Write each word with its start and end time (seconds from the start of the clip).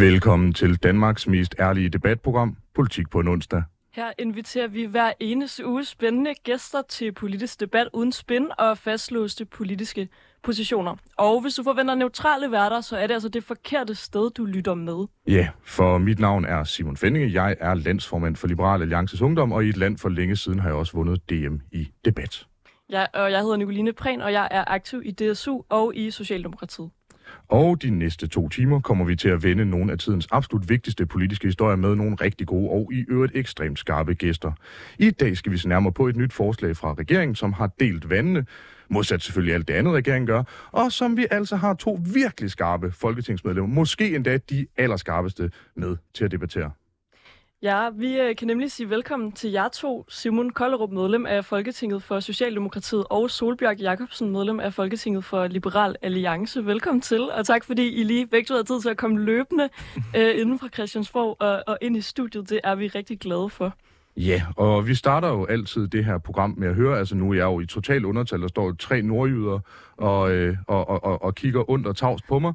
Velkommen 0.00 0.52
til 0.52 0.76
Danmarks 0.76 1.26
mest 1.26 1.54
ærlige 1.58 1.88
debatprogram, 1.88 2.56
Politik 2.74 3.10
på 3.10 3.20
en 3.20 3.28
onsdag. 3.28 3.62
Her 3.92 4.12
inviterer 4.18 4.68
vi 4.68 4.84
hver 4.84 5.12
eneste 5.20 5.66
uge 5.66 5.84
spændende 5.84 6.34
gæster 6.44 6.82
til 6.88 7.12
politisk 7.12 7.60
debat 7.60 7.88
uden 7.92 8.12
spin 8.12 8.46
og 8.58 8.78
fastlåste 8.78 9.44
politiske 9.44 10.08
positioner. 10.42 10.96
Og 11.18 11.40
hvis 11.40 11.54
du 11.54 11.62
forventer 11.62 11.94
neutrale 11.94 12.50
værter, 12.50 12.80
så 12.80 12.96
er 12.96 13.06
det 13.06 13.14
altså 13.14 13.28
det 13.28 13.44
forkerte 13.44 13.94
sted, 13.94 14.30
du 14.30 14.44
lytter 14.44 14.74
med. 14.74 15.06
Ja, 15.26 15.48
for 15.64 15.98
mit 15.98 16.18
navn 16.18 16.44
er 16.44 16.64
Simon 16.64 16.96
Fendinge. 16.96 17.42
Jeg 17.42 17.56
er 17.60 17.74
landsformand 17.74 18.36
for 18.36 18.46
Liberal 18.46 18.82
Alliances 18.82 19.22
Ungdom, 19.22 19.52
og 19.52 19.64
i 19.64 19.68
et 19.68 19.76
land 19.76 19.98
for 19.98 20.08
længe 20.08 20.36
siden 20.36 20.58
har 20.58 20.68
jeg 20.68 20.76
også 20.76 20.92
vundet 20.92 21.30
DM 21.30 21.56
i 21.72 21.88
debat. 22.04 22.46
Ja, 22.90 23.06
og 23.14 23.32
jeg 23.32 23.40
hedder 23.40 23.56
Nicoline 23.56 23.92
Prehn, 23.92 24.20
og 24.20 24.32
jeg 24.32 24.48
er 24.50 24.64
aktiv 24.66 25.02
i 25.04 25.10
DSU 25.10 25.62
og 25.68 25.96
i 25.96 26.10
Socialdemokratiet. 26.10 26.90
Og 27.48 27.82
de 27.82 27.90
næste 27.90 28.26
to 28.26 28.48
timer 28.48 28.80
kommer 28.80 29.04
vi 29.04 29.16
til 29.16 29.28
at 29.28 29.42
vende 29.42 29.64
nogle 29.64 29.92
af 29.92 29.98
tidens 29.98 30.28
absolut 30.30 30.68
vigtigste 30.68 31.06
politiske 31.06 31.48
historier 31.48 31.76
med 31.76 31.94
nogle 31.94 32.16
rigtig 32.20 32.46
gode 32.46 32.70
og 32.70 32.90
i 32.92 33.04
øvrigt 33.08 33.32
ekstremt 33.36 33.78
skarpe 33.78 34.14
gæster. 34.14 34.52
I 34.98 35.10
dag 35.10 35.36
skal 35.36 35.52
vi 35.52 35.58
se 35.58 35.68
nærmere 35.68 35.92
på 35.92 36.06
et 36.06 36.16
nyt 36.16 36.32
forslag 36.32 36.76
fra 36.76 36.94
regeringen, 36.94 37.34
som 37.34 37.52
har 37.52 37.70
delt 37.80 38.10
vandene, 38.10 38.46
modsat 38.88 39.22
selvfølgelig 39.22 39.54
alt 39.54 39.68
det 39.68 39.74
andet, 39.74 39.94
regeringen 39.94 40.26
gør, 40.26 40.42
og 40.72 40.92
som 40.92 41.16
vi 41.16 41.26
altså 41.30 41.56
har 41.56 41.74
to 41.74 41.98
virkelig 42.14 42.50
skarpe 42.50 42.92
folketingsmedlemmer, 42.92 43.74
måske 43.74 44.14
endda 44.14 44.36
de 44.36 44.66
allerskarpeste, 44.76 45.50
med 45.76 45.96
til 46.14 46.24
at 46.24 46.30
debattere. 46.30 46.70
Ja, 47.62 47.90
vi 47.90 48.20
øh, 48.20 48.36
kan 48.36 48.46
nemlig 48.46 48.72
sige 48.72 48.90
velkommen 48.90 49.32
til 49.32 49.50
jer 49.50 49.68
to. 49.68 50.04
Simon 50.08 50.50
Kollerup, 50.50 50.90
medlem 50.90 51.26
af 51.26 51.44
Folketinget 51.44 52.02
for 52.02 52.20
Socialdemokratiet, 52.20 53.04
og 53.10 53.30
Solbjørg 53.30 53.80
Jacobsen, 53.80 54.30
medlem 54.30 54.60
af 54.60 54.74
Folketinget 54.74 55.24
for 55.24 55.46
Liberal 55.46 55.96
Alliance. 56.02 56.66
Velkommen 56.66 57.00
til, 57.00 57.30
og 57.30 57.46
tak 57.46 57.64
fordi 57.64 58.00
I 58.00 58.04
lige 58.04 58.26
begge 58.26 58.46
to 58.46 58.54
har 58.54 58.62
tid 58.62 58.80
til 58.80 58.88
at 58.88 58.96
komme 58.96 59.24
løbende 59.24 59.68
øh, 60.16 60.40
inden 60.40 60.58
fra 60.58 60.68
Christiansborg 60.68 61.36
og, 61.40 61.62
og 61.66 61.78
ind 61.80 61.96
i 61.96 62.00
studiet. 62.00 62.50
Det 62.50 62.60
er 62.64 62.74
vi 62.74 62.88
rigtig 62.88 63.18
glade 63.18 63.50
for. 63.50 63.74
Ja, 64.16 64.42
og 64.56 64.86
vi 64.86 64.94
starter 64.94 65.28
jo 65.28 65.44
altid 65.44 65.88
det 65.88 66.04
her 66.04 66.18
program 66.18 66.54
med 66.58 66.68
at 66.68 66.74
høre, 66.74 66.98
altså 66.98 67.14
nu 67.16 67.30
er 67.30 67.34
jeg 67.34 67.44
jo 67.44 67.60
i 67.60 67.66
total 67.66 68.04
undertal, 68.04 68.40
der 68.40 68.48
står 68.48 68.72
tre 68.78 69.02
nordjyder 69.02 69.60
og, 69.96 70.32
øh, 70.32 70.56
og, 70.66 70.88
og, 70.88 71.04
og, 71.04 71.22
og 71.22 71.34
kigger 71.34 71.70
ondt 71.70 71.86
og 71.86 71.96
tavst 71.96 72.24
på 72.28 72.38
mig. 72.38 72.52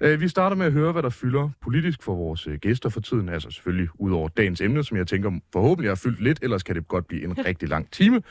Øh, 0.00 0.20
vi 0.20 0.28
starter 0.28 0.56
med 0.56 0.66
at 0.66 0.72
høre, 0.72 0.92
hvad 0.92 1.02
der 1.02 1.08
fylder 1.08 1.50
politisk 1.62 2.02
for 2.02 2.14
vores 2.14 2.46
øh, 2.46 2.58
gæster 2.58 2.88
for 2.88 3.00
tiden, 3.00 3.28
altså 3.28 3.50
selvfølgelig 3.50 3.88
ud 3.94 4.12
over 4.12 4.28
dagens 4.28 4.60
emne, 4.60 4.84
som 4.84 4.96
jeg 4.96 5.06
tænker 5.06 5.30
forhåbentlig 5.52 5.90
har 5.90 5.96
fyldt 5.96 6.20
lidt, 6.20 6.38
ellers 6.42 6.62
kan 6.62 6.74
det 6.74 6.88
godt 6.88 7.06
blive 7.06 7.24
en 7.24 7.38
rigtig 7.46 7.68
lang 7.68 7.90
time. 7.90 8.22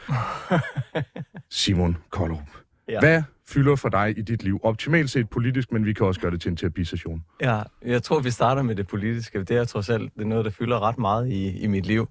Simon 1.49 1.97
Kollerup, 2.09 2.47
ja. 2.89 2.99
hvad 2.99 3.23
fylder 3.47 3.75
for 3.75 3.89
dig 3.89 4.13
i 4.17 4.21
dit 4.21 4.43
liv? 4.43 4.59
Optimalt 4.63 5.09
set 5.09 5.29
politisk, 5.29 5.71
men 5.71 5.85
vi 5.85 5.93
kan 5.93 6.05
også 6.05 6.21
gøre 6.21 6.31
det 6.31 6.41
til 6.41 6.49
en 6.49 6.57
terapisession. 6.57 7.23
Ja, 7.41 7.61
jeg 7.85 8.03
tror, 8.03 8.19
vi 8.19 8.31
starter 8.31 8.61
med 8.61 8.75
det 8.75 8.87
politiske. 8.87 9.43
Det 9.43 9.57
er 9.57 9.65
trods 9.65 9.89
alt 9.89 10.13
det 10.15 10.21
er 10.21 10.25
noget, 10.25 10.45
der 10.45 10.51
fylder 10.51 10.79
ret 10.79 10.97
meget 10.97 11.29
i, 11.31 11.59
i 11.59 11.67
mit 11.67 11.85
liv. 11.85 12.09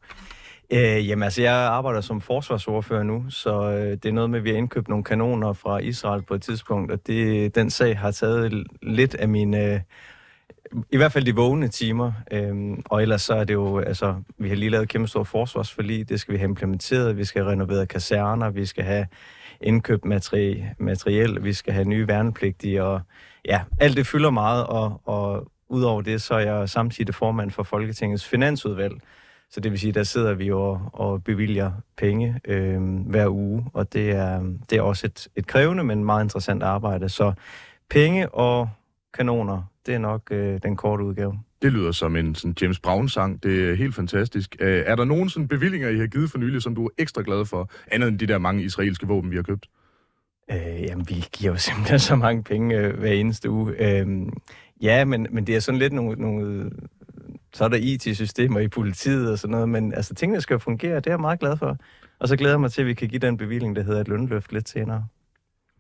Øh, 0.71 1.09
jamen 1.09 1.23
altså, 1.23 1.43
jeg 1.43 1.55
arbejder 1.55 2.01
som 2.01 2.21
forsvarsordfører 2.21 3.03
nu, 3.03 3.25
så 3.29 3.63
øh, 3.71 3.91
det 3.91 4.05
er 4.05 4.13
noget 4.13 4.31
med, 4.31 4.39
at 4.39 4.45
vi 4.45 4.51
har 4.51 4.57
indkøbt 4.57 4.89
nogle 4.89 5.05
kanoner 5.05 5.53
fra 5.53 5.79
Israel 5.79 6.23
på 6.23 6.35
et 6.35 6.43
tidspunkt, 6.43 6.93
og 6.93 7.07
det, 7.07 7.55
den 7.55 7.71
sag 7.71 7.99
har 7.99 8.11
taget 8.11 8.67
lidt 8.83 9.15
af 9.15 9.29
mine... 9.29 9.65
Øh, 9.65 9.81
i 10.93 10.97
hvert 10.97 11.13
fald 11.13 11.25
de 11.25 11.35
vågne 11.35 11.69
timer, 11.69 12.13
øhm, 12.33 12.83
og 12.85 13.03
ellers 13.03 13.23
så 13.23 13.35
er 13.35 13.45
det 13.45 13.55
jo, 13.55 13.79
altså, 13.79 14.15
vi 14.39 14.49
har 14.49 14.57
lige 14.57 14.71
lavet 14.71 14.89
kæmpe 14.89 15.09
stort 15.09 15.27
forsvarsforlig, 15.27 16.09
det 16.09 16.21
skal 16.21 16.33
vi 16.35 16.39
have 16.39 16.49
implementeret, 16.49 17.17
vi 17.17 17.25
skal 17.25 17.43
have 17.43 17.53
renoveret 17.53 17.89
kaserner, 17.89 18.51
vi 18.51 18.67
skal 18.67 18.85
have 18.85 19.07
indkøbt 19.61 20.05
materi- 20.05 20.65
materiel, 20.79 21.45
vi 21.45 21.53
skal 21.53 21.73
have 21.73 21.85
nye 21.85 22.09
værnepligtige, 22.09 22.85
og 22.85 23.01
ja, 23.45 23.61
alt 23.81 23.97
det 23.97 24.07
fylder 24.07 24.31
meget, 24.31 24.67
og, 24.67 25.01
og 25.05 25.51
udover 25.69 26.03
det, 26.03 26.23
så 26.23 26.35
er 26.35 26.39
jeg 26.39 26.69
samtidig 26.69 27.15
formand 27.15 27.51
for 27.51 27.63
Folketingets 27.63 28.29
finansudvalg, 28.29 28.95
så 29.51 29.61
det 29.61 29.71
vil 29.71 29.81
sige, 29.81 29.93
der 29.93 30.03
sidder 30.03 30.35
vi 30.35 30.51
og, 30.51 30.91
og 30.93 31.25
bevilger 31.25 31.73
penge 31.97 32.41
øh, 32.45 32.83
hver 33.07 33.29
uge, 33.29 33.65
og 33.73 33.93
det 33.93 34.11
er, 34.11 34.55
det 34.71 34.79
er 34.79 34.83
også 34.83 35.07
et, 35.07 35.29
et 35.37 35.47
krævende, 35.47 35.85
men 35.85 36.05
meget 36.05 36.25
interessant 36.25 36.63
arbejde. 36.63 37.09
Så 37.09 37.33
penge 37.91 38.29
og 38.29 38.69
kanoner, 39.15 39.63
det 39.87 39.95
er 39.95 39.99
nok 39.99 40.29
øh, 40.31 40.61
den 40.63 40.77
korte 40.77 41.05
udgave. 41.05 41.39
Det 41.63 41.73
lyder 41.73 41.93
som 41.93 42.17
en 42.17 42.35
sådan 42.35 42.55
James 42.61 42.81
Brown-sang. 42.81 43.43
Det 43.43 43.71
er 43.71 43.75
helt 43.75 43.95
fantastisk. 43.95 44.57
Øh, 44.61 44.85
er 44.87 44.97
der 44.97 45.05
nogen 45.05 45.29
sådan 45.29 45.49
bevillinger, 45.49 45.89
I 45.89 45.99
har 45.99 46.07
givet 46.07 46.31
for 46.31 46.39
nylig, 46.39 46.63
som 46.63 46.75
du 46.75 46.87
er 46.87 46.91
ekstra 46.99 47.23
glad 47.23 47.47
for, 47.47 47.71
andet 47.87 48.09
end 48.09 48.19
de 48.19 48.27
der 48.27 48.39
mange 48.39 48.63
israelske 48.63 49.07
våben, 49.07 49.31
vi 49.31 49.37
har 49.37 49.43
købt? 49.43 49.69
Øh, 50.51 50.83
jamen, 50.83 51.07
vi 51.09 51.25
giver 51.33 51.53
jo 51.53 51.59
simpelthen 51.69 51.99
så 51.99 52.17
mange 52.17 52.43
penge 52.43 52.77
øh, 52.77 52.99
hver 52.99 53.13
eneste 53.13 53.51
uge. 53.51 53.75
Øh, 53.79 54.07
ja, 54.83 55.05
men, 55.05 55.27
men 55.31 55.47
det 55.47 55.57
er 55.57 55.61
sådan 55.61 55.79
lidt 55.79 55.93
nogle, 55.93 56.21
nogle 56.21 56.71
så 57.53 57.65
er 57.65 57.69
der 57.69 57.77
IT-systemer 57.77 58.61
i 58.61 58.69
politiet 58.69 59.33
og 59.33 59.39
sådan 59.39 59.53
noget, 59.53 59.69
men 59.69 59.95
altså 59.95 60.15
tingene 60.15 60.41
skal 60.41 60.59
fungere, 60.59 60.97
det 60.97 61.07
er 61.07 61.11
jeg 61.11 61.21
meget 61.21 61.41
glad 61.41 61.57
for. 61.57 61.77
Og 62.19 62.29
så 62.29 62.37
glæder 62.37 62.53
jeg 62.53 62.61
mig 62.61 62.73
til, 62.73 62.81
at 62.81 62.87
vi 62.87 62.95
kan 62.95 63.09
give 63.09 63.19
den 63.19 63.37
bevilling, 63.37 63.77
der 63.77 63.83
hedder 63.83 64.01
et 64.01 64.09
lønløft 64.09 64.53
lidt 64.53 64.69
senere. 64.69 65.07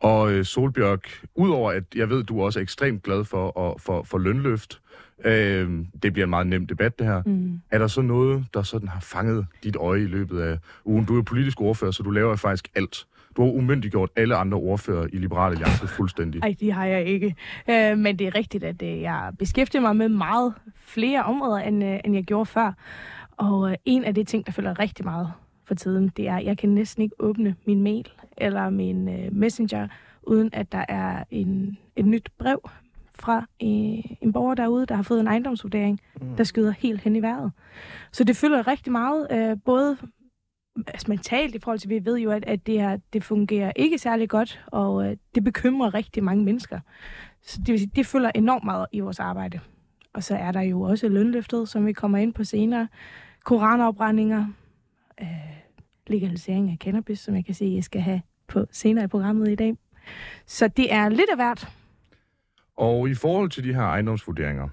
Og 0.01 0.33
øh, 0.33 0.45
Solbjørg, 0.45 1.01
udover 1.35 1.73
at 1.73 1.85
jeg 1.95 2.11
ved, 2.11 2.25
du 2.25 2.43
også 2.43 2.59
er 2.59 2.63
ekstremt 2.63 3.03
glad 3.03 3.25
for, 3.25 3.59
og, 3.59 3.81
for, 3.81 4.03
for 4.03 4.19
lønløft, 4.19 4.81
øh, 5.25 5.71
det 6.03 6.13
bliver 6.13 6.27
en 6.27 6.31
meget 6.31 6.47
nem 6.47 6.67
debat 6.67 6.99
det 6.99 7.07
her, 7.07 7.23
mm. 7.27 7.61
er 7.71 7.79
der 7.79 7.87
så 7.87 8.01
noget, 8.01 8.47
der 8.55 8.63
sådan 8.63 8.89
har 8.89 9.01
fanget 9.01 9.47
dit 9.63 9.77
øje 9.77 10.01
i 10.01 10.07
løbet 10.07 10.41
af 10.41 10.59
ugen? 10.85 11.05
Du 11.05 11.19
er 11.19 11.23
politisk 11.23 11.61
ordfører, 11.61 11.91
så 11.91 12.03
du 12.03 12.11
laver 12.11 12.37
faktisk 12.37 12.69
alt. 12.75 13.07
Du 13.37 13.43
har 13.43 13.51
umyndiggjort 13.51 14.11
alle 14.17 14.37
andre 14.37 14.59
ordfører 14.59 15.07
i 15.13 15.17
Liberale 15.17 15.53
Alliance 15.53 15.89
fuldstændig. 15.89 16.41
Nej, 16.41 16.55
det 16.61 16.73
har 16.73 16.87
jeg 16.87 17.05
ikke. 17.05 17.35
Øh, 17.71 17.99
men 17.99 18.19
det 18.19 18.27
er 18.27 18.35
rigtigt, 18.35 18.65
at 18.65 18.83
øh, 18.83 19.01
jeg 19.01 19.33
beskæftiger 19.39 19.83
mig 19.83 19.97
med 19.97 20.09
meget 20.09 20.55
flere 20.77 21.23
områder, 21.23 21.59
end, 21.59 21.85
øh, 21.85 22.01
end 22.05 22.15
jeg 22.15 22.25
gjorde 22.25 22.47
før. 22.47 22.73
Og 23.37 23.71
øh, 23.71 23.77
en 23.85 24.05
af 24.05 24.15
de 24.15 24.25
ting, 24.25 24.47
der 24.47 24.53
følger 24.53 24.79
rigtig 24.79 25.05
meget 25.05 25.33
for 25.65 25.75
tiden, 25.75 26.13
det 26.17 26.29
er, 26.29 26.37
at 26.37 26.45
jeg 26.45 26.59
kan 26.59 26.69
næsten 26.69 27.03
ikke 27.03 27.17
åbne 27.19 27.55
min 27.67 27.83
mail 27.83 28.09
eller 28.37 28.71
min 28.71 29.09
øh, 29.09 29.33
messenger, 29.33 29.89
uden 30.23 30.51
at 30.53 30.73
der 30.73 30.85
er 30.89 31.25
en, 31.31 31.79
et 31.97 32.05
nyt 32.05 32.29
brev 32.39 32.71
fra 33.19 33.37
øh, 33.39 34.05
en 34.21 34.33
borger 34.33 34.55
derude, 34.55 34.87
der 34.87 34.95
har 34.95 35.03
fået 35.03 35.21
en 35.21 35.27
ejendomsvurdering, 35.27 36.01
mm. 36.21 36.37
der 36.37 36.45
skyder 36.45 36.71
helt 36.79 37.01
hen 37.01 37.17
i 37.17 37.23
vejret. 37.23 37.53
Så 38.13 38.25
det 38.25 38.37
fylder 38.37 38.67
rigtig 38.67 38.93
meget, 38.93 39.27
øh, 39.33 39.57
både 39.65 39.97
altså 40.87 41.07
mentalt 41.09 41.55
i 41.55 41.59
forhold 41.59 41.79
til, 41.79 41.91
vi 41.91 42.05
ved 42.05 42.19
jo, 42.19 42.31
at, 42.31 42.45
at 42.47 42.67
det 42.67 42.81
her, 42.81 42.99
det 43.13 43.25
fungerer 43.25 43.73
ikke 43.77 43.99
særlig 43.99 44.29
godt, 44.29 44.65
og 44.67 45.07
øh, 45.07 45.17
det 45.35 45.45
bekymrer 45.45 45.95
rigtig 45.95 46.25
mange 46.25 46.45
mennesker. 46.45 46.81
Så 47.43 47.59
det 47.59 47.69
vil 47.69 47.79
sige, 47.79 47.91
det 47.97 48.07
følger 48.07 48.31
enormt 48.35 48.65
meget 48.65 48.87
i 48.93 49.01
vores 49.01 49.21
arbejde. 49.21 49.61
Og 50.15 50.23
så 50.23 50.37
er 50.37 50.53
der 50.53 50.61
jo 50.61 50.81
også 50.81 51.09
lønløftet, 51.09 51.69
som 51.69 51.87
vi 51.87 51.93
kommer 51.93 52.19
ind 52.19 52.35
på 52.35 52.45
senere. 52.45 52.89
Koranafbrændinger, 53.45 54.47
øh, 55.21 55.29
legalisering 56.07 56.71
af 56.71 56.77
cannabis, 56.81 57.19
som 57.19 57.35
jeg 57.35 57.45
kan 57.45 57.55
se, 57.55 57.73
jeg 57.77 57.85
skal 57.85 58.01
have 58.01 58.23
på 58.49 58.67
senere 58.73 59.05
i 59.05 59.09
programmet 59.09 59.51
i 59.51 59.55
dag. 59.55 59.75
Så 60.47 60.69
det 60.69 60.93
er 60.93 61.09
lidt 61.09 61.31
af 61.31 61.37
hvert. 61.37 61.69
Og 62.77 63.09
i 63.09 63.15
forhold 63.15 63.51
til 63.51 63.65
de 63.65 63.75
her 63.75 63.83
ejendomsvurderinger, 63.83 64.69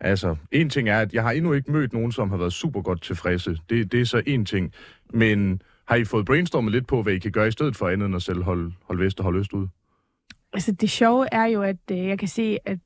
altså 0.00 0.36
en 0.52 0.70
ting 0.70 0.88
er, 0.88 1.00
at 1.00 1.14
jeg 1.14 1.22
har 1.22 1.30
endnu 1.30 1.52
ikke 1.52 1.72
mødt 1.72 1.92
nogen, 1.92 2.12
som 2.12 2.30
har 2.30 2.36
været 2.36 2.52
super 2.52 2.82
godt 2.82 3.02
tilfredse. 3.02 3.58
Det, 3.70 3.92
det 3.92 4.00
er 4.00 4.04
så 4.04 4.22
en 4.26 4.44
ting. 4.44 4.72
Men 5.10 5.62
har 5.84 5.96
I 5.96 6.04
fået 6.04 6.26
brainstormet 6.26 6.72
lidt 6.72 6.86
på, 6.86 7.02
hvad 7.02 7.12
I 7.12 7.18
kan 7.18 7.32
gøre 7.32 7.48
i 7.48 7.50
stedet 7.50 7.76
for 7.76 7.88
andet 7.88 8.06
end 8.06 8.16
at 8.16 8.22
selv 8.22 8.42
holde, 8.42 8.72
holde 8.84 9.04
vest 9.04 9.18
og 9.18 9.24
holde 9.24 9.38
øst 9.38 9.52
ud? 9.52 9.66
Altså 10.52 10.72
det 10.72 10.90
sjove 10.90 11.26
er 11.32 11.44
jo, 11.44 11.62
at 11.62 11.76
øh, 11.90 11.98
jeg 11.98 12.18
kan 12.18 12.28
se, 12.28 12.58
at 12.64 12.78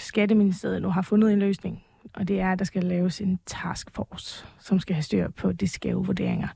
Skatteministeriet 0.00 0.82
nu 0.82 0.88
har 0.90 1.02
fundet 1.02 1.32
en 1.32 1.38
løsning. 1.38 1.82
Og 2.14 2.28
det 2.28 2.40
er, 2.40 2.52
at 2.52 2.58
der 2.58 2.64
skal 2.64 2.82
laves 2.82 3.20
en 3.20 3.38
taskforce, 3.46 4.46
som 4.60 4.80
skal 4.80 4.94
have 4.94 5.02
styr 5.02 5.30
på 5.30 5.52
de 5.52 5.68
skæve 5.68 6.06
vurderinger. 6.06 6.48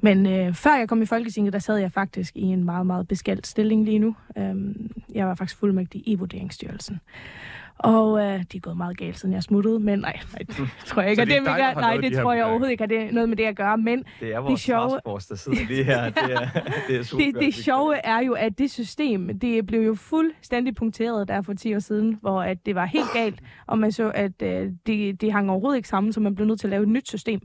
Men 0.00 0.26
øh, 0.26 0.54
før 0.54 0.76
jeg 0.76 0.88
kom 0.88 1.02
i 1.02 1.06
Folketinget, 1.06 1.52
der 1.52 1.58
sad 1.58 1.76
jeg 1.76 1.92
faktisk 1.92 2.36
i 2.36 2.42
en 2.42 2.64
meget, 2.64 2.86
meget 2.86 3.08
beskældt 3.08 3.46
stilling 3.46 3.84
lige 3.84 3.98
nu. 3.98 4.16
Øhm, 4.38 4.90
jeg 5.14 5.26
var 5.26 5.34
faktisk 5.34 5.58
fuldmægtig 5.58 6.02
i 6.06 6.14
Vurderingsstyrelsen. 6.14 7.00
Og 7.78 8.18
øh, 8.18 8.44
de 8.52 8.56
er 8.56 8.60
gået 8.60 8.76
meget 8.76 8.96
galt, 8.96 9.18
siden 9.18 9.34
jeg 9.34 9.42
smuttede, 9.42 9.78
men 9.78 9.98
nej, 9.98 10.18
nej 10.32 10.38
det 10.38 10.56
tror 10.86 11.02
jeg 11.02 11.10
ikke. 11.10 11.20
det, 11.20 11.30
det, 11.30 11.42
dig, 11.44 11.56
gør, 11.56 11.80
nej, 11.80 11.96
det 11.96 12.12
tror 12.12 12.32
jeg 12.32 12.44
overhovedet 12.44 12.70
ikke, 12.70 12.84
at 12.84 12.90
det 12.90 12.98
er 12.98 13.12
noget 13.12 13.28
med 13.28 13.36
det 13.36 13.44
at 13.44 13.56
gøre. 13.56 13.78
Men 13.78 14.04
det 14.20 14.34
er 14.34 14.38
vores 14.38 14.52
det 14.52 14.60
sjove, 14.60 14.90
taskforce, 14.90 15.28
der 15.28 15.34
sidder 15.34 15.66
lige 15.68 15.84
her. 15.84 16.10
Det 16.10 16.32
er, 16.32 16.48
det, 16.88 16.96
er 16.96 17.02
super 17.02 17.24
det, 17.24 17.34
det 17.34 17.54
sjove 17.54 17.96
er 17.96 18.18
jo, 18.18 18.32
at 18.32 18.58
det 18.58 18.70
system, 18.70 19.38
det 19.38 19.66
blev 19.66 19.80
jo 19.80 19.94
fuldstændig 19.94 20.74
punkteret 20.74 21.28
der 21.28 21.42
for 21.42 21.54
10 21.54 21.74
år 21.74 21.78
siden, 21.78 22.18
hvor 22.20 22.42
at 22.42 22.66
det 22.66 22.74
var 22.74 22.84
helt 22.84 23.12
galt, 23.14 23.40
og 23.66 23.78
man 23.78 23.92
så, 23.92 24.10
at 24.14 24.42
øh, 24.42 24.70
det, 24.86 25.20
det 25.20 25.32
hang 25.32 25.50
overhovedet 25.50 25.76
ikke 25.76 25.88
sammen, 25.88 26.12
så 26.12 26.20
man 26.20 26.34
blev 26.34 26.46
nødt 26.46 26.60
til 26.60 26.66
at 26.66 26.70
lave 26.70 26.82
et 26.82 26.88
nyt 26.88 27.08
system. 27.08 27.40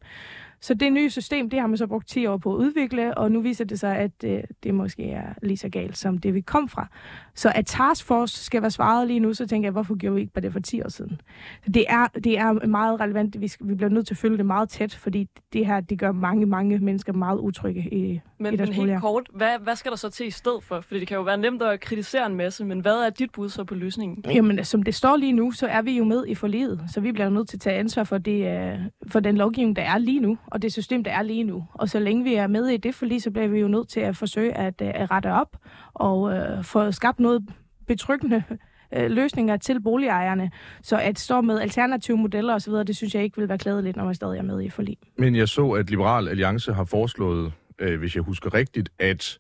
Så 0.62 0.74
det 0.74 0.94
nye 0.94 1.10
system, 1.10 1.50
det 1.50 1.60
har 1.60 1.68
man 1.68 1.78
så 1.78 1.88
brugt 1.88 2.08
10 2.08 2.26
år 2.26 2.38
på 2.38 2.54
at 2.54 2.58
udvikle, 2.58 3.18
og 3.18 3.32
nu 3.32 3.42
viser 3.42 3.66
det 3.66 3.80
sig, 3.80 3.98
at 3.98 4.12
øh, 4.24 4.44
det 4.64 4.74
måske 4.74 5.12
er 5.12 5.34
lige 5.42 5.58
så 5.58 5.70
galt 5.70 5.98
som 5.98 6.18
det, 6.18 6.34
vi 6.34 6.42
kom 6.42 6.70
fra. 6.70 6.88
Så 7.36 7.52
at 7.56 7.66
Taskforce 7.66 8.44
skal 8.44 8.62
være 8.62 8.72
svaret 8.72 9.08
lige 9.08 9.20
nu, 9.20 9.34
så 9.34 9.48
tænker 9.48 9.68
jeg, 9.68 9.72
hvorfor 9.72 9.96
gjorde 9.96 10.16
vi 10.16 10.22
ikke 10.22 10.34
bare 10.34 10.42
det 10.42 10.54
for 10.54 10.60
10 10.60 10.82
år 10.82 10.90
siden? 10.90 11.22
Så 11.66 11.72
det 11.72 11.86
er, 11.90 12.08
det 12.08 12.38
er 12.38 12.68
meget 12.68 13.00
relevant. 13.00 13.42
Vi, 13.42 13.48
skal, 13.48 13.68
vi 13.68 13.76
bliver 13.76 13.90
nødt 13.90 14.08
til 14.08 14.14
at 14.14 14.18
følge 14.18 14.38
det 14.38 14.46
meget 14.46 14.70
tæt, 14.70 14.96
fordi 14.96 15.28
det 15.54 15.66
her, 15.66 15.80
det 15.80 16.00
gør 16.00 16.12
mange, 16.12 16.46
mange 16.46 16.80
mennesker 16.80 17.14
meget 17.14 17.40
utrygge 17.40 17.94
i, 17.94 18.22
men, 18.42 18.58
men 18.58 18.74
helt 18.74 19.02
kort, 19.02 19.24
hvad, 19.34 19.60
hvad 19.60 19.76
skal 19.76 19.92
der 19.92 19.98
så 19.98 20.10
til 20.10 20.28
i 20.28 20.32
stedet 20.32 20.64
for? 20.64 20.82
Fordi 20.82 21.00
det 21.00 21.08
kan 21.08 21.18
jo 21.18 21.24
være 21.24 21.38
nemt 21.38 21.62
at 21.62 21.80
kritisere 21.80 22.26
en 22.26 22.36
masse, 22.36 22.66
men 22.66 22.80
hvad 22.80 22.96
er 22.96 23.10
dit 23.10 23.32
bud 23.32 23.50
så 23.50 23.64
på 23.64 23.76
løsningen? 23.76 24.26
Jamen, 24.32 24.66
som 24.66 24.84
det 24.84 24.96
står 24.96 25.18
lige 25.18 25.32
nu, 25.32 25.52
så 25.52 25.68
er 25.68 25.82
vi 25.82 25.98
jo 25.98 26.04
med 26.04 26.24
i 26.28 26.36
forliget, 26.36 26.82
så 26.94 27.02
vi 27.02 27.12
bliver 27.12 27.30
nødt 27.30 27.50
til 27.50 27.58
at 27.58 27.62
tage 27.62 27.80
ansvar 27.80 28.04
for, 28.04 28.18
det, 28.18 28.80
for 29.08 29.20
den 29.20 29.38
lovgivning, 29.38 29.76
der 29.76 29.82
er 29.82 29.98
lige 29.98 30.20
nu, 30.20 30.38
og 30.48 30.62
det 30.62 30.74
system, 30.74 31.04
der 31.04 31.12
er 31.12 31.22
lige 31.22 31.44
nu. 31.44 31.64
Og 31.74 31.90
så 31.90 32.00
længe 32.00 32.24
vi 32.24 32.34
er 32.34 32.48
med 32.48 32.68
i 32.68 32.78
det 32.78 32.96
forlig, 32.96 33.22
så 33.22 33.32
bliver 33.32 33.48
vi 33.48 33.60
jo 33.60 33.68
nødt 33.68 33.90
til 33.90 34.00
at 34.00 34.18
forsøge 34.18 34.54
at, 34.54 34.82
at 34.82 35.12
rette 35.12 35.34
op 35.34 35.58
og 35.94 36.22
uh, 36.22 36.64
få 36.64 36.92
skabt 36.92 37.20
noget 37.20 37.50
betryggende 37.88 38.44
øh, 38.96 39.12
løsninger 39.12 39.58
til 39.58 39.82
boligejerne. 39.82 40.52
Så 40.82 40.98
at 40.98 41.20
stå 41.20 41.42
med 41.42 41.60
alternative 41.60 42.18
modeller 42.18 42.54
osv., 42.54 42.74
det 42.74 42.96
synes 42.96 43.16
jeg 43.16 43.24
ikke 43.24 43.38
vil 43.38 43.50
være 43.50 43.58
klædeligt, 43.58 43.98
når 43.98 44.06
man 44.06 44.16
stadig 44.16 44.38
er 44.38 44.44
med 44.44 44.64
i 44.64 44.70
forlig. 44.70 44.98
Men 45.18 45.36
jeg 45.36 45.48
så, 45.48 45.70
at 45.70 45.90
Liberal 45.90 46.28
Alliance 46.28 46.74
har 46.74 46.86
foreslået, 46.86 47.54
øh, 47.82 48.00
hvis 48.00 48.16
jeg 48.16 48.24
husker 48.24 48.54
rigtigt, 48.54 48.90
at, 49.00 49.40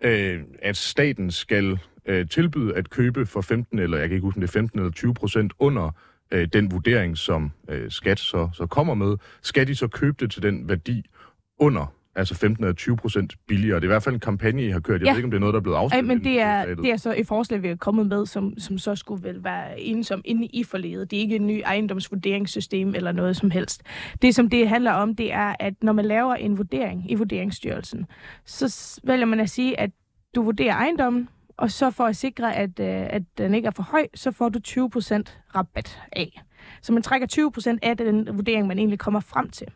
øh, 0.00 0.40
at 0.62 0.76
staten 0.76 1.30
skal 1.30 1.78
øh, 2.06 2.28
tilbyde 2.28 2.74
at 2.76 2.90
købe 2.90 3.26
for 3.26 3.40
15, 3.40 3.78
eller 3.78 3.98
jeg 3.98 4.08
kan 4.08 4.14
ikke 4.14 4.24
huske, 4.24 4.36
om 4.36 4.40
det 4.40 4.48
er 4.48 4.52
15 4.52 4.78
eller 4.78 4.92
20 4.92 5.14
procent 5.14 5.52
under 5.58 5.90
øh, 6.30 6.48
den 6.52 6.70
vurdering, 6.70 7.18
som 7.18 7.52
øh, 7.68 7.90
skat 7.90 8.18
så, 8.18 8.48
så 8.54 8.66
kommer 8.66 8.94
med. 8.94 9.16
Skal 9.42 9.66
de 9.66 9.74
så 9.74 9.88
købe 9.88 10.16
det 10.20 10.30
til 10.30 10.42
den 10.42 10.68
værdi 10.68 11.10
under 11.58 11.94
altså 12.16 12.34
15 12.34 12.64
eller 12.64 12.74
20 12.74 12.96
procent 12.96 13.36
billigere. 13.46 13.76
Det 13.76 13.84
er 13.84 13.86
i 13.86 13.92
hvert 13.92 14.02
fald 14.02 14.14
en 14.14 14.20
kampagne, 14.20 14.66
I 14.66 14.70
har 14.70 14.80
kørt. 14.80 15.00
Jeg 15.00 15.06
ja. 15.06 15.10
ved 15.10 15.18
ikke, 15.18 15.26
om 15.26 15.30
det 15.30 15.36
er 15.36 15.40
noget, 15.40 15.52
der 15.52 15.60
er 15.60 15.62
blevet 15.62 15.76
afsluttet. 15.76 16.08
Nej, 16.08 16.14
men 16.14 16.24
det 16.24 16.40
er, 16.40 16.74
det 16.74 16.90
er 16.90 16.96
så 16.96 17.14
et 17.16 17.26
forslag, 17.26 17.62
vi 17.62 17.68
er 17.68 17.76
kommet 17.76 18.06
med, 18.06 18.26
som, 18.26 18.58
som 18.58 18.78
så 18.78 18.96
skulle 18.96 19.24
vel 19.24 19.44
være 19.44 19.80
ensom 19.80 20.22
inde 20.24 20.46
i 20.46 20.64
forledet. 20.64 21.10
Det 21.10 21.16
er 21.16 21.20
ikke 21.20 21.36
et 21.36 21.42
ny 21.42 21.62
ejendomsvurderingssystem 21.64 22.94
eller 22.94 23.12
noget 23.12 23.36
som 23.36 23.50
helst. 23.50 23.82
Det, 24.22 24.34
som 24.34 24.50
det 24.50 24.68
handler 24.68 24.92
om, 24.92 25.16
det 25.16 25.32
er, 25.32 25.54
at 25.60 25.74
når 25.82 25.92
man 25.92 26.04
laver 26.04 26.34
en 26.34 26.58
vurdering 26.58 27.10
i 27.10 27.14
Vurderingsstyrelsen, 27.14 28.06
så 28.44 29.00
vælger 29.04 29.26
man 29.26 29.40
at 29.40 29.50
sige, 29.50 29.80
at 29.80 29.90
du 30.34 30.42
vurderer 30.42 30.74
ejendommen, 30.74 31.28
og 31.56 31.70
så 31.70 31.90
for 31.90 32.04
at 32.04 32.16
sikre, 32.16 32.56
at, 32.56 32.80
øh, 32.80 33.06
at 33.10 33.22
den 33.38 33.54
ikke 33.54 33.66
er 33.66 33.72
for 33.76 33.82
høj, 33.82 34.06
så 34.14 34.30
får 34.30 34.48
du 34.48 34.58
20% 34.68 35.22
rabat 35.54 36.02
af. 36.12 36.42
Så 36.82 36.92
man 36.92 37.02
trækker 37.02 37.26
20% 37.26 37.78
af 37.82 37.96
den 37.96 38.28
vurdering, 38.32 38.66
man 38.66 38.78
egentlig 38.78 38.98
kommer 38.98 39.20
frem 39.20 39.50
til. 39.50 39.66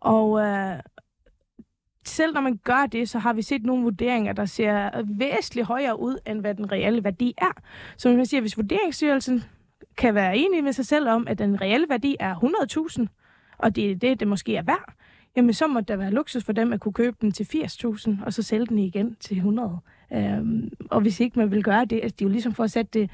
Og, 0.00 0.40
øh, 0.40 0.78
selv 2.08 2.34
når 2.34 2.40
man 2.40 2.60
gør 2.64 2.86
det, 2.92 3.08
så 3.08 3.18
har 3.18 3.32
vi 3.32 3.42
set 3.42 3.62
nogle 3.62 3.82
vurderinger, 3.82 4.32
der 4.32 4.44
ser 4.44 5.02
væsentligt 5.04 5.66
højere 5.66 6.00
ud, 6.00 6.18
end 6.26 6.40
hvad 6.40 6.54
den 6.54 6.72
reelle 6.72 7.04
værdi 7.04 7.34
er. 7.38 7.52
Så 7.96 8.08
man 8.08 8.26
siger, 8.26 8.40
hvis 8.40 8.56
Vurderingsstyrelsen 8.56 9.44
kan 9.96 10.14
være 10.14 10.36
enig 10.36 10.64
med 10.64 10.72
sig 10.72 10.86
selv 10.86 11.08
om, 11.08 11.26
at 11.28 11.38
den 11.38 11.60
reelle 11.60 11.86
værdi 11.88 12.16
er 12.20 12.34
100.000, 12.34 13.06
og 13.58 13.76
det 13.76 13.90
er 13.90 13.96
det, 13.96 14.20
det 14.20 14.28
måske 14.28 14.56
er 14.56 14.62
værd, 14.62 14.94
jamen 15.36 15.52
så 15.52 15.66
må 15.66 15.80
der 15.80 15.96
være 15.96 16.10
luksus 16.10 16.44
for 16.44 16.52
dem 16.52 16.72
at 16.72 16.80
kunne 16.80 16.92
købe 16.92 17.16
den 17.20 17.32
til 17.32 17.44
80.000, 17.44 18.24
og 18.24 18.32
så 18.32 18.42
sælge 18.42 18.66
den 18.66 18.78
igen 18.78 19.16
til 19.20 19.36
100. 19.36 19.78
Øhm, 20.12 20.70
og 20.90 21.00
hvis 21.00 21.20
ikke 21.20 21.38
man 21.38 21.50
vil 21.50 21.64
gøre 21.64 21.84
det, 21.84 22.00
altså 22.02 22.16
det 22.18 22.24
er 22.24 22.28
jo 22.28 22.32
ligesom 22.32 22.54
for 22.54 22.64
at 22.64 22.70
sætte 22.70 23.00
det 23.00 23.10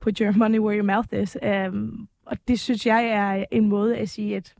på 0.00 0.10
your 0.20 0.32
money 0.32 0.58
where 0.58 0.78
your 0.78 0.86
mouth 0.86 1.08
is. 1.12 1.38
Øhm, 1.42 2.08
og 2.26 2.36
det 2.48 2.60
synes 2.60 2.86
jeg 2.86 3.06
er 3.06 3.44
en 3.50 3.68
måde 3.68 3.96
at 3.96 4.08
sige, 4.08 4.36
at 4.36 4.54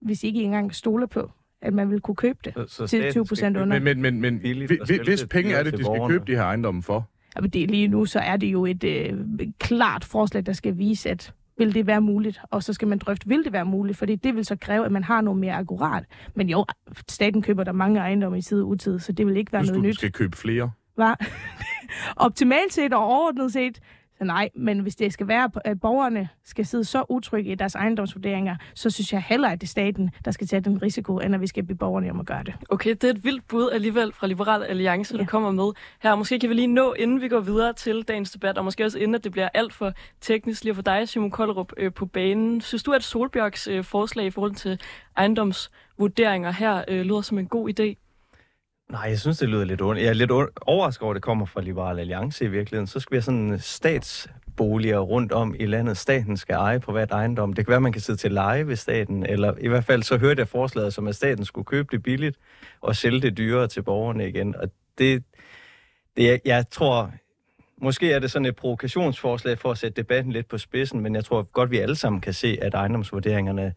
hvis 0.00 0.24
I 0.24 0.26
ikke 0.26 0.42
engang 0.42 0.74
stoler 0.74 1.06
på, 1.06 1.30
at 1.62 1.72
man 1.74 1.90
vil 1.90 2.00
kunne 2.00 2.14
købe 2.14 2.38
det 2.44 2.54
så, 2.56 2.66
så 2.68 2.86
til 2.86 3.10
20 3.10 3.24
procent 3.24 3.56
under. 3.56 3.80
Men, 3.80 4.02
men, 4.02 4.20
men, 4.20 4.40
men 4.42 4.66
hvis 5.04 5.26
penge 5.30 5.54
er 5.54 5.62
det, 5.62 5.78
de 5.78 5.84
skal 5.84 6.00
købe 6.08 6.24
de 6.26 6.32
her 6.32 6.42
ejendomme 6.42 6.82
for? 6.82 7.08
Jamen 7.36 7.50
det, 7.50 7.70
lige 7.70 7.88
nu 7.88 8.04
så 8.04 8.18
er 8.18 8.36
det 8.36 8.46
jo 8.46 8.66
et 8.66 8.84
øh, 8.84 9.12
klart 9.58 10.04
forslag, 10.04 10.46
der 10.46 10.52
skal 10.52 10.78
vise, 10.78 11.10
at 11.10 11.32
vil 11.58 11.74
det 11.74 11.86
være 11.86 12.00
muligt, 12.00 12.40
og 12.50 12.62
så 12.62 12.72
skal 12.72 12.88
man 12.88 12.98
drøfte, 12.98 13.28
vil 13.28 13.44
det 13.44 13.52
være 13.52 13.64
muligt, 13.64 13.98
fordi 13.98 14.16
det 14.16 14.36
vil 14.36 14.44
så 14.44 14.56
kræve, 14.56 14.84
at 14.84 14.92
man 14.92 15.04
har 15.04 15.20
noget 15.20 15.40
mere 15.40 15.54
akkurat. 15.54 16.04
Men 16.34 16.48
jo, 16.48 16.64
staten 17.08 17.42
køber 17.42 17.64
der 17.64 17.72
mange 17.72 18.00
ejendomme 18.00 18.38
i 18.38 18.42
tid 18.42 18.62
og 18.62 18.68
utid, 18.68 18.98
så 18.98 19.12
det 19.12 19.26
vil 19.26 19.36
ikke 19.36 19.52
være 19.52 19.62
Hvis 19.62 19.70
noget 19.70 19.82
nyt. 19.82 19.88
Hvis 19.88 19.96
du 19.96 19.98
skal 19.98 20.12
købe 20.12 20.36
flere? 20.36 20.70
Hvad? 20.94 21.14
Optimalt 22.26 22.72
set 22.72 22.92
og 22.92 23.04
overordnet 23.04 23.52
set, 23.52 23.80
så 24.18 24.24
nej, 24.24 24.50
men 24.54 24.80
hvis 24.80 24.96
det 24.96 25.12
skal 25.12 25.28
være, 25.28 25.50
at 25.64 25.80
borgerne 25.80 26.28
skal 26.44 26.66
sidde 26.66 26.84
så 26.84 27.04
utrygge 27.08 27.52
i 27.52 27.54
deres 27.54 27.74
ejendomsvurderinger, 27.74 28.56
så 28.74 28.90
synes 28.90 29.12
jeg 29.12 29.22
heller, 29.22 29.48
at 29.48 29.60
det 29.60 29.66
er 29.66 29.68
staten, 29.68 30.10
der 30.24 30.30
skal 30.30 30.46
tage 30.46 30.60
den 30.60 30.82
risiko, 30.82 31.18
end 31.18 31.34
at 31.34 31.40
vi 31.40 31.46
skal 31.46 31.64
blive 31.64 31.78
borgerne 31.78 32.10
om 32.10 32.20
at 32.20 32.26
gøre 32.26 32.42
det. 32.42 32.54
Okay, 32.68 32.90
det 32.90 33.04
er 33.04 33.10
et 33.10 33.24
vildt 33.24 33.48
bud 33.48 33.70
alligevel 33.72 34.12
fra 34.12 34.26
Liberal 34.26 34.62
Alliance, 34.62 35.14
ja. 35.14 35.20
der 35.20 35.26
kommer 35.26 35.50
med 35.50 35.72
her. 36.02 36.14
Måske 36.14 36.38
kan 36.38 36.48
vi 36.48 36.54
lige 36.54 36.66
nå, 36.66 36.92
inden 36.92 37.20
vi 37.20 37.28
går 37.28 37.40
videre 37.40 37.72
til 37.72 38.02
dagens 38.02 38.30
debat, 38.30 38.58
og 38.58 38.64
måske 38.64 38.84
også 38.84 38.98
inden, 38.98 39.14
at 39.14 39.24
det 39.24 39.32
bliver 39.32 39.48
alt 39.54 39.72
for 39.72 39.92
teknisk 40.20 40.64
lige 40.64 40.74
for 40.74 40.82
dig, 40.82 41.08
Simon 41.08 41.30
Kollerup, 41.30 41.72
øh, 41.76 41.92
på 41.92 42.06
banen. 42.06 42.60
Synes 42.60 42.82
du, 42.82 42.92
at 42.92 43.02
Solbjørgs 43.02 43.68
øh, 43.68 43.84
forslag 43.84 44.26
i 44.26 44.30
forhold 44.30 44.54
til 44.54 44.80
ejendomsvurderinger 45.16 46.50
her 46.50 46.84
øh, 46.88 47.00
lyder 47.00 47.20
som 47.20 47.38
en 47.38 47.46
god 47.46 47.70
idé? 47.70 48.05
Nej, 48.90 49.02
jeg 49.02 49.20
synes, 49.20 49.38
det 49.38 49.48
lyder 49.48 49.64
lidt 49.64 49.82
ondt. 49.82 50.00
Jeg 50.02 50.08
er 50.08 50.12
lidt 50.12 50.30
overrasket 50.60 51.02
over, 51.02 51.12
at 51.12 51.14
det 51.14 51.22
kommer 51.22 51.46
fra 51.46 51.60
Liberal 51.60 51.98
Alliance 51.98 52.44
i 52.44 52.48
virkeligheden. 52.48 52.86
Så 52.86 53.00
skal 53.00 53.12
vi 53.12 53.16
have 53.16 53.22
sådan 53.22 53.58
statsboliger 53.60 54.98
rundt 54.98 55.32
om 55.32 55.54
i 55.58 55.66
landet. 55.66 55.96
Staten 55.96 56.36
skal 56.36 56.54
eje 56.54 56.80
privat 56.80 57.10
ejendom. 57.10 57.52
Det 57.52 57.66
kan 57.66 57.70
være, 57.70 57.80
man 57.80 57.92
kan 57.92 58.00
sidde 58.00 58.18
til 58.18 58.32
leje 58.32 58.66
ved 58.66 58.76
staten, 58.76 59.26
eller 59.26 59.54
i 59.60 59.68
hvert 59.68 59.84
fald 59.84 60.02
så 60.02 60.18
hørte 60.18 60.40
jeg 60.40 60.48
forslaget 60.48 60.94
som, 60.94 61.06
at 61.06 61.16
staten 61.16 61.44
skulle 61.44 61.64
købe 61.64 61.88
det 61.92 62.02
billigt 62.02 62.36
og 62.80 62.96
sælge 62.96 63.20
det 63.20 63.36
dyrere 63.36 63.68
til 63.68 63.82
borgerne 63.82 64.28
igen. 64.28 64.56
Og 64.56 64.70
det, 64.98 65.24
det 66.16 66.40
jeg 66.44 66.64
tror, 66.70 67.10
måske 67.82 68.12
er 68.12 68.18
det 68.18 68.30
sådan 68.30 68.46
et 68.46 68.56
provokationsforslag 68.56 69.58
for 69.58 69.70
at 69.70 69.78
sætte 69.78 70.02
debatten 70.02 70.32
lidt 70.32 70.48
på 70.48 70.58
spidsen, 70.58 71.00
men 71.00 71.14
jeg 71.14 71.24
tror 71.24 71.42
godt, 71.42 71.70
vi 71.70 71.78
alle 71.78 71.96
sammen 71.96 72.20
kan 72.20 72.32
se, 72.32 72.58
at 72.62 72.74
ejendomsvurderingerne 72.74 73.74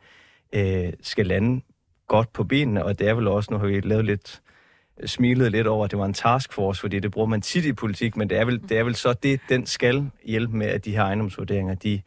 øh, 0.54 0.94
skal 1.02 1.28
lande 1.28 1.62
godt 2.08 2.34
på 2.34 2.44
benene, 2.44 2.86
og 2.86 3.00
det 3.00 3.08
er 3.08 3.14
vel 3.14 3.28
også, 3.28 3.54
nu 3.54 3.58
har 3.58 3.68
vi 3.68 3.80
lavet 3.80 4.06
lidt 4.06 4.42
smilede 5.06 5.50
lidt 5.50 5.68
over, 5.68 5.86
at 5.86 5.92
det 5.92 6.00
var 6.00 6.06
en 6.06 6.14
taskforce, 6.14 6.82
fordi 6.82 7.00
det 7.00 7.12
bruger 7.12 7.28
man 7.28 7.42
tit 7.42 7.66
i 7.66 7.74
politik, 7.74 8.18
men 8.18 8.30
det 8.30 8.38
er 8.38 8.46
vel, 8.46 8.62
det 8.70 8.78
er 8.78 8.84
vel 8.84 8.96
så 8.96 9.14
det, 9.14 9.40
den 9.50 9.66
skal 9.66 10.12
hjælpe 10.26 10.58
med, 10.58 10.68
at 10.68 10.86
de 10.86 10.92
her 10.92 11.04
ejendomsvurderinger, 11.04 11.76
de, 11.76 12.02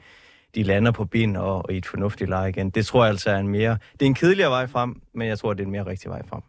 de 0.55 0.63
lander 0.63 0.93
på 0.93 1.05
ben 1.05 1.37
og, 1.37 1.65
og 1.65 1.73
i 1.73 1.77
et 1.77 1.87
fornuftigt 1.87 2.31
leje 2.31 2.49
igen. 2.49 2.71
Det 2.71 2.87
tror 2.87 3.05
jeg 3.05 3.11
altså 3.11 3.31
er 3.31 3.39
en 3.39 3.49
mere... 3.49 3.79
Det 3.93 4.03
er 4.03 4.07
en 4.07 4.15
kedeligere 4.15 4.51
vej 4.51 4.67
frem, 4.67 5.01
men 5.15 5.29
jeg 5.29 5.39
tror, 5.39 5.53
det 5.53 5.61
er 5.61 5.67
en 5.67 5.73
mere 5.73 5.87
rigtig 5.87 6.11
vej 6.11 6.23
frem. 6.27 6.43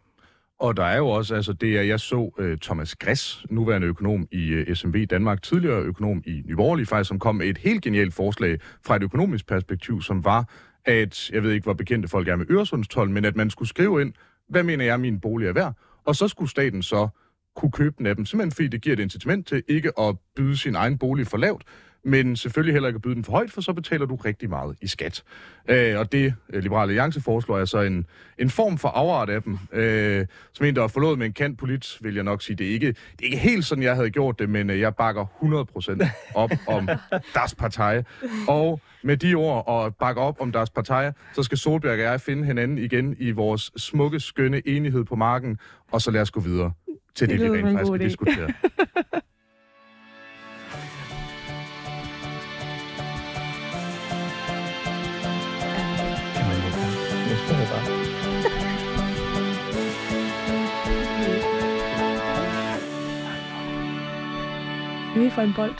Og 0.60 0.76
der 0.76 0.84
er 0.84 0.96
jo 0.96 1.08
også, 1.08 1.34
altså 1.34 1.52
det 1.52 1.78
er, 1.78 1.82
jeg 1.82 2.00
så 2.00 2.32
uh, 2.38 2.58
Thomas 2.62 2.96
Græs, 2.96 3.44
nuværende 3.50 3.86
økonom 3.86 4.28
i 4.32 4.48
øh, 4.48 4.66
uh, 4.70 4.74
SMV 4.74 5.06
Danmark, 5.06 5.42
tidligere 5.42 5.80
økonom 5.80 6.22
i 6.26 6.42
Nyborgerlig 6.46 6.88
faktisk, 6.88 7.08
som 7.08 7.18
kom 7.18 7.36
med 7.36 7.46
et 7.46 7.58
helt 7.58 7.82
genialt 7.82 8.14
forslag 8.14 8.58
fra 8.86 8.96
et 8.96 9.02
økonomisk 9.02 9.46
perspektiv, 9.46 10.02
som 10.02 10.24
var, 10.24 10.48
at, 10.84 11.30
jeg 11.30 11.42
ved 11.42 11.52
ikke, 11.52 11.64
hvor 11.64 11.72
bekendte 11.72 12.08
folk 12.08 12.28
er 12.28 12.36
med 12.36 12.46
Øresundstollen, 12.50 13.14
men 13.14 13.24
at 13.24 13.36
man 13.36 13.50
skulle 13.50 13.68
skrive 13.68 14.00
ind, 14.00 14.12
hvad 14.48 14.62
mener 14.62 14.84
jeg, 14.84 15.00
min 15.00 15.20
bolig 15.20 15.48
er 15.48 15.52
værd, 15.52 15.74
og 16.04 16.16
så 16.16 16.28
skulle 16.28 16.50
staten 16.50 16.82
så 16.82 17.08
kunne 17.56 17.72
købe 17.72 17.94
den 17.98 18.06
af 18.06 18.16
dem, 18.16 18.26
simpelthen 18.26 18.52
fordi 18.52 18.68
det 18.68 18.82
giver 18.82 18.96
et 18.96 19.00
incitament 19.00 19.46
til 19.46 19.62
ikke 19.68 20.00
at 20.00 20.16
byde 20.36 20.56
sin 20.56 20.74
egen 20.74 20.98
bolig 20.98 21.26
for 21.26 21.36
lavt, 21.36 21.62
men 22.04 22.36
selvfølgelig 22.36 22.74
heller 22.74 22.88
ikke 22.88 22.96
at 22.96 23.02
byde 23.02 23.14
den 23.14 23.24
for 23.24 23.32
højt, 23.32 23.50
for 23.50 23.60
så 23.60 23.72
betaler 23.72 24.06
du 24.06 24.14
rigtig 24.14 24.50
meget 24.50 24.76
i 24.80 24.86
skat. 24.86 25.22
Øh, 25.68 25.98
og 25.98 26.12
det, 26.12 26.34
øh, 26.52 26.62
Liberale 26.62 26.90
Alliance 26.90 27.20
foreslår, 27.20 27.58
er 27.58 27.64
så 27.64 27.80
en, 27.80 28.06
en 28.38 28.50
form 28.50 28.78
for 28.78 28.88
afart 28.88 29.30
af 29.30 29.42
dem. 29.42 29.58
Øh, 29.72 30.26
som 30.52 30.66
en, 30.66 30.76
der 30.76 30.82
er 30.82 30.88
forlået 30.88 31.18
med 31.18 31.26
en 31.26 31.32
kant 31.32 31.58
polit, 31.58 31.98
vil 32.00 32.14
jeg 32.14 32.24
nok 32.24 32.42
sige, 32.42 32.56
det 32.56 32.66
er 32.66 32.70
ikke, 32.70 32.86
det 32.86 33.20
er 33.20 33.24
ikke 33.24 33.36
helt 33.36 33.64
sådan, 33.64 33.84
jeg 33.84 33.94
havde 33.94 34.10
gjort 34.10 34.38
det, 34.38 34.50
men 34.50 34.70
øh, 34.70 34.80
jeg 34.80 34.94
bakker 34.94 35.24
100% 36.02 36.08
op 36.34 36.50
om 36.68 36.88
Das 37.34 37.54
Partei. 37.54 38.02
Og 38.48 38.80
med 39.02 39.16
de 39.16 39.34
ord 39.34 39.64
og 39.66 39.96
bakke 39.96 40.20
op 40.20 40.40
om 40.40 40.52
Das 40.52 40.70
Partei, 40.70 41.10
så 41.34 41.42
skal 41.42 41.58
Solberg 41.58 41.92
og 41.92 41.98
jeg 41.98 42.20
finde 42.20 42.44
hinanden 42.44 42.78
igen 42.78 43.16
i 43.18 43.30
vores 43.30 43.72
smukke, 43.76 44.20
skønne 44.20 44.68
enighed 44.68 45.04
på 45.04 45.14
marken, 45.14 45.58
og 45.92 46.02
så 46.02 46.10
lad 46.10 46.20
os 46.20 46.30
gå 46.30 46.40
videre 46.40 46.72
til 47.14 47.28
det, 47.28 47.40
det 47.40 47.52
vi 47.52 47.58
rent 47.58 47.72
faktisk 47.72 47.86
skal 47.86 48.00
diskutere. 48.00 48.52
Vi 65.16 65.30
får 65.30 65.42
en 65.42 65.54
bold. 65.56 65.74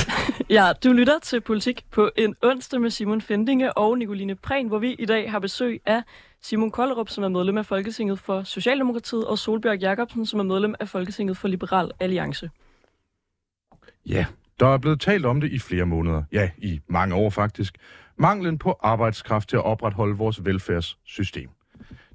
ja, 0.56 0.72
du 0.84 0.92
lytter 0.92 1.18
til 1.22 1.40
Politik 1.40 1.84
på 1.90 2.10
en 2.16 2.34
onsdag 2.42 2.80
med 2.80 2.90
Simon 2.90 3.20
Fendinge 3.20 3.72
og 3.72 3.98
Nicoline 3.98 4.34
Prehn, 4.34 4.68
hvor 4.68 4.78
vi 4.78 4.92
i 4.92 5.04
dag 5.04 5.30
har 5.30 5.38
besøg 5.38 5.80
af 5.86 6.02
Simon 6.40 6.70
Kollerup, 6.70 7.08
som 7.08 7.24
er 7.24 7.28
medlem 7.28 7.58
af 7.58 7.66
Folketinget 7.66 8.18
for 8.18 8.42
Socialdemokratiet, 8.42 9.24
og 9.24 9.38
Solbjørg 9.38 9.78
Jacobsen, 9.78 10.26
som 10.26 10.40
er 10.40 10.44
medlem 10.44 10.74
af 10.80 10.88
Folketinget 10.88 11.36
for 11.36 11.48
Liberal 11.48 11.90
Alliance. 12.00 12.50
Ja, 14.06 14.26
der 14.60 14.66
er 14.66 14.78
blevet 14.78 15.00
talt 15.00 15.26
om 15.26 15.40
det 15.40 15.52
i 15.52 15.58
flere 15.58 15.86
måneder. 15.86 16.22
Ja, 16.32 16.50
i 16.58 16.80
mange 16.88 17.14
år 17.14 17.30
faktisk. 17.30 17.78
Manglen 18.16 18.58
på 18.58 18.78
arbejdskraft 18.82 19.48
til 19.48 19.56
at 19.56 19.64
opretholde 19.64 20.16
vores 20.16 20.44
velfærdssystem. 20.44 21.48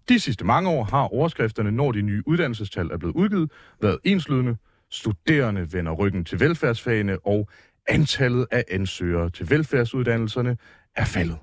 De 0.10 0.20
sidste 0.20 0.46
mange 0.46 0.70
år 0.70 0.84
har 0.84 1.14
overskrifterne, 1.14 1.72
når 1.72 1.92
de 1.92 2.02
nye 2.02 2.24
uddannelsestal 2.26 2.92
er 2.92 2.98
blevet 2.98 3.16
udgivet, 3.16 3.52
været 3.82 3.98
enslydende. 4.04 4.58
Studerende 4.92 5.74
vender 5.74 5.92
ryggen 5.92 6.26
til 6.26 6.40
velfærdsfagene, 6.40 7.20
og 7.26 7.50
antallet 7.88 8.48
af 8.52 8.64
ansøgere 8.72 9.30
til 9.30 9.50
velfærdsuddannelserne 9.50 10.58
er 10.96 11.06
faldet. 11.06 11.38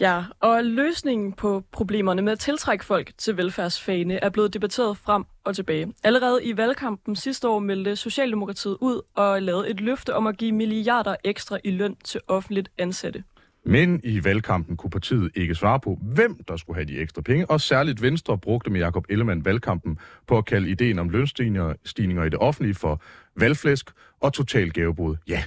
Ja, 0.00 0.24
og 0.40 0.64
løsningen 0.64 1.32
på 1.32 1.62
problemerne 1.72 2.22
med 2.22 2.32
at 2.32 2.38
tiltrække 2.38 2.84
folk 2.84 3.12
til 3.18 3.36
velfærdsfagene 3.36 4.14
er 4.24 4.28
blevet 4.28 4.54
debatteret 4.54 4.96
frem 4.96 5.24
og 5.44 5.56
tilbage. 5.56 5.92
Allerede 6.04 6.44
i 6.44 6.56
valgkampen 6.56 7.16
sidste 7.16 7.48
år 7.48 7.58
meldte 7.58 7.96
Socialdemokratiet 7.96 8.76
ud 8.80 9.00
og 9.14 9.42
lavede 9.42 9.70
et 9.70 9.80
løfte 9.80 10.14
om 10.14 10.26
at 10.26 10.36
give 10.36 10.52
milliarder 10.52 11.16
ekstra 11.24 11.58
i 11.64 11.70
løn 11.70 11.96
til 12.04 12.20
offentligt 12.28 12.68
ansatte. 12.78 13.24
Men 13.64 14.00
i 14.04 14.24
valgkampen 14.24 14.76
kunne 14.76 14.90
partiet 14.90 15.30
ikke 15.34 15.54
svare 15.54 15.80
på, 15.80 15.98
hvem 16.02 16.44
der 16.48 16.56
skulle 16.56 16.76
have 16.76 16.86
de 16.86 16.98
ekstra 16.98 17.22
penge, 17.22 17.50
og 17.50 17.60
særligt 17.60 18.02
Venstre 18.02 18.38
brugte 18.38 18.70
med 18.70 18.80
Jakob 18.80 19.06
Ellemann 19.08 19.44
valgkampen 19.44 19.98
på 20.26 20.38
at 20.38 20.44
kalde 20.44 20.70
ideen 20.70 20.98
om 20.98 21.08
lønstigninger 21.08 22.24
i 22.24 22.28
det 22.28 22.38
offentlige 22.38 22.74
for 22.74 23.02
valgflæsk 23.36 23.90
og 24.20 24.32
total 24.32 24.70
gavebrud. 24.70 25.16
Ja, 25.28 25.42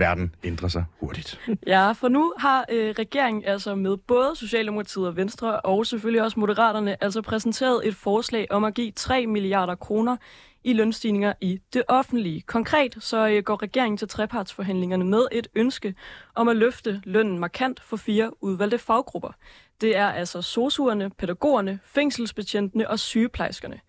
verden 0.00 0.34
ændrer 0.44 0.68
sig 0.68 0.84
hurtigt. 1.00 1.40
Ja, 1.66 1.92
for 1.92 2.08
nu 2.08 2.32
har 2.38 2.64
øh, 2.70 2.94
regeringen 2.98 3.44
altså 3.44 3.74
med 3.74 3.96
både 3.96 4.36
Socialdemokratiet 4.36 5.06
og 5.06 5.16
Venstre, 5.16 5.60
og 5.60 5.86
selvfølgelig 5.86 6.22
også 6.22 6.40
Moderaterne, 6.40 7.02
altså 7.02 7.22
præsenteret 7.22 7.88
et 7.88 7.94
forslag 7.94 8.46
om 8.50 8.64
at 8.64 8.74
give 8.74 8.90
3 8.90 9.26
milliarder 9.26 9.74
kroner 9.74 10.16
i 10.64 10.72
lønstigninger 10.72 11.32
i 11.40 11.60
det 11.72 11.82
offentlige. 11.88 12.40
Konkret 12.40 12.96
så 13.00 13.28
øh, 13.28 13.42
går 13.42 13.62
regeringen 13.62 13.96
til 13.96 14.08
trepartsforhandlingerne 14.08 15.04
med 15.04 15.22
et 15.32 15.48
ønske 15.54 15.94
om 16.34 16.48
at 16.48 16.56
løfte 16.56 17.00
lønnen 17.04 17.38
markant 17.38 17.80
for 17.80 17.96
fire 17.96 18.44
udvalgte 18.44 18.78
faggrupper. 18.78 19.32
Det 19.80 19.96
er 19.96 20.06
altså 20.06 20.42
sosuerne, 20.42 21.10
pædagogerne, 21.10 21.78
fængselsbetjentene 21.84 22.90
og 22.90 22.98
sygeplejerskerne. 22.98 23.80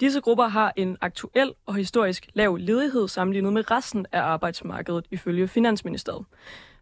Disse 0.00 0.20
grupper 0.20 0.48
har 0.48 0.72
en 0.76 0.96
aktuel 1.00 1.52
og 1.66 1.74
historisk 1.74 2.26
lav 2.34 2.56
ledighed 2.56 3.08
sammenlignet 3.08 3.52
med 3.52 3.70
resten 3.70 4.06
af 4.12 4.20
arbejdsmarkedet 4.20 5.06
ifølge 5.10 5.48
Finansministeriet. 5.48 6.24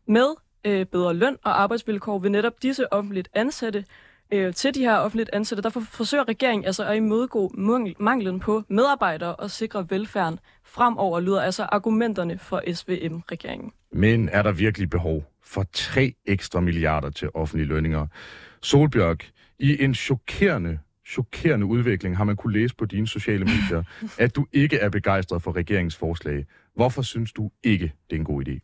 Med 0.06 0.26
øh, 0.64 0.86
bedre 0.86 1.14
løn 1.14 1.36
og 1.44 1.62
arbejdsvilkår 1.62 2.18
vil 2.18 2.30
netop 2.30 2.62
disse 2.62 2.92
offentligt 2.92 3.28
ansatte 3.34 3.84
øh, 4.32 4.54
til 4.54 4.74
de 4.74 4.80
her 4.80 4.96
offentligt 4.96 5.30
ansatte, 5.32 5.62
der 5.62 5.70
forsøger 5.70 6.28
regeringen 6.28 6.66
altså 6.66 6.84
at 6.84 6.96
imødegå 6.96 7.52
manglen 7.98 8.40
på 8.40 8.62
medarbejdere 8.68 9.36
og 9.36 9.50
sikre 9.50 9.86
velfærden 9.90 10.38
fremover, 10.64 11.20
lyder 11.20 11.40
altså 11.40 11.62
argumenterne 11.62 12.38
for 12.38 12.62
SVM-regeringen. 12.74 13.72
Men 13.92 14.28
er 14.28 14.42
der 14.42 14.52
virkelig 14.52 14.90
behov 14.90 15.24
for 15.42 15.64
tre 15.72 16.14
ekstra 16.26 16.60
milliarder 16.60 17.10
til 17.10 17.28
offentlige 17.34 17.68
lønninger? 17.68 18.06
Solbjørk, 18.62 19.30
i 19.58 19.82
en 19.84 19.94
chokerende 19.94 20.78
chokerende 21.08 21.66
udvikling 21.66 22.16
har 22.16 22.24
man 22.24 22.36
kunne 22.36 22.52
læse 22.52 22.76
på 22.76 22.84
dine 22.84 23.06
sociale 23.06 23.44
medier, 23.44 23.82
at 24.24 24.36
du 24.36 24.46
ikke 24.52 24.76
er 24.76 24.88
begejstret 24.88 25.42
for 25.42 25.56
regeringsforslag. 25.56 26.46
Hvorfor 26.74 27.02
synes 27.02 27.32
du 27.32 27.50
ikke, 27.62 27.92
det 28.10 28.16
er 28.16 28.20
en 28.20 28.24
god 28.24 28.48
idé? 28.48 28.58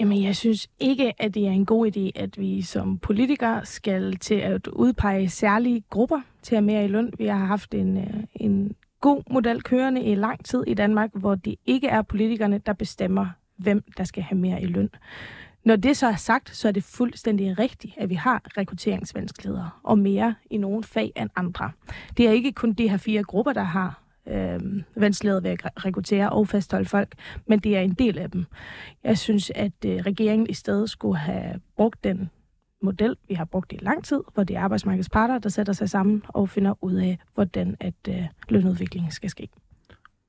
Jamen, 0.00 0.22
jeg 0.22 0.36
synes 0.36 0.68
ikke, 0.80 1.12
at 1.18 1.34
det 1.34 1.46
er 1.46 1.50
en 1.50 1.66
god 1.66 1.96
idé, 1.96 2.20
at 2.22 2.38
vi 2.38 2.62
som 2.62 2.98
politikere 2.98 3.66
skal 3.66 4.16
til 4.16 4.34
at 4.34 4.66
udpege 4.66 5.28
særlige 5.28 5.84
grupper 5.90 6.20
til 6.42 6.56
at 6.56 6.64
mere 6.64 6.84
i 6.84 6.88
løn. 6.88 7.12
Vi 7.18 7.26
har 7.26 7.44
haft 7.44 7.74
en, 7.74 7.98
øh, 7.98 8.24
en 8.34 8.74
god 9.00 9.22
model 9.30 9.62
kørende 9.62 10.02
i 10.02 10.14
lang 10.14 10.44
tid 10.44 10.64
i 10.66 10.74
Danmark, 10.74 11.10
hvor 11.14 11.34
det 11.34 11.54
ikke 11.66 11.88
er 11.88 12.02
politikerne, 12.02 12.58
der 12.66 12.72
bestemmer, 12.72 13.26
hvem 13.56 13.84
der 13.96 14.04
skal 14.04 14.22
have 14.22 14.38
mere 14.38 14.62
i 14.62 14.66
løn. 14.66 14.90
Når 15.64 15.76
det 15.76 15.96
så 15.96 16.06
er 16.06 16.16
sagt, 16.16 16.56
så 16.56 16.68
er 16.68 16.72
det 16.72 16.84
fuldstændig 16.84 17.58
rigtigt, 17.58 17.94
at 17.96 18.10
vi 18.10 18.14
har 18.14 18.42
rekrutteringsvanskeligheder, 18.58 19.80
og 19.82 19.98
mere 19.98 20.34
i 20.50 20.56
nogle 20.56 20.84
fag 20.84 21.12
end 21.16 21.30
andre. 21.36 21.70
Det 22.16 22.28
er 22.28 22.30
ikke 22.30 22.52
kun 22.52 22.72
de 22.72 22.88
her 22.88 22.96
fire 22.96 23.22
grupper, 23.22 23.52
der 23.52 23.62
har 23.62 24.02
øh, 24.28 24.60
vanskeligheder 24.96 25.40
ved 25.40 25.50
at 25.50 25.84
rekruttere 25.84 26.30
og 26.30 26.48
fastholde 26.48 26.88
folk, 26.88 27.14
men 27.46 27.58
det 27.58 27.76
er 27.76 27.80
en 27.80 27.94
del 27.94 28.18
af 28.18 28.30
dem. 28.30 28.44
Jeg 29.04 29.18
synes, 29.18 29.52
at 29.54 29.72
øh, 29.86 29.96
regeringen 29.96 30.50
i 30.50 30.54
stedet 30.54 30.90
skulle 30.90 31.18
have 31.18 31.60
brugt 31.76 32.04
den 32.04 32.30
model, 32.82 33.16
vi 33.28 33.34
har 33.34 33.44
brugt 33.44 33.72
i 33.72 33.78
lang 33.80 34.04
tid, 34.04 34.20
hvor 34.34 34.44
det 34.44 34.56
er 34.56 34.60
arbejdsmarkedets 34.60 35.08
parter, 35.10 35.38
der 35.38 35.48
sætter 35.48 35.72
sig 35.72 35.90
sammen 35.90 36.22
og 36.28 36.48
finder 36.48 36.84
ud 36.84 36.94
af, 36.94 37.18
hvordan 37.34 37.76
at 37.80 37.94
øh, 38.08 38.24
lønudviklingen 38.48 39.10
skal 39.10 39.30
ske. 39.30 39.48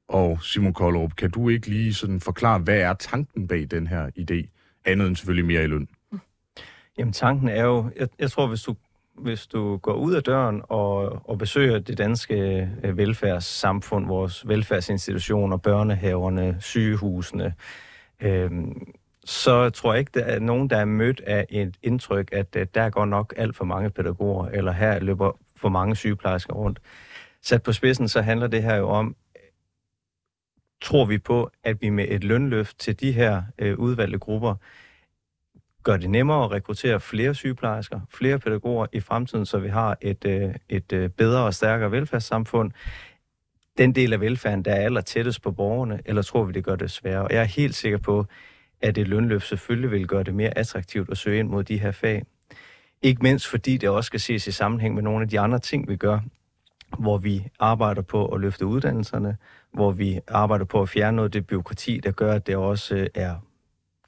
Og 0.07 0.43
Simon 0.43 0.73
Koldrup, 0.73 1.15
kan 1.15 1.31
du 1.31 1.49
ikke 1.49 1.67
lige 1.67 1.93
sådan 1.93 2.19
forklare, 2.19 2.59
hvad 2.59 2.77
er 2.77 2.93
tanken 2.93 3.47
bag 3.47 3.67
den 3.71 3.87
her 3.87 4.09
idé? 4.19 4.62
Andet 4.85 5.07
end 5.07 5.15
selvfølgelig 5.15 5.45
mere 5.45 5.63
i 5.63 5.67
løn? 5.67 5.87
Jamen 6.97 7.13
tanken 7.13 7.49
er 7.49 7.63
jo, 7.63 7.89
jeg, 7.99 8.07
jeg 8.19 8.31
tror, 8.31 8.47
hvis 8.47 8.61
du, 8.61 8.75
hvis 9.17 9.47
du 9.47 9.77
går 9.77 9.93
ud 9.93 10.13
af 10.13 10.23
døren 10.23 10.61
og, 10.63 11.21
og 11.29 11.37
besøger 11.37 11.79
det 11.79 11.97
danske 11.97 12.69
øh, 12.83 12.97
velfærdssamfund, 12.97 14.07
vores 14.07 14.47
velfærdsinstitutioner, 14.47 15.57
børnehaverne, 15.57 16.57
sygehusene, 16.59 17.53
øhm, 18.21 18.93
så 19.25 19.69
tror 19.69 19.93
jeg 19.93 19.99
ikke, 19.99 20.11
der 20.13 20.25
er 20.25 20.39
nogen, 20.39 20.69
der 20.69 20.77
er 20.77 20.85
mødt 20.85 21.21
af 21.21 21.45
et 21.49 21.77
indtryk, 21.83 22.29
at, 22.31 22.55
at 22.55 22.75
der 22.75 22.89
går 22.89 23.05
nok 23.05 23.33
alt 23.37 23.55
for 23.55 23.65
mange 23.65 23.89
pædagoger, 23.89 24.47
eller 24.47 24.71
her 24.71 24.99
løber 24.99 25.39
for 25.55 25.69
mange 25.69 25.95
sygeplejersker 25.95 26.53
rundt. 26.53 26.79
Sat 27.41 27.63
på 27.63 27.71
spidsen, 27.71 28.07
så 28.07 28.21
handler 28.21 28.47
det 28.47 28.63
her 28.63 28.75
jo 28.75 28.89
om, 28.89 29.15
tror 30.83 31.05
vi 31.05 31.17
på, 31.17 31.51
at 31.63 31.81
vi 31.81 31.89
med 31.89 32.05
et 32.09 32.23
lønløft 32.23 32.79
til 32.79 32.99
de 32.99 33.11
her 33.11 33.43
øh, 33.59 33.79
udvalgte 33.79 34.19
grupper 34.19 34.55
gør 35.83 35.97
det 35.97 36.09
nemmere 36.09 36.43
at 36.43 36.51
rekruttere 36.51 36.99
flere 36.99 37.35
sygeplejersker, 37.35 37.99
flere 38.09 38.39
pædagoger 38.39 38.85
i 38.93 38.99
fremtiden, 38.99 39.45
så 39.45 39.59
vi 39.59 39.69
har 39.69 39.97
et, 40.01 40.25
øh, 40.25 40.55
et 40.69 40.93
øh, 40.93 41.09
bedre 41.09 41.43
og 41.43 41.53
stærkere 41.53 41.91
velfærdssamfund. 41.91 42.71
Den 43.77 43.95
del 43.95 44.13
af 44.13 44.21
velfærden, 44.21 44.65
der 44.65 44.71
er 44.71 44.85
aller 44.85 45.01
tættest 45.01 45.41
på 45.41 45.51
borgerne, 45.51 45.99
eller 46.05 46.21
tror 46.21 46.43
vi, 46.43 46.53
det 46.53 46.63
gør 46.63 46.75
det 46.75 46.91
sværere? 46.91 47.23
Og 47.23 47.31
jeg 47.31 47.41
er 47.41 47.45
helt 47.45 47.75
sikker 47.75 47.97
på, 47.97 48.25
at 48.81 48.97
et 48.97 49.07
lønløft 49.07 49.47
selvfølgelig 49.47 49.91
vil 49.91 50.07
gøre 50.07 50.23
det 50.23 50.35
mere 50.35 50.57
attraktivt 50.57 51.09
at 51.09 51.17
søge 51.17 51.39
ind 51.39 51.49
mod 51.49 51.63
de 51.63 51.79
her 51.79 51.91
fag. 51.91 52.23
Ikke 53.01 53.23
mindst 53.23 53.47
fordi 53.47 53.77
det 53.77 53.89
også 53.89 54.07
skal 54.07 54.19
ses 54.19 54.47
i 54.47 54.51
sammenhæng 54.51 54.95
med 54.95 55.03
nogle 55.03 55.21
af 55.21 55.29
de 55.29 55.39
andre 55.39 55.59
ting, 55.59 55.89
vi 55.89 55.95
gør 55.95 56.19
hvor 56.99 57.17
vi 57.17 57.47
arbejder 57.59 58.01
på 58.01 58.25
at 58.25 58.41
løfte 58.41 58.65
uddannelserne, 58.65 59.37
hvor 59.73 59.91
vi 59.91 60.19
arbejder 60.27 60.65
på 60.65 60.81
at 60.81 60.89
fjerne 60.89 61.15
noget 61.15 61.27
af 61.27 61.31
det 61.31 61.47
byråkrati, 61.47 61.99
der 62.03 62.11
gør, 62.11 62.33
at 62.33 62.47
det 62.47 62.55
også 62.55 62.95
øh, 62.95 63.07
er, 63.15 63.35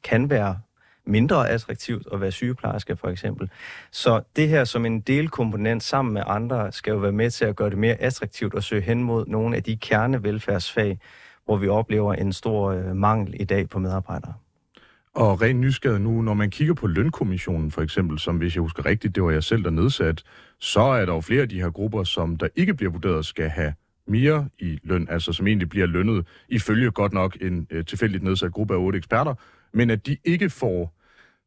kan 0.04 0.30
være 0.30 0.60
mindre 1.06 1.50
attraktivt 1.50 2.08
at 2.14 2.22
være 2.22 2.32
sygeplejerske 2.32 2.96
for 2.96 3.08
eksempel. 3.08 3.50
Så 3.92 4.22
det 4.36 4.50
her 4.50 4.64
som 4.64 4.86
en 4.86 5.02
delkomponent 5.02 5.84
sammen 5.84 6.14
med 6.14 6.24
andre 6.28 6.72
skal 6.72 6.92
jo 6.92 6.98
være 6.98 7.12
med 7.12 7.32
til 7.32 7.46
at 7.46 7.56
gøre 7.56 7.70
det 7.70 7.78
mere 7.78 7.96
attraktivt 7.96 8.56
at 8.56 8.64
søge 8.64 8.82
hen 8.82 9.04
mod 9.04 9.26
nogle 9.26 9.56
af 9.56 9.64
de 9.64 9.78
kernevelfærdsfag, 9.78 11.00
hvor 11.46 11.58
vi 11.58 11.68
oplever 11.68 12.14
en 12.14 12.34
stor 12.34 12.70
øh, 12.72 12.96
mangel 12.96 13.42
i 13.42 13.44
dag 13.44 13.70
på 13.70 13.80
medarbejdere. 13.80 14.34
Og 15.16 15.42
rent 15.42 15.60
nysgerrig 15.60 16.02
nu, 16.02 16.22
når 16.22 16.34
man 16.34 16.50
kigger 16.50 16.74
på 16.74 16.88
lønkommissionen 16.88 17.72
for 17.72 17.82
eksempel, 17.82 18.20
som 18.20 18.38
hvis 18.38 18.56
jeg 18.56 18.62
husker 18.62 18.86
rigtigt, 18.86 19.16
det 19.16 19.24
var 19.24 19.32
jeg 19.32 19.44
selv, 19.44 19.64
der 19.64 19.70
nedsat, 19.70 20.24
så 20.60 20.82
er 20.82 21.06
der 21.06 21.14
jo 21.14 21.22
flere 21.22 21.42
af 21.42 21.50
de 21.50 21.62
her 21.62 21.70
grupper, 21.70 22.04
som 22.04 22.36
der 22.38 22.48
ikke 22.56 22.74
bliver 22.74 22.92
vurderet, 22.92 23.26
skal 23.26 23.50
have 23.50 23.74
mere 24.08 24.50
i 24.60 24.80
løn, 24.84 25.08
altså 25.10 25.34
som 25.34 25.48
egentlig 25.48 25.70
bliver 25.70 25.86
lønnet 25.86 26.28
ifølge 26.50 26.92
godt 26.92 27.14
nok 27.14 27.38
en 27.42 27.68
uh, 27.76 27.86
tilfældigt 27.86 28.24
nedsat 28.24 28.52
gruppe 28.52 28.74
af 28.74 28.78
otte 28.78 28.98
eksperter, 28.98 29.34
men 29.74 29.90
at 29.90 30.06
de 30.06 30.18
ikke 30.24 30.50
får, 30.50 30.94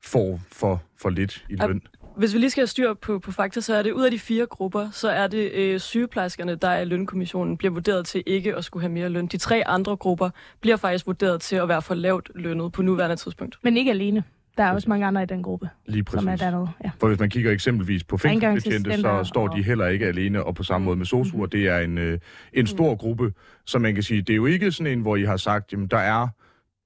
får 0.04 0.40
for, 0.52 0.82
for 1.00 1.10
lidt 1.10 1.44
i 1.48 1.56
løn. 1.56 1.82
Hvis 2.18 2.34
vi 2.34 2.38
lige 2.38 2.50
skal 2.50 2.60
have 2.60 2.66
styr 2.66 2.94
på, 2.94 3.18
på 3.18 3.32
fakta, 3.32 3.60
så 3.60 3.74
er 3.74 3.82
det 3.82 3.92
ud 3.92 4.04
af 4.04 4.10
de 4.10 4.18
fire 4.18 4.46
grupper, 4.46 4.90
så 4.90 5.08
er 5.08 5.26
det 5.26 5.52
øh, 5.52 5.80
sygeplejerskerne, 5.80 6.54
der 6.54 6.68
er 6.68 6.84
lønkommissionen, 6.84 7.56
bliver 7.56 7.72
vurderet 7.72 8.06
til 8.06 8.22
ikke 8.26 8.56
at 8.56 8.64
skulle 8.64 8.80
have 8.82 8.92
mere 8.92 9.08
løn. 9.08 9.26
De 9.26 9.36
tre 9.36 9.62
andre 9.66 9.96
grupper 9.96 10.30
bliver 10.60 10.76
faktisk 10.76 11.06
vurderet 11.06 11.40
til 11.40 11.56
at 11.56 11.68
være 11.68 11.82
for 11.82 11.94
lavt 11.94 12.30
lønnet 12.34 12.72
på 12.72 12.82
nuværende 12.82 13.16
tidspunkt. 13.16 13.58
Men 13.62 13.76
ikke 13.76 13.90
alene. 13.90 14.24
Der 14.56 14.64
er 14.64 14.72
også 14.72 14.88
mange 14.88 15.06
andre 15.06 15.22
i 15.22 15.26
den 15.26 15.42
gruppe, 15.42 15.68
Lige 15.86 16.04
præcis. 16.04 16.20
som 16.20 16.28
er 16.28 16.36
dernede. 16.36 16.68
Ja. 16.84 16.90
For 17.00 17.08
hvis 17.08 17.18
man 17.20 17.30
kigger 17.30 17.52
eksempelvis 17.52 18.04
på 18.04 18.16
fængselsbetjente, 18.16 18.92
så 19.00 19.24
står 19.24 19.48
de 19.48 19.62
heller 19.62 19.86
ikke 19.86 20.06
alene, 20.06 20.44
og 20.44 20.54
på 20.54 20.62
samme 20.62 20.84
måde 20.84 20.96
med 20.96 21.06
sosuer. 21.06 21.44
Mm. 21.44 21.50
Det 21.50 21.66
er 21.66 21.78
en, 21.78 21.98
øh, 21.98 22.18
en 22.52 22.66
stor 22.66 22.90
mm. 22.90 22.98
gruppe, 22.98 23.32
som 23.66 23.82
man 23.82 23.94
kan 23.94 24.02
sige, 24.02 24.22
det 24.22 24.30
er 24.30 24.36
jo 24.36 24.46
ikke 24.46 24.72
sådan 24.72 24.92
en, 24.92 25.00
hvor 25.00 25.16
I 25.16 25.24
har 25.24 25.36
sagt, 25.36 25.72
jamen 25.72 25.86
der 25.86 25.98
er 25.98 26.28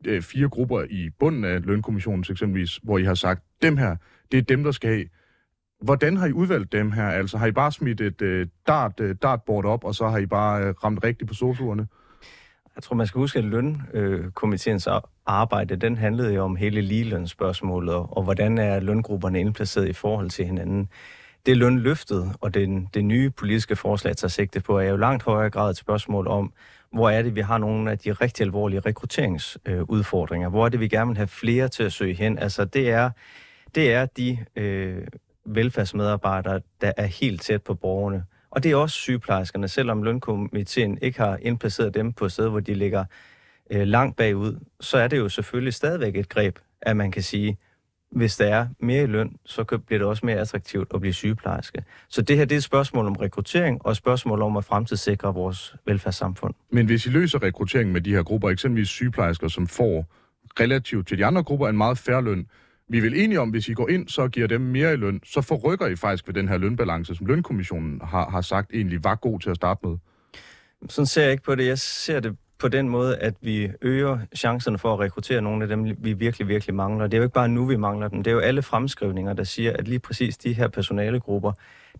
øh, 0.06 0.22
fire 0.22 0.48
grupper 0.48 0.84
i 0.90 1.10
bunden 1.18 1.44
af 1.44 1.62
lønkommissionen 1.62 2.24
eksempelvis, 2.30 2.80
hvor 2.82 2.98
I 2.98 3.04
har 3.04 3.14
sagt, 3.14 3.42
dem 3.62 3.76
her, 3.76 3.96
det 4.32 4.38
er 4.38 4.42
dem, 4.42 4.64
der 4.64 4.72
skal 4.72 4.90
have 4.90 5.04
Hvordan 5.82 6.16
har 6.16 6.26
I 6.26 6.32
udvalgt 6.32 6.72
dem 6.72 6.92
her? 6.92 7.08
Altså 7.08 7.38
har 7.38 7.46
I 7.46 7.52
bare 7.52 7.72
smidt 7.72 8.00
et 8.00 8.22
øh, 8.22 8.46
dart, 8.66 9.00
øh, 9.00 9.16
dartboard 9.22 9.64
op, 9.64 9.84
og 9.84 9.94
så 9.94 10.08
har 10.08 10.18
I 10.18 10.26
bare 10.26 10.62
øh, 10.62 10.74
ramt 10.84 11.04
rigtigt 11.04 11.28
på 11.28 11.34
sosuerne? 11.34 11.86
Jeg 12.76 12.82
tror, 12.82 12.96
man 12.96 13.06
skal 13.06 13.18
huske, 13.18 13.38
at 13.38 13.44
lønkomiteens 13.44 14.86
øh, 14.86 14.92
arbejde, 15.26 15.76
den 15.76 15.96
handlede 15.96 16.34
jo 16.34 16.42
om 16.42 16.56
hele 16.56 16.80
ligelønsspørgsmålet, 16.80 17.94
og, 17.94 18.16
og 18.16 18.22
hvordan 18.22 18.58
er 18.58 18.80
løngrupperne 18.80 19.40
indplaceret 19.40 19.88
i 19.88 19.92
forhold 19.92 20.30
til 20.30 20.44
hinanden. 20.44 20.88
Det 21.46 21.56
lønløftet 21.56 22.32
og 22.40 22.54
den, 22.54 22.88
det 22.94 23.04
nye 23.04 23.30
politiske 23.30 23.76
forslag 23.76 24.16
tager 24.16 24.28
sigte 24.28 24.60
på, 24.60 24.78
er 24.78 24.88
jo 24.88 24.96
langt 24.96 25.22
højere 25.22 25.50
grad 25.50 25.70
et 25.70 25.76
spørgsmål 25.76 26.26
om, 26.26 26.52
hvor 26.92 27.10
er 27.10 27.22
det, 27.22 27.34
vi 27.34 27.40
har 27.40 27.58
nogle 27.58 27.90
af 27.90 27.98
de 27.98 28.12
rigtig 28.12 28.44
alvorlige 28.44 28.80
rekrutteringsudfordringer? 28.80 30.48
Øh, 30.48 30.52
hvor 30.52 30.64
er 30.64 30.68
det, 30.68 30.80
vi 30.80 30.88
gerne 30.88 31.08
vil 31.08 31.16
have 31.16 31.28
flere 31.28 31.68
til 31.68 31.82
at 31.82 31.92
søge 31.92 32.14
hen? 32.14 32.38
Altså, 32.38 32.64
det 32.64 32.90
er, 32.90 33.10
det 33.74 33.92
er 33.92 34.06
de 34.06 34.38
øh, 34.56 35.06
velfærdsmedarbejdere, 35.44 36.60
der 36.80 36.92
er 36.96 37.06
helt 37.06 37.42
tæt 37.42 37.62
på 37.62 37.74
borgerne. 37.74 38.24
Og 38.50 38.62
det 38.62 38.70
er 38.70 38.76
også 38.76 38.96
sygeplejerskerne, 38.96 39.68
selvom 39.68 40.02
lønkomiteen 40.02 40.98
ikke 41.02 41.18
har 41.18 41.38
indplaceret 41.42 41.94
dem 41.94 42.12
på 42.12 42.24
et 42.24 42.32
sted, 42.32 42.48
hvor 42.48 42.60
de 42.60 42.74
ligger 42.74 43.04
øh, 43.70 43.86
langt 43.86 44.16
bagud, 44.16 44.58
så 44.80 44.98
er 44.98 45.08
det 45.08 45.18
jo 45.18 45.28
selvfølgelig 45.28 45.74
stadigvæk 45.74 46.16
et 46.16 46.28
greb, 46.28 46.58
at 46.82 46.96
man 46.96 47.10
kan 47.10 47.22
sige, 47.22 47.58
hvis 48.10 48.36
der 48.36 48.46
er 48.46 48.66
mere 48.80 49.02
i 49.02 49.06
løn, 49.06 49.36
så 49.44 49.64
bliver 49.64 49.98
det 49.98 50.08
også 50.08 50.26
mere 50.26 50.36
attraktivt 50.36 50.88
at 50.94 51.00
blive 51.00 51.12
sygeplejerske. 51.12 51.84
Så 52.08 52.22
det 52.22 52.36
her 52.36 52.44
det 52.44 52.54
er 52.54 52.58
et 52.58 52.64
spørgsmål 52.64 53.06
om 53.06 53.12
rekruttering 53.12 53.84
og 53.84 53.90
et 53.90 53.96
spørgsmål 53.96 54.42
om 54.42 54.56
at 54.56 54.64
fremtidssikre 54.64 55.34
vores 55.34 55.74
velfærdssamfund. 55.86 56.54
Men 56.70 56.86
hvis 56.86 57.06
I 57.06 57.08
løser 57.08 57.42
rekrutteringen 57.42 57.92
med 57.92 58.00
de 58.00 58.14
her 58.14 58.22
grupper, 58.22 58.50
eksempelvis 58.50 58.88
sygeplejersker, 58.88 59.48
som 59.48 59.66
får 59.66 60.06
relativt 60.60 61.08
til 61.08 61.18
de 61.18 61.26
andre 61.26 61.42
grupper 61.42 61.68
en 61.68 61.76
meget 61.76 61.98
færre 61.98 62.24
løn, 62.24 62.46
vi 62.88 62.98
er 62.98 63.02
vel 63.02 63.14
enige 63.14 63.40
om, 63.40 63.50
hvis 63.50 63.68
I 63.68 63.74
går 63.74 63.88
ind, 63.88 64.08
så 64.08 64.28
giver 64.28 64.46
dem 64.46 64.60
mere 64.60 64.92
i 64.92 64.96
løn, 64.96 65.20
så 65.24 65.40
forrykker 65.40 65.86
I 65.86 65.96
faktisk 65.96 66.26
ved 66.26 66.34
den 66.34 66.48
her 66.48 66.58
lønbalance, 66.58 67.14
som 67.14 67.26
lønkommissionen 67.26 68.00
har, 68.04 68.30
har 68.30 68.40
sagt 68.40 68.70
egentlig 68.74 69.04
var 69.04 69.14
god 69.14 69.40
til 69.40 69.50
at 69.50 69.56
starte 69.56 69.86
med. 69.86 69.96
Sådan 70.88 71.06
ser 71.06 71.22
jeg 71.22 71.32
ikke 71.32 71.44
på 71.44 71.54
det. 71.54 71.66
Jeg 71.66 71.78
ser 71.78 72.20
det 72.20 72.36
på 72.58 72.68
den 72.68 72.88
måde, 72.88 73.16
at 73.16 73.34
vi 73.40 73.70
øger 73.80 74.18
chancerne 74.36 74.78
for 74.78 74.94
at 74.94 75.00
rekruttere 75.00 75.42
nogle 75.42 75.62
af 75.62 75.68
dem, 75.68 75.96
vi 75.98 76.12
virkelig, 76.12 76.48
virkelig 76.48 76.74
mangler. 76.74 77.06
Det 77.06 77.14
er 77.14 77.18
jo 77.18 77.22
ikke 77.22 77.34
bare 77.34 77.48
nu, 77.48 77.64
vi 77.64 77.76
mangler 77.76 78.08
dem. 78.08 78.22
Det 78.22 78.30
er 78.30 78.34
jo 78.34 78.40
alle 78.40 78.62
fremskrivninger, 78.62 79.32
der 79.32 79.44
siger, 79.44 79.72
at 79.72 79.88
lige 79.88 79.98
præcis 79.98 80.38
de 80.38 80.52
her 80.52 80.68
personalegrupper, 80.68 81.52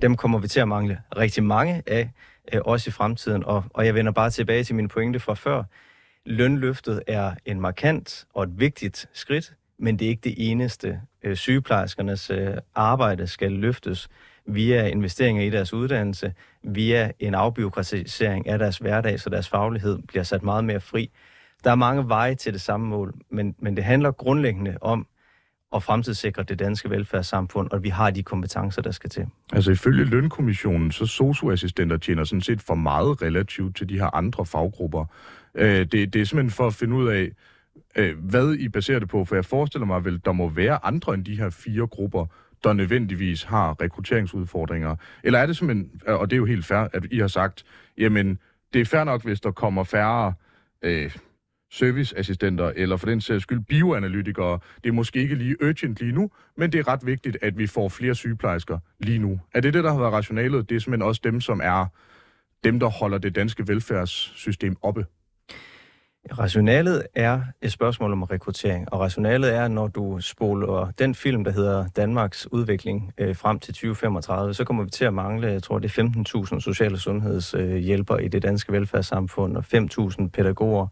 dem 0.02 0.16
kommer 0.16 0.38
vi 0.38 0.48
til 0.48 0.60
at 0.60 0.68
mangle 0.68 1.00
rigtig 1.16 1.44
mange 1.44 1.82
af, 1.86 2.10
øh, 2.54 2.60
også 2.64 2.88
i 2.88 2.92
fremtiden. 2.92 3.44
Og, 3.44 3.64
og 3.70 3.86
jeg 3.86 3.94
vender 3.94 4.12
bare 4.12 4.30
tilbage 4.30 4.64
til 4.64 4.74
min 4.74 4.88
pointe 4.88 5.20
fra 5.20 5.34
før. 5.34 5.62
Lønløftet 6.26 7.02
er 7.06 7.34
en 7.44 7.60
markant 7.60 8.24
og 8.34 8.44
et 8.44 8.50
vigtigt 8.56 9.06
skridt, 9.12 9.52
men 9.82 9.98
det 9.98 10.04
er 10.04 10.08
ikke 10.08 10.24
det 10.24 10.34
eneste. 10.50 11.00
Øh, 11.22 11.36
sygeplejerskernes 11.36 12.30
øh, 12.30 12.54
arbejde 12.74 13.26
skal 13.26 13.52
løftes 13.52 14.08
via 14.46 14.86
investeringer 14.86 15.42
i 15.42 15.50
deres 15.50 15.72
uddannelse, 15.72 16.34
via 16.62 17.10
en 17.18 17.34
afbiokratisering 17.34 18.48
af 18.48 18.58
deres 18.58 18.78
hverdag, 18.78 19.20
så 19.20 19.30
deres 19.30 19.48
faglighed 19.48 19.98
bliver 20.08 20.22
sat 20.22 20.42
meget 20.42 20.64
mere 20.64 20.80
fri. 20.80 21.10
Der 21.64 21.70
er 21.70 21.74
mange 21.74 22.08
veje 22.08 22.34
til 22.34 22.52
det 22.52 22.60
samme 22.60 22.86
mål, 22.86 23.14
men, 23.30 23.54
men 23.58 23.76
det 23.76 23.84
handler 23.84 24.10
grundlæggende 24.10 24.76
om 24.80 25.06
at 25.74 25.82
fremtidssikre 25.82 26.42
det 26.42 26.58
danske 26.58 26.90
velfærdssamfund, 26.90 27.70
og 27.70 27.82
vi 27.82 27.88
har 27.88 28.10
de 28.10 28.22
kompetencer, 28.22 28.82
der 28.82 28.90
skal 28.90 29.10
til. 29.10 29.26
Altså 29.52 29.70
ifølge 29.70 30.04
lønkommissionen, 30.04 30.92
så 30.92 31.06
socioassistenter 31.06 31.96
tjener 31.96 32.24
sådan 32.24 32.40
set 32.40 32.62
for 32.62 32.74
meget 32.74 33.22
relativt 33.22 33.76
til 33.76 33.88
de 33.88 33.98
her 33.98 34.16
andre 34.16 34.46
faggrupper. 34.46 35.04
Øh, 35.54 35.78
det, 35.78 35.92
det 35.92 36.16
er 36.16 36.24
simpelthen 36.24 36.50
for 36.50 36.66
at 36.66 36.74
finde 36.74 36.96
ud 36.96 37.08
af, 37.08 37.30
øh, 37.96 38.18
hvad 38.18 38.54
I 38.54 38.68
baserer 38.68 38.98
det 38.98 39.08
på, 39.08 39.24
for 39.24 39.34
jeg 39.34 39.44
forestiller 39.44 39.86
mig 39.86 40.04
vel, 40.04 40.20
der 40.24 40.32
må 40.32 40.48
være 40.48 40.84
andre 40.84 41.14
end 41.14 41.24
de 41.24 41.36
her 41.36 41.50
fire 41.50 41.86
grupper, 41.86 42.26
der 42.64 42.72
nødvendigvis 42.72 43.42
har 43.42 43.82
rekrutteringsudfordringer? 43.82 44.96
Eller 45.24 45.38
er 45.38 45.46
det 45.46 45.56
simpelthen, 45.56 46.00
øh, 46.08 46.20
og 46.20 46.30
det 46.30 46.36
er 46.36 46.38
jo 46.38 46.44
helt 46.44 46.64
fair, 46.64 46.88
at 46.92 47.06
I 47.10 47.18
har 47.18 47.28
sagt, 47.28 47.64
jamen, 47.98 48.38
det 48.72 48.80
er 48.80 48.84
fair 48.84 49.04
nok, 49.04 49.24
hvis 49.24 49.40
der 49.40 49.50
kommer 49.50 49.84
færre 49.84 50.34
øh, 50.82 51.16
serviceassistenter, 51.72 52.72
eller 52.76 52.96
for 52.96 53.06
den 53.06 53.20
sags 53.20 53.42
skyld 53.42 53.60
bioanalytikere. 53.60 54.58
Det 54.84 54.88
er 54.88 54.92
måske 54.92 55.18
ikke 55.18 55.34
lige 55.34 55.62
urgent 55.62 56.00
lige 56.00 56.12
nu, 56.12 56.30
men 56.56 56.72
det 56.72 56.78
er 56.78 56.88
ret 56.88 57.06
vigtigt, 57.06 57.38
at 57.42 57.58
vi 57.58 57.66
får 57.66 57.88
flere 57.88 58.14
sygeplejersker 58.14 58.78
lige 59.00 59.18
nu. 59.18 59.40
Er 59.54 59.60
det 59.60 59.74
det, 59.74 59.84
der 59.84 59.92
har 59.92 59.98
været 59.98 60.12
rationalet? 60.12 60.68
Det 60.68 60.76
er 60.76 60.80
simpelthen 60.80 61.08
også 61.08 61.20
dem, 61.24 61.40
som 61.40 61.60
er 61.64 61.86
dem, 62.64 62.80
der 62.80 62.86
holder 62.86 63.18
det 63.18 63.34
danske 63.34 63.68
velfærdssystem 63.68 64.76
oppe. 64.82 65.06
Rationalet 66.30 67.06
er 67.14 67.40
et 67.62 67.72
spørgsmål 67.72 68.12
om 68.12 68.22
rekruttering, 68.22 68.92
og 68.92 69.00
rationalet 69.00 69.54
er, 69.54 69.68
når 69.68 69.86
du 69.86 70.20
spoler 70.20 70.92
den 70.98 71.14
film, 71.14 71.44
der 71.44 71.50
hedder 71.50 71.88
Danmarks 71.96 72.52
udvikling 72.52 73.12
øh, 73.18 73.36
frem 73.36 73.58
til 73.58 73.74
2035, 73.74 74.54
så 74.54 74.64
kommer 74.64 74.84
vi 74.84 74.90
til 74.90 75.04
at 75.04 75.14
mangle, 75.14 75.46
jeg 75.46 75.62
tror 75.62 75.78
det 75.78 75.98
er 75.98 76.02
15.000 76.54 76.60
sociale 76.60 76.98
sundhedshjælpere 76.98 78.18
øh, 78.18 78.24
i 78.24 78.28
det 78.28 78.42
danske 78.42 78.72
velfærdssamfund 78.72 79.56
og 79.56 79.64
5.000 79.74 80.28
pædagoger. 80.28 80.86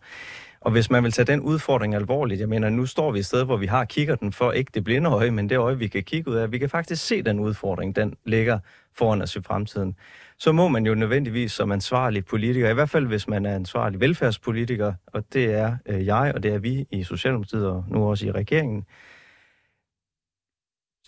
Og 0.61 0.71
hvis 0.71 0.91
man 0.91 1.05
vil 1.05 1.13
tage 1.13 1.27
den 1.27 1.41
udfordring 1.41 1.95
alvorligt, 1.95 2.41
jeg 2.41 2.49
mener, 2.49 2.71
nu 2.71 2.87
står 2.87 3.11
vi 3.13 3.19
et 3.19 3.27
sted, 3.27 3.45
hvor 3.45 3.57
vi 3.57 3.67
har 3.67 3.85
kigger 3.85 4.15
den 4.15 4.33
for 4.33 4.53
ikke 4.53 4.71
det 4.75 4.85
blinde 4.85 5.11
øje, 5.11 5.31
men 5.31 5.49
det 5.49 5.59
øje, 5.59 5.79
vi 5.79 5.89
kan 5.89 6.03
kigge 6.03 6.31
ud 6.31 6.37
af. 6.37 6.53
Vi 6.53 6.59
kan 6.59 6.71
faktisk 6.71 7.07
se 7.07 7.23
den 7.23 7.41
udfordring, 7.41 7.97
den 7.97 8.15
ligger 8.25 8.59
foran 8.95 9.23
os 9.23 9.37
i 9.37 9.41
fremtiden. 9.43 9.97
Så 10.41 10.53
må 10.53 10.69
man 10.69 10.87
jo 10.87 10.95
nødvendigvis 10.95 11.53
som 11.53 11.73
ansvarlig 11.73 12.25
politiker, 12.25 12.71
i 12.71 12.75
hvert 12.75 12.91
fald 12.91 13.07
hvis 13.07 13.29
man 13.29 13.47
er 13.47 13.55
ansvarlig 13.55 14.01
velfærdspolitiker, 14.01 14.95
og 15.07 15.25
det 15.33 15.45
er 15.45 15.77
øh, 15.87 16.07
jeg, 16.07 16.33
og 16.35 16.43
det 16.43 16.55
er 16.55 16.59
vi 16.59 16.87
i 16.91 17.05
Socialdemokratiet 17.05 17.69
og 17.69 17.85
nu 17.89 18.05
også 18.11 18.27
i 18.27 18.33
regeringen, 18.33 18.85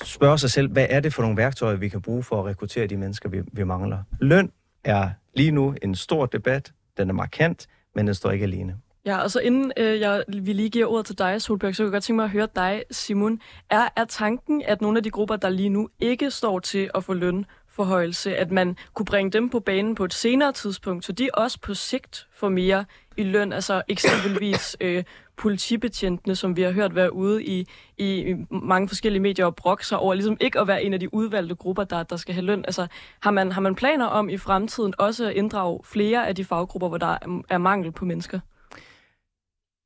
spørge 0.02 0.38
sig 0.38 0.50
selv, 0.50 0.72
hvad 0.72 0.86
er 0.90 1.00
det 1.00 1.14
for 1.14 1.22
nogle 1.22 1.36
værktøjer, 1.36 1.76
vi 1.76 1.88
kan 1.88 2.02
bruge 2.02 2.22
for 2.22 2.40
at 2.40 2.46
rekruttere 2.46 2.86
de 2.86 2.96
mennesker, 2.96 3.28
vi, 3.28 3.42
vi 3.52 3.64
mangler. 3.64 3.98
Løn 4.20 4.52
er 4.84 5.10
lige 5.34 5.50
nu 5.50 5.74
en 5.82 5.94
stor 5.94 6.26
debat, 6.26 6.72
den 6.96 7.08
er 7.10 7.14
markant, 7.14 7.68
men 7.94 8.06
den 8.06 8.14
står 8.14 8.30
ikke 8.30 8.44
alene. 8.44 8.76
Ja, 9.06 9.18
og 9.18 9.30
så 9.30 9.40
inden 9.40 9.72
øh, 9.76 10.00
jeg, 10.00 10.24
vi 10.28 10.52
lige 10.52 10.70
giver 10.70 10.86
ordet 10.86 11.06
til 11.06 11.18
dig, 11.18 11.42
Solberg, 11.42 11.74
så 11.74 11.82
kunne 11.82 11.86
jeg 11.86 11.92
godt 11.92 12.04
tænke 12.04 12.16
mig 12.16 12.24
at 12.24 12.30
høre 12.30 12.48
dig, 12.56 12.82
Simon. 12.90 13.40
Er, 13.70 13.88
er 13.96 14.04
tanken, 14.04 14.62
at 14.66 14.80
nogle 14.80 14.98
af 14.98 15.02
de 15.02 15.10
grupper, 15.10 15.36
der 15.36 15.48
lige 15.48 15.68
nu 15.68 15.88
ikke 16.00 16.30
står 16.30 16.58
til 16.58 16.90
at 16.94 17.04
få 17.04 17.14
løn 17.14 17.44
forhøjelse, 17.72 18.36
at 18.36 18.50
man 18.50 18.76
kunne 18.94 19.06
bringe 19.06 19.30
dem 19.30 19.50
på 19.50 19.60
banen 19.60 19.94
på 19.94 20.04
et 20.04 20.14
senere 20.14 20.52
tidspunkt, 20.52 21.04
så 21.04 21.12
de 21.12 21.28
også 21.34 21.60
på 21.60 21.74
sigt 21.74 22.26
får 22.34 22.48
mere 22.48 22.84
i 23.16 23.22
løn, 23.22 23.52
altså 23.52 23.82
eksempelvis 23.88 24.76
øh, 24.80 25.04
politibetjentene, 25.36 26.36
som 26.36 26.56
vi 26.56 26.62
har 26.62 26.70
hørt 26.70 26.94
være 26.94 27.12
ude 27.12 27.44
i, 27.44 27.66
i 27.98 28.34
mange 28.50 28.88
forskellige 28.88 29.22
medier 29.22 29.46
og 29.46 29.56
brokke 29.56 29.86
sig 29.86 29.98
over, 29.98 30.14
ligesom 30.14 30.36
ikke 30.40 30.60
at 30.60 30.66
være 30.66 30.84
en 30.84 30.92
af 30.92 31.00
de 31.00 31.14
udvalgte 31.14 31.54
grupper, 31.54 31.84
der, 31.84 32.02
der 32.02 32.16
skal 32.16 32.34
have 32.34 32.44
løn. 32.44 32.64
Altså, 32.64 32.86
har 33.20 33.30
man, 33.30 33.52
har 33.52 33.60
man 33.60 33.74
planer 33.74 34.06
om 34.06 34.28
i 34.28 34.38
fremtiden 34.38 34.94
også 34.98 35.28
at 35.28 35.32
inddrage 35.32 35.80
flere 35.84 36.28
af 36.28 36.34
de 36.34 36.44
faggrupper, 36.44 36.88
hvor 36.88 36.98
der 36.98 37.42
er 37.48 37.58
mangel 37.58 37.92
på 37.92 38.04
mennesker? 38.04 38.40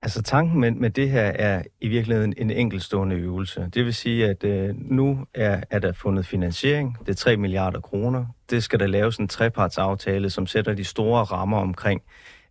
Altså 0.06 0.22
tanken 0.22 0.60
med, 0.60 0.70
med 0.70 0.90
det 0.90 1.10
her 1.10 1.22
er 1.22 1.62
i 1.80 1.88
virkeligheden 1.88 2.34
en 2.36 2.50
enkeltstående 2.50 3.16
øvelse. 3.16 3.70
Det 3.74 3.84
vil 3.84 3.94
sige, 3.94 4.26
at 4.28 4.44
øh, 4.44 4.74
nu 4.74 5.26
er, 5.34 5.60
er 5.70 5.78
der 5.78 5.92
fundet 5.92 6.26
finansiering. 6.26 6.96
Det 7.00 7.08
er 7.08 7.14
3 7.14 7.36
milliarder 7.36 7.80
kroner. 7.80 8.26
Det 8.50 8.62
skal 8.62 8.80
der 8.80 8.86
laves 8.86 9.16
en 9.16 9.28
trepartsaftale, 9.28 10.30
som 10.30 10.46
sætter 10.46 10.74
de 10.74 10.84
store 10.84 11.24
rammer 11.24 11.58
omkring. 11.58 12.02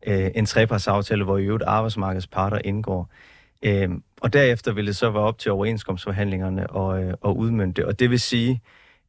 Øh, 0.07 0.31
en 0.35 0.45
trepartsaftale, 0.45 1.23
hvor 1.23 1.37
i 1.37 1.43
øvrigt 1.43 1.63
arbejdsmarkedets 1.63 2.27
parter 2.27 2.59
indgår. 2.65 3.09
Øh, 3.63 3.89
og 4.21 4.33
derefter 4.33 4.73
vil 4.73 4.87
det 4.87 4.95
så 4.95 5.09
være 5.09 5.23
op 5.23 5.37
til 5.37 5.51
overenskomstforhandlingerne 5.51 6.69
og, 6.69 7.03
øh, 7.03 7.13
og 7.21 7.37
udmønte. 7.37 7.87
Og 7.87 7.99
det 7.99 8.09
vil 8.09 8.19
sige, 8.19 8.61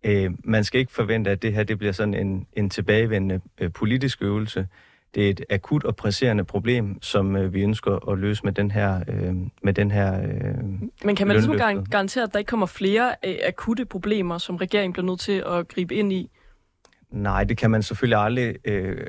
øh, 0.04 0.30
man 0.44 0.64
skal 0.64 0.80
ikke 0.80 0.92
forvente, 0.92 1.30
at 1.30 1.42
det 1.42 1.52
her 1.52 1.64
det 1.64 1.78
bliver 1.78 1.92
sådan 1.92 2.14
en, 2.14 2.46
en 2.52 2.70
tilbagevendende 2.70 3.40
øh, 3.58 3.72
politisk 3.72 4.22
øvelse 4.22 4.66
det 5.16 5.26
er 5.26 5.30
et 5.30 5.44
akut 5.50 5.84
og 5.84 5.96
presserende 5.96 6.44
problem, 6.44 7.02
som 7.02 7.36
øh, 7.36 7.54
vi 7.54 7.62
ønsker 7.62 8.08
at 8.10 8.18
løse 8.18 8.44
med 8.44 8.52
den 8.52 8.70
her 8.70 9.00
øh, 9.08 9.34
med 9.62 9.72
den 9.72 9.90
her 9.90 10.22
øh, 10.22 10.54
Men 11.04 11.16
kan 11.16 11.26
man 11.26 11.36
ligesom 11.36 11.56
garantere, 11.90 12.24
at 12.24 12.32
der 12.32 12.38
ikke 12.38 12.48
kommer 12.48 12.66
flere 12.66 13.14
øh, 13.24 13.34
akutte 13.46 13.84
problemer, 13.84 14.38
som 14.38 14.56
regeringen 14.56 14.92
bliver 14.92 15.06
nødt 15.06 15.20
til 15.20 15.44
at 15.46 15.68
gribe 15.68 15.94
ind 15.94 16.12
i? 16.12 16.30
Nej, 17.10 17.44
det 17.44 17.56
kan 17.56 17.70
man 17.70 17.82
selvfølgelig 17.82 18.18
aldrig. 18.18 18.56
Øh, 18.64 19.06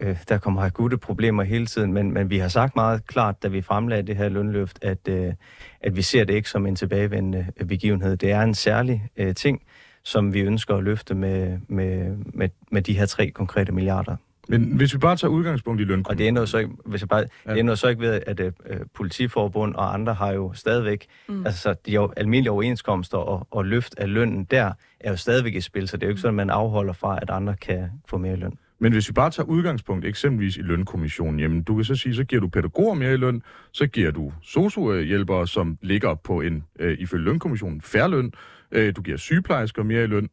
øh, 0.00 0.16
der 0.28 0.38
kommer 0.38 0.62
akutte 0.62 0.98
problemer 0.98 1.42
hele 1.42 1.66
tiden, 1.66 1.92
men, 1.92 2.12
men 2.12 2.30
vi 2.30 2.38
har 2.38 2.48
sagt 2.48 2.76
meget 2.76 3.06
klart, 3.06 3.42
da 3.42 3.48
vi 3.48 3.62
fremlagde 3.62 4.02
det 4.02 4.16
her 4.16 4.28
lønløft, 4.28 4.78
at, 4.82 5.08
øh, 5.08 5.32
at 5.80 5.96
vi 5.96 6.02
ser 6.02 6.24
det 6.24 6.34
ikke 6.34 6.50
som 6.50 6.66
en 6.66 6.76
tilbagevendende 6.76 7.46
begivenhed. 7.68 8.16
Det 8.16 8.30
er 8.30 8.42
en 8.42 8.54
særlig 8.54 9.08
øh, 9.16 9.34
ting, 9.34 9.62
som 10.04 10.34
vi 10.34 10.40
ønsker 10.40 10.76
at 10.76 10.84
løfte 10.84 11.14
med, 11.14 11.58
med, 11.68 12.16
med, 12.34 12.48
med 12.70 12.82
de 12.82 12.98
her 12.98 13.06
tre 13.06 13.30
konkrete 13.30 13.72
milliarder. 13.72 14.16
Men 14.48 14.76
hvis 14.76 14.94
vi 14.94 14.98
bare 14.98 15.16
tager 15.16 15.32
udgangspunkt 15.32 15.80
i 15.80 15.84
løn... 15.84 16.04
Og 16.06 16.18
det 16.18 16.24
ændrer 16.24 16.44
så 16.44 16.58
ikke, 16.58 16.70
hvis 16.86 17.00
jeg 17.00 17.08
bare, 17.08 17.24
ja. 17.46 17.52
det 17.52 17.58
ændrer 17.58 17.74
så 17.74 17.88
ikke 17.88 18.02
ved, 18.02 18.20
at 18.26 18.40
uh, 18.40 18.50
politiforbund 18.94 19.74
og 19.74 19.94
andre 19.94 20.14
har 20.14 20.32
jo 20.32 20.52
stadigvæk, 20.54 21.06
mm. 21.28 21.46
altså 21.46 21.74
de 21.86 21.92
jo 21.92 22.12
almindelige 22.16 22.50
overenskomster 22.50 23.18
og, 23.18 23.46
og 23.50 23.64
løft 23.64 23.94
af 23.98 24.12
lønnen 24.12 24.44
der, 24.44 24.72
er 25.00 25.10
jo 25.10 25.16
stadigvæk 25.16 25.54
i 25.54 25.60
spil, 25.60 25.88
så 25.88 25.96
det 25.96 26.02
er 26.02 26.06
jo 26.06 26.10
ikke 26.10 26.20
sådan, 26.20 26.40
at 26.40 26.46
man 26.46 26.50
afholder 26.50 26.92
fra, 26.92 27.18
at 27.22 27.30
andre 27.30 27.56
kan 27.56 27.90
få 28.08 28.18
mere 28.18 28.36
løn. 28.36 28.58
Men 28.78 28.92
hvis 28.92 29.08
vi 29.08 29.12
bare 29.12 29.30
tager 29.30 29.46
udgangspunkt 29.46 30.04
eksempelvis 30.04 30.56
i 30.56 30.60
lønkommissionen, 30.60 31.40
jamen 31.40 31.62
du 31.62 31.74
kan 31.74 31.84
så 31.84 31.94
sige, 31.94 32.14
så 32.14 32.24
giver 32.24 32.40
du 32.40 32.48
pædagoger 32.48 32.94
mere 32.94 33.14
i 33.14 33.16
løn, 33.16 33.42
så 33.72 33.86
giver 33.86 34.10
du 34.10 34.32
sociohjælpere, 34.42 35.46
som 35.46 35.78
ligger 35.82 36.14
på 36.14 36.40
en, 36.40 36.64
øh, 36.78 36.96
ifølge 36.98 37.24
lønkommissionen, 37.24 37.80
færre 37.80 38.10
løn, 38.10 38.32
øh, 38.72 38.96
du 38.96 39.02
giver 39.02 39.16
sygeplejersker 39.16 39.82
mere 39.82 40.04
i 40.04 40.06
løn, 40.06 40.28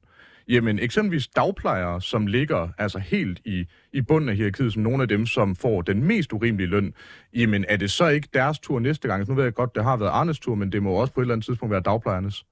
Jamen 0.47 0.79
eksempelvis 0.79 1.27
dagplejere, 1.27 2.01
som 2.01 2.27
ligger 2.27 2.69
altså 2.77 2.99
helt 2.99 3.39
i, 3.45 3.65
i 3.93 4.01
bunden 4.01 4.29
af 4.29 4.35
hierarkiet, 4.35 4.73
som 4.73 4.83
nogle 4.83 5.01
af 5.01 5.07
dem, 5.07 5.25
som 5.25 5.55
får 5.55 5.81
den 5.81 6.03
mest 6.03 6.33
urimelige 6.33 6.67
løn, 6.67 6.93
jamen 7.33 7.65
er 7.67 7.77
det 7.77 7.91
så 7.91 8.07
ikke 8.07 8.27
deres 8.33 8.59
tur 8.59 8.79
næste 8.79 9.07
gang? 9.07 9.25
Så 9.25 9.31
nu 9.31 9.35
ved 9.35 9.43
jeg 9.43 9.53
godt, 9.53 9.75
det 9.75 9.83
har 9.83 9.97
været 9.97 10.09
Arnes 10.09 10.39
tur, 10.39 10.55
men 10.55 10.71
det 10.71 10.83
må 10.83 10.91
også 10.91 11.13
på 11.13 11.19
et 11.19 11.23
eller 11.23 11.33
andet 11.33 11.45
tidspunkt 11.45 11.71
være 11.71 11.81
dagplejernes. 11.81 12.45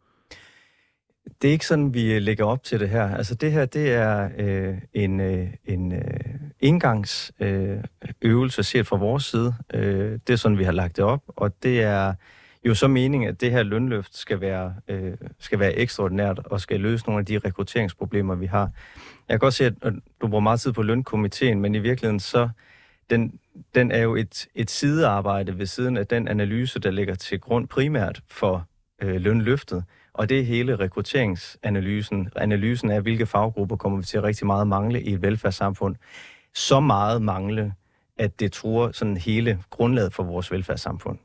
Det 1.42 1.48
er 1.48 1.52
ikke 1.52 1.66
sådan, 1.66 1.94
vi 1.94 2.14
øh, 2.14 2.22
lægger 2.22 2.46
op 2.46 2.64
til 2.64 2.80
det 2.80 2.90
her. 2.90 3.16
Altså 3.16 3.36
det 3.36 3.52
her, 3.52 3.66
det 3.66 3.94
er 3.94 4.30
øh, 4.38 4.78
en, 4.94 5.20
øh, 5.20 5.48
en 5.66 5.92
øh, 5.92 6.00
indgangsøvelse 6.60 8.62
øh, 8.62 8.66
set 8.66 8.88
fra 8.88 8.98
vores 8.98 9.24
side. 9.24 9.56
Øh, 9.74 10.20
det 10.28 10.34
er 10.34 10.38
sådan, 10.38 10.58
vi 10.58 10.64
har 10.64 10.72
lagt 10.72 10.98
det 10.98 11.06
op, 11.06 11.24
og 11.28 11.64
det 11.64 11.82
er 11.82 12.14
jo 12.66 12.76
så 12.76 12.88
mening, 12.88 13.26
at 13.26 13.42
det 13.42 13.52
her 13.52 13.64
lønløft 13.64 14.18
skal 14.18 14.42
være, 14.42 14.76
øh, 14.88 15.14
skal 15.40 15.60
være 15.60 15.76
ekstraordinært 15.76 16.40
og 16.46 16.62
skal 16.62 16.80
løse 16.80 17.06
nogle 17.06 17.20
af 17.20 17.26
de 17.26 17.40
rekrutteringsproblemer, 17.40 18.36
vi 18.36 18.46
har. 18.46 18.72
Jeg 19.28 19.34
kan 19.34 19.40
godt 19.40 19.54
se, 19.54 19.66
at 19.66 19.94
du 20.22 20.28
bruger 20.28 20.42
meget 20.42 20.60
tid 20.60 20.74
på 20.74 20.82
lønkomiteen, 20.82 21.62
men 21.62 21.76
i 21.76 21.80
virkeligheden 21.80 22.20
så, 22.20 22.50
den, 23.10 23.40
den 23.76 23.92
er 23.92 24.02
jo 24.02 24.16
et, 24.16 24.48
et 24.56 24.70
sidearbejde 24.72 25.58
ved 25.60 25.66
siden 25.66 25.98
af 25.98 26.08
den 26.08 26.28
analyse, 26.28 26.80
der 26.80 26.92
ligger 26.92 27.16
til 27.16 27.40
grund 27.40 27.68
primært 27.68 28.22
for 28.28 28.68
øh, 29.02 29.16
lønløftet. 29.22 29.84
Og 30.14 30.30
det 30.30 30.40
er 30.40 30.44
hele 30.44 30.76
rekrutteringsanalysen. 30.76 32.30
Analysen 32.36 32.92
af, 32.92 33.02
hvilke 33.02 33.26
faggrupper 33.26 33.76
kommer 33.76 33.98
vi 33.98 34.04
til 34.04 34.18
at 34.18 34.24
rigtig 34.24 34.48
meget 34.48 34.68
mangle 34.68 35.02
i 35.02 35.14
et 35.14 35.22
velfærdssamfund. 35.22 35.96
Så 36.54 36.80
meget 36.80 37.22
mangle, 37.22 37.74
at 38.18 38.40
det 38.40 38.52
truer 38.52 38.92
sådan 38.92 39.18
hele 39.18 39.64
grundlaget 39.70 40.14
for 40.14 40.24
vores 40.24 40.52
velfærdssamfund. 40.52 41.18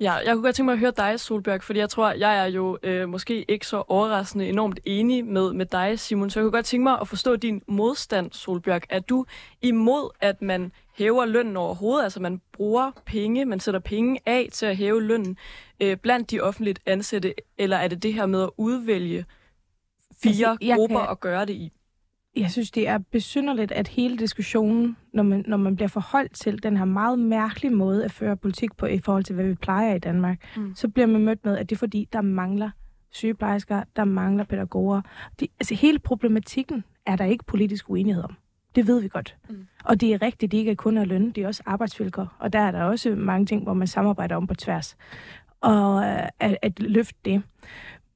Ja, 0.00 0.12
jeg 0.12 0.34
kunne 0.34 0.42
godt 0.42 0.56
tænke 0.56 0.66
mig 0.66 0.72
at 0.72 0.78
høre 0.78 0.92
dig, 0.96 1.20
Solbjørg, 1.20 1.62
fordi 1.62 1.78
jeg 1.78 1.90
tror, 1.90 2.10
jeg 2.10 2.38
er 2.38 2.46
jo 2.46 2.78
øh, 2.82 3.08
måske 3.08 3.50
ikke 3.50 3.66
så 3.66 3.82
overraskende 3.88 4.48
enormt 4.48 4.80
enig 4.84 5.24
med, 5.26 5.52
med 5.52 5.66
dig, 5.66 5.98
Simon. 5.98 6.30
Så 6.30 6.40
jeg 6.40 6.44
kunne 6.44 6.52
godt 6.52 6.66
tænke 6.66 6.82
mig 6.82 6.98
at 7.00 7.08
forstå 7.08 7.36
din 7.36 7.62
modstand, 7.66 8.32
Solbjørg. 8.32 8.82
Er 8.88 9.00
du 9.00 9.24
imod, 9.62 10.10
at 10.20 10.42
man 10.42 10.72
hæver 10.94 11.26
lønnen 11.26 11.56
overhovedet? 11.56 12.04
Altså 12.04 12.20
man 12.20 12.40
bruger 12.52 12.90
penge, 13.06 13.44
man 13.44 13.60
sætter 13.60 13.80
penge 13.80 14.20
af 14.26 14.48
til 14.52 14.66
at 14.66 14.76
hæve 14.76 15.02
lønnen 15.02 15.36
øh, 15.80 15.96
blandt 15.96 16.30
de 16.30 16.40
offentligt 16.40 16.80
ansatte, 16.86 17.34
eller 17.58 17.76
er 17.76 17.88
det 17.88 18.02
det 18.02 18.14
her 18.14 18.26
med 18.26 18.42
at 18.42 18.50
udvælge 18.56 19.24
fire 20.22 20.50
altså, 20.50 20.74
grupper 20.76 21.00
kan... 21.00 21.08
og 21.08 21.20
gøre 21.20 21.46
det 21.46 21.54
i? 21.54 21.72
Jeg 22.40 22.50
synes, 22.50 22.70
det 22.70 22.88
er 22.88 22.98
besynderligt, 22.98 23.72
at 23.72 23.88
hele 23.88 24.18
diskussionen, 24.18 24.96
når 25.12 25.22
man, 25.22 25.44
når 25.46 25.56
man 25.56 25.76
bliver 25.76 25.88
forholdt 25.88 26.34
til 26.34 26.62
den 26.62 26.76
her 26.76 26.84
meget 26.84 27.18
mærkelige 27.18 27.74
måde 27.74 28.04
at 28.04 28.10
føre 28.10 28.36
politik 28.36 28.76
på 28.76 28.86
i 28.86 28.98
forhold 28.98 29.24
til, 29.24 29.34
hvad 29.34 29.44
vi 29.44 29.54
plejer 29.54 29.94
i 29.94 29.98
Danmark, 29.98 30.56
mm. 30.56 30.74
så 30.74 30.88
bliver 30.88 31.06
man 31.06 31.20
mødt 31.20 31.44
med, 31.44 31.58
at 31.58 31.70
det 31.70 31.76
er 31.76 31.78
fordi, 31.78 32.08
der 32.12 32.22
mangler 32.22 32.70
sygeplejersker, 33.10 33.82
der 33.96 34.04
mangler 34.04 34.44
pædagoger. 34.44 35.00
De, 35.40 35.48
altså 35.60 35.74
hele 35.74 35.98
problematikken 35.98 36.84
er 37.06 37.16
der 37.16 37.24
ikke 37.24 37.44
politisk 37.44 37.90
uenighed 37.90 38.22
om. 38.22 38.34
Det 38.74 38.86
ved 38.86 39.00
vi 39.00 39.08
godt. 39.08 39.36
Mm. 39.50 39.66
Og 39.84 40.00
det 40.00 40.14
er 40.14 40.22
rigtigt, 40.22 40.52
det 40.52 40.58
ikke 40.58 40.70
er 40.70 40.74
kun 40.74 40.96
er 40.96 41.04
løn, 41.04 41.30
det 41.30 41.42
er 41.42 41.46
også 41.46 41.62
arbejdsvilkår. 41.66 42.36
Og 42.38 42.52
der 42.52 42.58
er 42.58 42.70
der 42.70 42.82
også 42.82 43.14
mange 43.14 43.46
ting, 43.46 43.62
hvor 43.62 43.74
man 43.74 43.86
samarbejder 43.86 44.36
om 44.36 44.46
på 44.46 44.54
tværs. 44.54 44.96
Og 45.60 46.04
øh, 46.04 46.28
at, 46.40 46.58
at 46.62 46.80
løfte 46.80 47.18
det. 47.24 47.42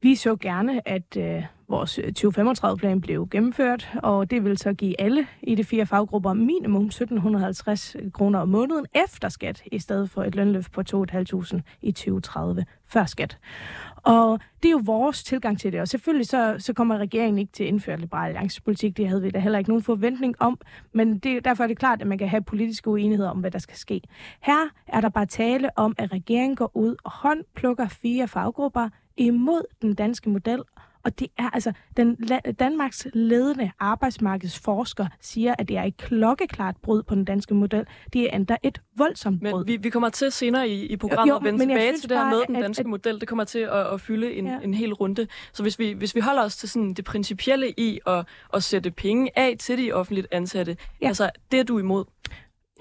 Vi 0.02 0.14
så 0.14 0.36
gerne, 0.36 0.88
at 0.88 1.16
øh, 1.16 1.42
vores 1.68 1.98
øh, 1.98 2.12
2035-plan 2.18 3.00
blev 3.00 3.28
gennemført, 3.30 3.90
og 4.02 4.30
det 4.30 4.44
vil 4.44 4.58
så 4.58 4.72
give 4.72 5.00
alle 5.00 5.26
i 5.42 5.54
de 5.54 5.64
fire 5.64 5.86
faggrupper 5.86 6.32
minimum 6.32 6.84
1750 6.84 7.96
kroner 8.12 8.38
om 8.38 8.48
måneden 8.48 8.86
efter 8.94 9.28
skat, 9.28 9.62
i 9.72 9.78
stedet 9.78 10.10
for 10.10 10.24
et 10.24 10.34
lønløft 10.34 10.72
på 10.72 10.80
2.500 10.80 11.60
i 11.82 11.92
2030 11.92 12.64
før 12.86 13.04
skat. 13.04 13.38
Og 13.96 14.40
det 14.62 14.68
er 14.68 14.72
jo 14.72 14.80
vores 14.84 15.24
tilgang 15.24 15.60
til 15.60 15.72
det, 15.72 15.80
og 15.80 15.88
selvfølgelig 15.88 16.26
så, 16.26 16.56
så 16.58 16.72
kommer 16.72 16.98
regeringen 16.98 17.38
ikke 17.38 17.52
til 17.52 17.64
at 17.64 17.68
indføre 17.68 17.96
liberal 17.96 18.26
alliancepolitik, 18.26 18.96
det 18.96 19.08
havde 19.08 19.22
vi 19.22 19.30
da 19.30 19.38
heller 19.38 19.58
ikke 19.58 19.70
nogen 19.70 19.82
forventning 19.82 20.34
om, 20.38 20.58
men 20.92 21.18
det, 21.18 21.44
derfor 21.44 21.64
er 21.64 21.68
det 21.68 21.78
klart, 21.78 22.00
at 22.00 22.06
man 22.06 22.18
kan 22.18 22.28
have 22.28 22.42
politiske 22.42 22.90
uenigheder 22.90 23.30
om, 23.30 23.38
hvad 23.38 23.50
der 23.50 23.58
skal 23.58 23.76
ske. 23.76 24.00
Her 24.40 24.68
er 24.88 25.00
der 25.00 25.08
bare 25.08 25.26
tale 25.26 25.78
om, 25.78 25.94
at 25.98 26.12
regeringen 26.12 26.56
går 26.56 26.70
ud 26.74 26.96
og 27.04 27.10
håndplukker 27.10 27.88
fire 27.88 28.28
faggrupper 28.28 28.88
imod 29.16 29.62
den 29.82 29.94
danske 29.94 30.30
model, 30.30 30.62
og 31.04 31.18
det 31.18 31.28
er 31.38 31.50
altså, 31.50 31.72
den 31.96 32.16
Danmarks 32.58 33.06
ledende 33.14 33.70
arbejdsmarkedsforsker 33.78 35.06
siger, 35.20 35.54
at 35.58 35.68
det 35.68 35.76
er 35.76 35.82
et 35.82 35.96
klokkeklart 35.96 36.76
brud 36.82 37.02
på 37.02 37.14
den 37.14 37.24
danske 37.24 37.54
model. 37.54 37.86
Det 38.12 38.22
er 38.22 38.36
endda 38.36 38.56
et 38.62 38.80
voldsomt 38.96 39.40
brud. 39.40 39.64
Men 39.64 39.66
vi, 39.66 39.76
vi 39.76 39.90
kommer 39.90 40.08
til 40.08 40.32
senere 40.32 40.68
i, 40.68 40.86
i 40.86 40.96
programmet 40.96 41.30
jo, 41.30 41.36
at 41.36 41.44
vende 41.44 41.58
tilbage 41.58 41.98
til 41.98 42.08
det 42.08 42.18
her 42.18 42.30
med 42.30 42.42
den 42.46 42.54
danske 42.54 42.80
at, 42.80 42.86
at, 42.86 42.90
model. 42.90 43.20
Det 43.20 43.28
kommer 43.28 43.44
til 43.44 43.58
at, 43.58 43.92
at 43.92 44.00
fylde 44.00 44.34
en, 44.34 44.46
ja. 44.46 44.60
en 44.60 44.74
hel 44.74 44.92
runde. 44.94 45.26
Så 45.52 45.62
hvis 45.62 45.78
vi, 45.78 45.92
hvis 45.92 46.14
vi 46.14 46.20
holder 46.20 46.42
os 46.42 46.56
til 46.56 46.68
sådan 46.68 46.94
det 46.94 47.04
principielle 47.04 47.70
i 47.76 48.00
at, 48.06 48.26
at 48.54 48.62
sætte 48.62 48.90
penge 48.90 49.38
af 49.38 49.56
til 49.58 49.78
de 49.78 49.92
offentligt 49.92 50.26
ansatte, 50.30 50.76
ja. 51.00 51.06
altså 51.06 51.30
det 51.52 51.60
er 51.60 51.64
du 51.64 51.78
imod? 51.78 52.04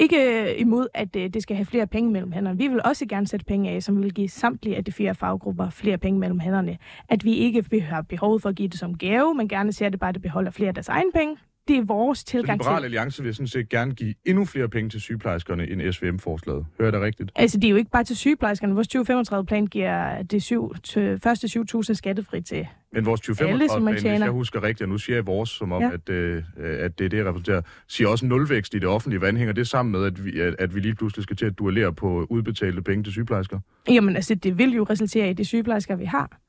Ikke 0.01 0.55
imod, 0.57 0.87
at 0.93 1.15
øh, 1.15 1.29
det 1.29 1.43
skal 1.43 1.55
have 1.55 1.65
flere 1.65 1.87
penge 1.87 2.11
mellem 2.11 2.31
hænderne. 2.31 2.57
Vi 2.57 2.67
vil 2.67 2.81
også 2.85 3.05
gerne 3.05 3.27
sætte 3.27 3.45
penge 3.45 3.69
af, 3.69 3.83
som 3.83 4.03
vil 4.03 4.13
give 4.13 4.29
samtlige 4.29 4.77
af 4.77 4.85
de 4.85 4.91
fire 4.91 5.15
faggrupper 5.15 5.69
flere 5.69 5.97
penge 5.97 6.19
mellem 6.19 6.39
hænderne. 6.39 6.77
At 7.09 7.25
vi 7.25 7.33
ikke 7.33 7.81
har 7.81 8.01
behov 8.01 8.39
for 8.39 8.49
at 8.49 8.55
give 8.55 8.67
det 8.67 8.79
som 8.79 8.97
gave, 8.97 9.35
men 9.35 9.47
gerne 9.47 9.73
ser 9.73 9.89
det 9.89 9.99
bare, 9.99 10.09
at 10.09 10.15
det 10.15 10.21
beholder 10.21 10.51
flere 10.51 10.67
af 10.67 10.73
deres 10.73 10.89
egen 10.89 11.11
penge. 11.13 11.37
Det 11.67 11.77
er 11.77 11.83
vores 11.85 12.23
tilgang 12.23 12.59
til... 12.59 12.69
Liberal 12.69 12.83
Alliance 12.83 13.23
vil 13.23 13.35
sådan 13.35 13.47
set 13.47 13.69
gerne 13.69 13.95
give 13.95 14.13
endnu 14.25 14.45
flere 14.45 14.69
penge 14.69 14.89
til 14.89 15.01
sygeplejerskerne 15.01 15.69
end 15.69 15.91
SVM-forslaget. 15.91 16.65
Hører 16.79 16.91
det 16.91 17.01
rigtigt? 17.01 17.31
Altså, 17.35 17.57
det 17.57 17.65
er 17.65 17.69
jo 17.69 17.75
ikke 17.75 17.91
bare 17.91 18.03
til 18.03 18.17
sygeplejerskerne. 18.17 18.73
Vores 18.73 18.95
2035-plan 18.95 19.67
giver 19.67 20.21
det 20.23 20.43
syv, 20.43 20.75
til, 20.83 21.19
første 21.19 21.47
7.000 21.47 21.93
skattefri 21.93 22.41
til 22.41 22.67
men 22.93 23.05
vores 23.05 23.21
2035-plan, 23.21 23.93
hvis 23.93 24.03
jeg 24.03 24.29
husker 24.29 24.63
rigtigt, 24.63 24.81
og 24.81 24.89
nu 24.89 24.97
siger 24.97 25.15
jeg 25.17 25.27
vores, 25.27 25.49
som 25.49 25.71
om, 25.71 25.81
ja. 25.81 25.91
at, 25.93 26.09
øh, 26.09 26.43
at 26.57 26.99
det 26.99 27.05
er 27.05 27.09
det, 27.09 27.17
jeg 27.17 27.25
repræsenterer, 27.25 27.61
siger 27.87 28.07
også 28.07 28.25
nulvækst 28.25 28.73
i 28.73 28.79
det 28.79 28.87
offentlige. 28.87 29.19
Hvordan 29.19 29.37
hænger 29.37 29.53
det 29.53 29.67
sammen 29.67 29.91
med, 29.91 30.05
at 30.05 30.25
vi, 30.25 30.39
at, 30.39 30.55
at 30.59 30.75
vi 30.75 30.79
lige 30.79 30.95
pludselig 30.95 31.23
skal 31.23 31.35
til 31.35 31.45
at 31.45 31.59
duellere 31.59 31.93
på 31.93 32.27
udbetalte 32.29 32.81
penge 32.81 33.03
til 33.03 33.13
sygeplejersker? 33.13 33.59
Jamen 33.87 34.15
altså, 34.15 34.35
det 34.35 34.57
vil 34.57 34.73
jo 34.73 34.83
resultere 34.83 35.29
i 35.29 35.33
de 35.33 35.45
sygeplejersker, 35.45 35.95
vi 35.95 36.05
har. 36.05 36.39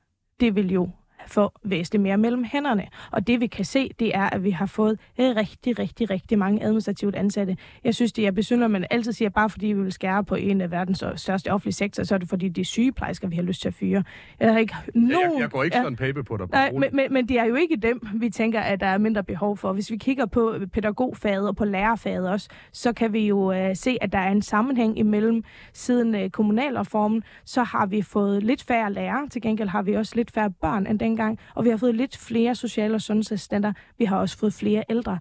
Det 0.40 0.54
vil 0.54 0.72
jo 0.72 0.90
få 1.26 1.52
væsentligt 1.64 2.02
mere 2.02 2.18
mellem 2.18 2.44
hænderne. 2.44 2.86
Og 3.10 3.26
det 3.26 3.40
vi 3.40 3.46
kan 3.46 3.64
se, 3.64 3.90
det 3.98 4.16
er, 4.16 4.30
at 4.30 4.44
vi 4.44 4.50
har 4.50 4.66
fået 4.66 4.98
rigtig, 5.18 5.78
rigtig, 5.78 6.10
rigtig 6.10 6.38
mange 6.38 6.64
administrativt 6.64 7.16
ansatte. 7.16 7.56
Jeg 7.84 7.94
synes, 7.94 8.12
det 8.12 8.26
er 8.26 8.30
besynderligt, 8.30 8.72
man 8.72 8.86
altid 8.90 9.12
siger, 9.12 9.28
at 9.28 9.34
bare 9.34 9.50
fordi 9.50 9.66
vi 9.66 9.82
vil 9.82 9.92
skære 9.92 10.24
på 10.24 10.34
en 10.34 10.60
af 10.60 10.70
verdens 10.70 11.04
største 11.16 11.52
offentlige 11.52 11.74
sektor, 11.74 12.02
så 12.02 12.14
er 12.14 12.18
det 12.18 12.28
fordi, 12.28 12.48
det 12.48 12.60
er 12.60 12.64
sygeplejersker, 12.64 13.28
vi 13.28 13.36
har 13.36 13.42
lyst 13.42 13.62
til 13.62 13.68
at 13.68 13.74
fyre. 13.74 14.04
Jeg, 14.40 14.52
har 14.52 14.58
ikke 14.58 14.74
nogen... 14.94 15.12
jeg, 15.12 15.40
jeg 15.40 15.50
går 15.50 15.62
ikke 15.62 15.76
sådan 15.76 15.92
en 15.92 15.96
pape 15.96 16.24
på 16.24 16.36
dig. 16.36 16.46
Nej, 16.52 16.72
men, 16.72 16.88
men, 16.92 17.12
men 17.12 17.28
det 17.28 17.38
er 17.38 17.44
jo 17.44 17.54
ikke 17.54 17.76
dem, 17.76 18.08
vi 18.14 18.30
tænker, 18.30 18.60
at 18.60 18.80
der 18.80 18.86
er 18.86 18.98
mindre 18.98 19.24
behov 19.24 19.56
for. 19.56 19.72
Hvis 19.72 19.90
vi 19.90 19.96
kigger 19.96 20.26
på 20.26 20.54
pædagogfaget 20.72 21.48
og 21.48 21.56
på 21.56 21.64
lærerfaget 21.64 22.30
også, 22.30 22.48
så 22.72 22.92
kan 22.92 23.12
vi 23.12 23.26
jo 23.26 23.68
uh, 23.68 23.74
se, 23.74 23.98
at 24.00 24.12
der 24.12 24.18
er 24.18 24.30
en 24.30 24.42
sammenhæng 24.42 24.98
imellem 24.98 25.44
siden 25.72 26.14
uh, 26.14 26.30
kommunalreformen, 26.30 27.22
så 27.44 27.62
har 27.62 27.86
vi 27.86 28.02
fået 28.02 28.42
lidt 28.42 28.62
færre 28.62 28.92
lærere. 28.92 29.28
Til 29.28 29.42
gengæld 29.42 29.68
har 29.68 29.82
vi 29.82 29.92
også 29.92 30.16
lidt 30.16 30.30
færre 30.30 30.50
børn 30.50 30.86
end 30.86 30.98
dengang, 31.12 31.38
og 31.54 31.64
vi 31.64 31.70
har 31.70 31.76
fået 31.76 31.94
lidt 31.94 32.16
flere 32.16 32.54
sociale 32.54 32.94
og 32.94 33.00
sundhedsassistenter. 33.00 33.72
Vi 33.98 34.04
har 34.04 34.16
også 34.16 34.38
fået 34.38 34.54
flere 34.54 34.84
ældre. 34.90 35.18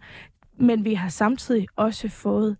Men 0.57 0.85
vi 0.85 0.93
har 0.93 1.09
samtidig 1.09 1.67
også 1.75 2.09
fået 2.09 2.57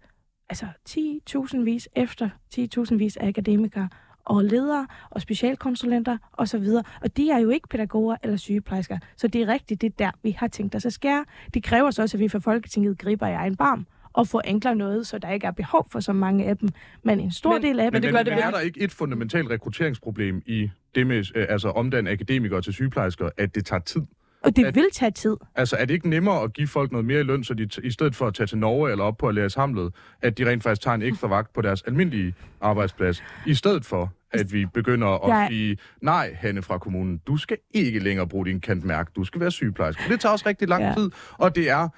altså 0.50 0.66
10.000 0.90 1.58
vis 1.64 1.90
efter 1.96 2.30
10.000 2.56 2.96
vis 2.96 3.18
af 3.18 3.28
akademikere 3.28 3.90
og 4.26 4.44
ledere 4.44 4.88
og 5.10 5.22
specialkonsulenter 5.22 6.18
osv. 6.34 6.66
Og 7.02 7.18
de 7.18 7.32
er 7.32 7.38
jo 7.40 7.50
ikke 7.50 7.68
pædagoger 7.68 8.16
eller 8.24 8.38
sygeplejersker. 8.38 8.98
Så 9.18 9.28
det 9.28 9.42
er 9.42 9.48
rigtigt, 9.48 9.82
det 9.82 9.88
er 9.88 9.96
der, 10.00 10.12
vi 10.24 10.32
har 10.32 10.48
tænkt 10.48 10.76
os 10.76 10.86
at 10.86 10.94
skære. 10.94 11.26
Det 11.54 11.64
kræver 11.64 11.92
så 11.92 12.02
også, 12.02 12.18
at 12.18 12.22
vi 12.22 12.30
fra 12.30 12.40
Folketinget 12.40 12.98
griber 12.98 13.28
i 13.28 13.34
egen 13.34 13.56
barm 13.56 13.86
og 14.14 14.28
forenkler 14.28 14.74
noget, 14.74 15.08
så 15.08 15.18
der 15.18 15.30
ikke 15.30 15.48
er 15.48 15.52
behov 15.52 15.88
for 15.92 16.00
så 16.00 16.14
mange 16.14 16.46
af 16.46 16.58
dem. 16.58 16.70
Men 17.04 17.20
en 17.20 17.32
stor 17.32 17.54
men, 17.54 17.62
del 17.62 17.80
af 17.80 17.92
dem... 17.92 17.94
Men, 17.94 18.04
det 18.04 18.12
gør 18.12 18.24
det 18.24 18.34
er 18.34 18.52
der 18.52 18.60
ikke 18.60 18.82
et 18.82 18.92
fundamentalt 18.92 19.50
rekrutteringsproblem 19.50 20.42
i 20.46 20.70
det 20.96 21.08
med 21.08 21.24
øh, 21.36 21.46
altså 21.50 21.70
omdanne 21.70 22.10
akademikere 22.10 22.62
til 22.62 22.74
sygeplejersker, 22.74 23.30
at 23.38 23.56
det 23.56 23.66
tager 23.66 23.80
tid? 23.80 24.02
Og 24.44 24.56
det 24.56 24.66
at, 24.66 24.76
vil 24.76 24.88
tage 24.94 25.12
tid. 25.12 25.36
Altså, 25.56 25.76
er 25.80 25.86
det 25.86 25.94
ikke 25.94 26.10
nemmere 26.10 26.44
at 26.44 26.54
give 26.54 26.68
folk 26.68 26.92
noget 26.92 27.06
mere 27.06 27.20
i 27.20 27.24
løn, 27.24 27.44
så 27.44 27.54
de 27.54 27.70
i 27.84 27.92
stedet 27.92 28.16
for 28.16 28.28
at 28.28 28.34
tage 28.34 28.48
til 28.48 28.58
Norge 28.58 28.92
eller 28.92 29.04
op 29.04 29.18
på 29.18 29.28
at 29.28 29.36
lære 29.36 29.50
samlet, 29.50 29.94
at 30.22 30.38
de 30.38 30.50
rent 30.50 30.64
faktisk 30.64 30.82
tager 30.82 30.96
en 30.96 31.02
ekstra 31.02 31.28
vagt 31.28 31.54
på 31.54 31.62
deres 31.62 31.82
almindelige 31.82 32.34
arbejdsplads, 32.62 33.24
i 33.46 33.54
stedet 33.54 33.86
for 33.86 34.14
at 34.34 34.54
vi 34.54 34.66
begynder 34.66 35.08
at 35.08 35.42
ja. 35.42 35.48
sige, 35.48 35.78
nej, 36.02 36.36
Hanne 36.40 36.62
fra 36.62 36.78
kommunen, 36.78 37.22
du 37.28 37.38
skal 37.38 37.58
ikke 37.74 38.00
længere 38.00 38.28
bruge 38.28 38.46
din 38.46 38.60
kantmærke, 38.60 39.12
du 39.16 39.24
skal 39.24 39.42
være 39.42 39.52
sygeplejerske. 39.52 40.02
Det 40.10 40.20
tager 40.20 40.34
også 40.34 40.46
rigtig 40.46 40.68
lang 40.68 40.84
ja. 40.84 40.94
tid, 40.98 41.12
og 41.38 41.56
det 41.56 41.70
er 41.70 41.90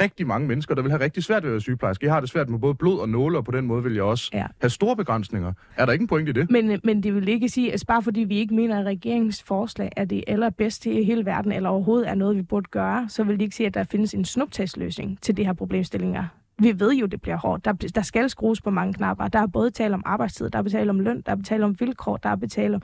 rigtig 0.00 0.26
mange 0.26 0.48
mennesker, 0.48 0.74
der 0.74 0.82
vil 0.82 0.90
have 0.90 1.00
rigtig 1.00 1.24
svært 1.24 1.42
ved 1.42 1.50
at 1.50 1.52
være 1.52 1.60
sygeplejerske. 1.60 2.06
Jeg 2.06 2.12
har 2.14 2.20
det 2.20 2.30
svært 2.30 2.48
med 2.48 2.58
både 2.58 2.74
blod 2.74 2.98
og 2.98 3.08
nåle, 3.08 3.38
og 3.38 3.44
på 3.44 3.50
den 3.50 3.66
måde 3.66 3.82
vil 3.82 3.94
jeg 3.94 4.02
også 4.02 4.30
ja. 4.32 4.46
have 4.60 4.70
store 4.70 4.96
begrænsninger. 4.96 5.52
Er 5.76 5.86
der 5.86 5.92
ikke 5.92 6.02
en 6.02 6.08
point 6.08 6.28
i 6.28 6.32
det? 6.32 6.50
Men, 6.50 6.80
men 6.84 7.02
det 7.02 7.14
vil 7.14 7.28
ikke 7.28 7.48
sige, 7.48 7.72
at 7.72 7.84
bare 7.88 8.02
fordi 8.02 8.20
vi 8.20 8.36
ikke 8.36 8.54
mener, 8.54 8.80
at 8.80 8.86
regeringens 8.86 9.42
forslag 9.42 9.92
er 9.96 10.04
det 10.04 10.24
allerbedste 10.26 11.00
i 11.00 11.04
hele 11.04 11.24
verden, 11.24 11.52
eller 11.52 11.68
overhovedet 11.68 12.08
er 12.08 12.14
noget, 12.14 12.36
vi 12.36 12.42
burde 12.42 12.68
gøre, 12.70 13.08
så 13.08 13.24
vil 13.24 13.34
det 13.34 13.42
ikke 13.42 13.56
sige, 13.56 13.66
at 13.66 13.74
der 13.74 13.84
findes 13.84 14.14
en 14.14 14.24
snuptagsløsning 14.24 15.18
til 15.22 15.36
de 15.36 15.44
her 15.44 15.52
problemstillinger 15.52 16.24
vi 16.58 16.80
ved 16.80 16.94
jo, 16.94 17.06
det 17.06 17.20
bliver 17.20 17.36
hårdt. 17.36 17.64
Der, 17.64 17.72
der 17.72 18.02
skal 18.02 18.30
skrues 18.30 18.60
på 18.60 18.70
mange 18.70 18.94
knapper. 18.94 19.28
Der 19.28 19.38
er 19.38 19.46
både 19.46 19.70
tale 19.70 19.94
om 19.94 20.02
arbejdstid, 20.06 20.50
der 20.50 20.58
er 20.58 20.62
tale 20.62 20.90
om 20.90 21.00
løn, 21.00 21.22
der 21.26 21.32
er 21.32 21.42
tale 21.42 21.64
om 21.64 21.80
vilkår, 21.80 22.16
der 22.16 22.28
er 22.28 22.36
tale 22.50 22.74
om, 22.74 22.82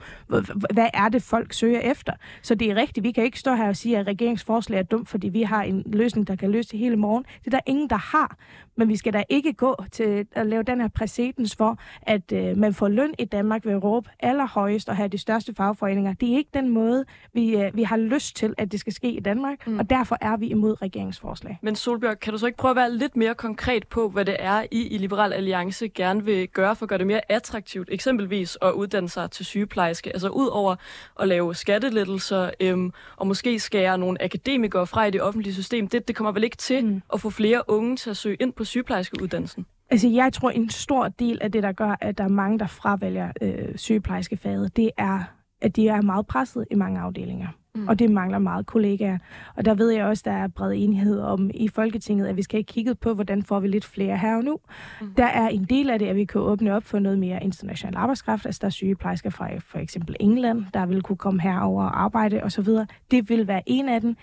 hvad 0.73 0.87
er 0.93 1.09
det, 1.09 1.23
folk 1.23 1.53
søger 1.53 1.79
efter? 1.79 2.13
Så 2.41 2.55
det 2.55 2.71
er 2.71 2.75
rigtigt. 2.75 3.03
Vi 3.03 3.11
kan 3.11 3.23
ikke 3.23 3.39
stå 3.39 3.55
her 3.55 3.67
og 3.67 3.75
sige, 3.75 3.97
at 3.97 4.07
regeringsforslag 4.07 4.79
er 4.79 4.83
dumt, 4.83 5.09
fordi 5.09 5.29
vi 5.29 5.41
har 5.41 5.63
en 5.63 5.83
løsning, 5.85 6.27
der 6.27 6.35
kan 6.35 6.51
løse 6.51 6.71
det 6.71 6.79
hele 6.79 6.95
morgen. 6.95 7.25
Det 7.39 7.47
er 7.47 7.51
der 7.51 7.59
ingen, 7.65 7.89
der 7.89 7.97
har. 7.97 8.37
Men 8.77 8.89
vi 8.89 8.95
skal 8.95 9.13
da 9.13 9.23
ikke 9.29 9.53
gå 9.53 9.75
til 9.91 10.27
at 10.31 10.47
lave 10.47 10.63
den 10.63 10.81
her 10.81 10.87
præcedens 10.87 11.55
for, 11.55 11.77
at 12.01 12.31
øh, 12.31 12.57
man 12.57 12.73
får 12.73 12.87
løn 12.87 13.13
i 13.19 13.25
Danmark 13.25 13.65
ved 13.65 13.73
at 13.73 13.83
råbe 13.83 14.09
allerhøjest 14.19 14.89
og 14.89 14.95
have 14.95 15.07
de 15.07 15.17
største 15.17 15.53
fagforeninger. 15.53 16.13
Det 16.13 16.33
er 16.33 16.37
ikke 16.37 16.49
den 16.53 16.69
måde, 16.69 17.05
vi, 17.33 17.57
øh, 17.57 17.75
vi 17.75 17.83
har 17.83 17.97
lyst 17.97 18.35
til, 18.35 18.53
at 18.57 18.71
det 18.71 18.79
skal 18.79 18.93
ske 18.93 19.11
i 19.11 19.19
Danmark, 19.19 19.67
mm. 19.67 19.79
og 19.79 19.89
derfor 19.89 20.17
er 20.21 20.37
vi 20.37 20.47
imod 20.47 20.81
regeringsforslag. 20.81 21.59
Men 21.61 21.75
Solbjørg, 21.75 22.19
kan 22.19 22.33
du 22.33 22.39
så 22.39 22.45
ikke 22.45 22.57
prøve 22.57 22.69
at 22.69 22.75
være 22.75 22.91
lidt 22.93 23.15
mere 23.15 23.35
konkret 23.35 23.87
på, 23.87 24.09
hvad 24.09 24.25
det 24.25 24.35
er, 24.39 24.63
I 24.71 24.87
i 24.87 24.97
Liberal 24.97 25.33
Alliance 25.33 25.87
gerne 25.87 26.25
vil 26.25 26.47
gøre 26.47 26.75
for 26.75 26.85
at 26.85 26.89
gøre 26.89 26.99
det 26.99 27.07
mere 27.07 27.21
attraktivt, 27.31 27.89
eksempelvis 27.91 28.57
at 28.61 28.71
uddanne 28.71 29.09
sig 29.09 29.31
til 29.31 29.45
sygeplejerske, 29.45 30.09
altså 30.13 30.29
ud 30.29 30.47
over 30.47 30.75
at 31.19 31.27
lave 31.27 31.55
skattelettelser 31.55 32.49
øhm, 32.59 32.93
og 33.17 33.27
måske 33.27 33.59
skære 33.59 33.97
nogle 33.97 34.23
akademikere 34.23 34.87
fra 34.87 35.05
i 35.05 35.11
det 35.11 35.21
offentlige 35.21 35.53
system, 35.53 35.87
det, 35.87 36.07
det 36.07 36.15
kommer 36.15 36.31
vel 36.31 36.43
ikke 36.43 36.57
til 36.57 36.85
mm. 36.85 37.01
at 37.13 37.21
få 37.21 37.29
flere 37.29 37.61
unge 37.67 37.97
til 37.97 38.09
at 38.09 38.17
søge 38.17 38.37
ind 38.39 38.53
på 38.53 38.64
sygeplejerskeuddannelsen? 38.65 39.65
Altså, 39.89 40.07
jeg 40.07 40.33
tror, 40.33 40.49
en 40.49 40.69
stor 40.69 41.07
del 41.07 41.37
af 41.41 41.51
det, 41.51 41.63
der 41.63 41.71
gør, 41.71 41.95
at 42.01 42.17
der 42.17 42.23
er 42.23 42.27
mange, 42.27 42.59
der 42.59 42.67
fravælger 42.67 43.31
øh, 43.41 43.77
sygeplejerskefaget, 43.77 44.77
det 44.77 44.91
er 44.97 45.23
at 45.61 45.75
de 45.75 45.87
er 45.87 46.01
meget 46.01 46.27
presset 46.27 46.65
i 46.71 46.75
mange 46.75 46.99
afdelinger. 46.99 47.47
Mm. 47.75 47.87
Og 47.87 47.99
det 47.99 48.11
mangler 48.11 48.39
meget 48.39 48.65
kollegaer. 48.65 49.17
Og 49.55 49.65
der 49.65 49.73
ved 49.73 49.89
jeg 49.89 50.05
også, 50.05 50.23
der 50.25 50.31
er 50.31 50.47
bred 50.47 50.73
enighed 50.75 51.19
om 51.19 51.51
i 51.53 51.67
Folketinget, 51.67 52.27
at 52.27 52.37
vi 52.37 52.41
skal 52.43 52.57
have 52.57 52.63
kigget 52.63 52.99
på, 52.99 53.13
hvordan 53.13 53.43
får 53.43 53.59
vi 53.59 53.67
lidt 53.67 53.85
flere 53.85 54.17
her 54.17 54.35
og 54.35 54.43
nu. 54.43 54.59
Mm. 55.01 55.13
Der 55.17 55.25
er 55.25 55.47
en 55.47 55.63
del 55.63 55.89
af 55.89 55.99
det, 55.99 56.05
at 56.05 56.15
vi 56.15 56.25
kan 56.25 56.41
åbne 56.41 56.73
op 56.73 56.83
for 56.83 56.99
noget 56.99 57.19
mere 57.19 57.43
international 57.43 57.97
arbejdskraft. 57.97 58.45
Altså 58.45 58.59
der 58.61 58.65
er 58.65 58.71
sygeplejersker 58.71 59.29
fra 59.29 59.57
for 59.57 59.79
eksempel 59.79 60.15
England, 60.19 60.65
der 60.73 60.85
vil 60.85 61.01
kunne 61.01 61.17
komme 61.17 61.41
herover 61.41 61.83
og 61.83 62.03
arbejde 62.03 62.43
osv. 62.43 62.67
Det 63.11 63.29
vil 63.29 63.47
være 63.47 63.61
en 63.65 63.89
af 63.89 64.01
dem. 64.01 64.15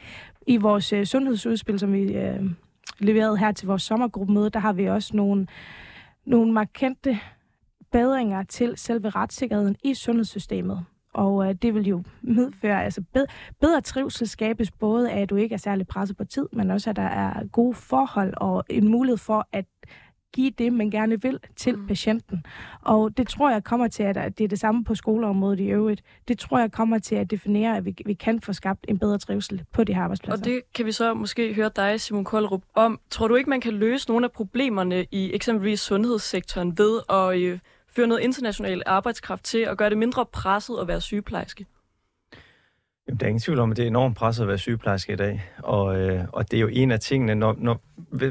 I 0.46 0.57
vores 0.57 0.92
uh, 0.92 1.02
sundhedsudspil, 1.05 1.78
som 1.78 1.92
vi 1.92 2.18
uh, 2.18 2.50
leveret 3.04 3.38
her 3.38 3.52
til 3.52 3.66
vores 3.66 3.82
sommergruppemøde, 3.82 4.50
der 4.50 4.58
har 4.58 4.72
vi 4.72 4.86
også 4.86 5.16
nogle, 5.16 5.46
nogle 6.24 6.52
markante 6.52 7.18
bedringer 7.92 8.42
til 8.42 8.72
selve 8.76 9.10
retssikkerheden 9.10 9.76
i 9.84 9.94
sundhedssystemet. 9.94 10.84
Og 11.14 11.48
øh, 11.48 11.54
det 11.62 11.74
vil 11.74 11.86
jo 11.86 12.02
medføre, 12.22 12.84
altså 12.84 13.02
bed, 13.12 13.26
bedre 13.60 13.80
trivsel 13.80 14.28
skabes 14.28 14.70
både 14.70 15.10
af, 15.10 15.20
at 15.20 15.30
du 15.30 15.36
ikke 15.36 15.52
er 15.52 15.58
særlig 15.58 15.86
presset 15.86 16.16
på 16.16 16.24
tid, 16.24 16.46
men 16.52 16.70
også 16.70 16.90
at 16.90 16.96
der 16.96 17.02
er 17.02 17.46
gode 17.46 17.74
forhold 17.74 18.34
og 18.36 18.64
en 18.70 18.88
mulighed 18.88 19.18
for 19.18 19.48
at 19.52 19.66
give 20.32 20.50
det, 20.58 20.72
man 20.72 20.90
gerne 20.90 21.22
vil 21.22 21.38
til 21.56 21.78
mm. 21.78 21.86
patienten. 21.86 22.44
Og 22.82 23.16
det 23.16 23.28
tror 23.28 23.50
jeg 23.50 23.64
kommer 23.64 23.88
til, 23.88 24.02
at 24.02 24.38
det 24.38 24.44
er 24.44 24.48
det 24.48 24.60
samme 24.60 24.84
på 24.84 24.94
skoleområdet 24.94 25.60
i 25.60 25.66
øvrigt. 25.66 26.02
Det 26.28 26.38
tror 26.38 26.58
jeg 26.58 26.72
kommer 26.72 26.98
til 26.98 27.14
at 27.14 27.30
definere, 27.30 27.76
at 27.76 27.84
vi, 27.84 27.94
vi 28.06 28.14
kan 28.14 28.40
få 28.40 28.52
skabt 28.52 28.84
en 28.88 28.98
bedre 28.98 29.18
trivsel 29.18 29.64
på 29.72 29.84
de 29.84 29.94
her 29.94 30.02
arbejdspladser. 30.02 30.42
Og 30.42 30.44
det 30.44 30.62
kan 30.74 30.86
vi 30.86 30.92
så 30.92 31.14
måske 31.14 31.54
høre 31.54 31.70
dig, 31.76 32.00
Simon 32.00 32.24
Koldrup, 32.24 32.62
om. 32.74 33.00
Tror 33.10 33.28
du 33.28 33.34
ikke, 33.34 33.50
man 33.50 33.60
kan 33.60 33.72
løse 33.72 34.08
nogle 34.08 34.24
af 34.24 34.32
problemerne 34.32 35.06
i 35.10 35.34
eksempelvis 35.34 35.80
sundhedssektoren 35.80 36.78
ved 36.78 37.00
at 37.10 37.40
øh, 37.40 37.58
føre 37.88 38.06
noget 38.06 38.20
international 38.20 38.82
arbejdskraft 38.86 39.44
til 39.44 39.68
og 39.68 39.76
gøre 39.76 39.90
det 39.90 39.98
mindre 39.98 40.26
presset 40.26 40.78
at 40.80 40.88
være 40.88 41.00
sygeplejerske? 41.00 41.66
Jamen, 43.08 43.20
der 43.20 43.26
er 43.26 43.28
ingen 43.28 43.40
tvivl 43.40 43.58
om, 43.58 43.70
at 43.70 43.76
det 43.76 43.82
er 43.82 43.86
enormt 43.86 44.16
presset 44.16 44.42
at 44.42 44.48
være 44.48 44.58
sygeplejerske 44.58 45.12
i 45.12 45.16
dag. 45.16 45.42
Og, 45.58 46.00
øh, 46.00 46.24
og 46.32 46.50
det 46.50 46.56
er 46.56 46.60
jo 46.60 46.68
en 46.72 46.90
af 46.90 47.00
tingene, 47.00 47.34
når, 47.34 47.56
når, 47.58 47.80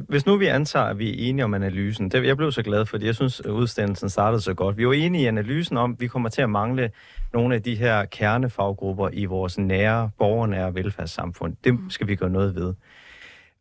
hvis 0.09 0.25
nu 0.25 0.37
vi 0.37 0.45
antager, 0.45 0.85
at 0.85 0.99
vi 0.99 1.09
er 1.09 1.29
enige 1.29 1.45
om 1.45 1.53
analysen. 1.53 2.11
Det, 2.11 2.25
jeg 2.25 2.37
blev 2.37 2.51
så 2.51 2.63
glad, 2.63 2.85
fordi 2.85 3.05
jeg 3.05 3.15
synes, 3.15 3.39
at 3.39 3.49
udstillelsen 3.49 4.09
startede 4.09 4.41
så 4.41 4.53
godt. 4.53 4.77
Vi 4.77 4.87
var 4.87 4.93
enige 4.93 5.23
i 5.23 5.25
analysen 5.25 5.77
om, 5.77 5.91
at 5.91 6.01
vi 6.01 6.07
kommer 6.07 6.29
til 6.29 6.41
at 6.41 6.49
mangle 6.49 6.91
nogle 7.33 7.55
af 7.55 7.63
de 7.63 7.75
her 7.75 8.05
kernefaggrupper 8.05 9.09
i 9.13 9.25
vores 9.25 9.57
nære, 9.57 10.09
borgernære 10.17 10.75
velfærdssamfund. 10.75 11.55
Det 11.63 11.79
skal 11.89 12.07
vi 12.07 12.15
gøre 12.15 12.29
noget 12.29 12.55
ved. 12.55 12.73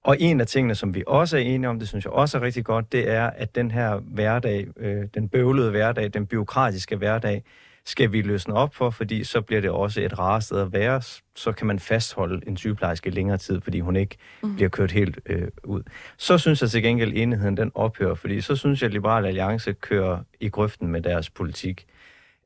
Og 0.05 0.16
en 0.20 0.40
af 0.40 0.46
tingene, 0.46 0.75
som 0.75 0.94
vi 0.94 1.03
også 1.07 1.37
er 1.37 1.40
enige 1.40 1.68
om, 1.68 1.79
det 1.79 1.88
synes 1.88 2.05
jeg 2.05 2.12
også 2.12 2.38
er 2.38 2.42
rigtig 2.42 2.64
godt, 2.64 2.92
det 2.92 3.11
er, 3.11 3.27
at 3.27 3.55
den 3.55 3.70
her 3.70 3.96
hverdag, 3.96 4.66
øh, 4.77 5.05
den 5.14 5.29
bøvlede 5.29 5.70
hverdag, 5.70 6.11
den 6.14 6.27
byråkratiske 6.27 6.96
hverdag, 6.96 7.44
skal 7.85 8.12
vi 8.12 8.23
løsne 8.23 8.55
op 8.55 8.75
for, 8.75 8.90
fordi 8.90 9.25
så 9.25 9.40
bliver 9.40 9.61
det 9.61 9.71
også 9.71 10.01
et 10.01 10.19
rare 10.19 10.40
sted 10.40 10.61
at 10.61 10.73
være. 10.73 11.03
Så 11.37 11.53
kan 11.53 11.66
man 11.66 11.79
fastholde 11.79 12.49
en 12.49 12.57
sygeplejerske 12.57 13.11
længere 13.11 13.38
tid, 13.38 13.61
fordi 13.61 13.81
hun 13.81 13.97
ikke 13.97 14.16
mm. 14.43 14.55
bliver 14.55 14.69
kørt 14.69 14.93
helt 14.93 15.19
øh, 15.27 15.49
ud. 15.64 15.83
Så 16.19 16.38
synes 16.38 16.62
jeg 16.62 16.71
til 16.71 16.83
gengæld, 16.83 17.12
at 17.12 17.19
enigheden 17.19 17.57
den 17.57 17.71
ophører, 17.75 18.14
fordi 18.14 18.40
så 18.40 18.57
synes 18.57 18.83
jeg, 18.83 18.87
at 18.87 18.93
Liberal 18.93 19.27
Alliance 19.27 19.73
kører 19.73 20.19
i 20.40 20.49
grøften 20.49 20.88
med 20.88 21.03
deres 21.03 21.31
politik. 21.31 21.87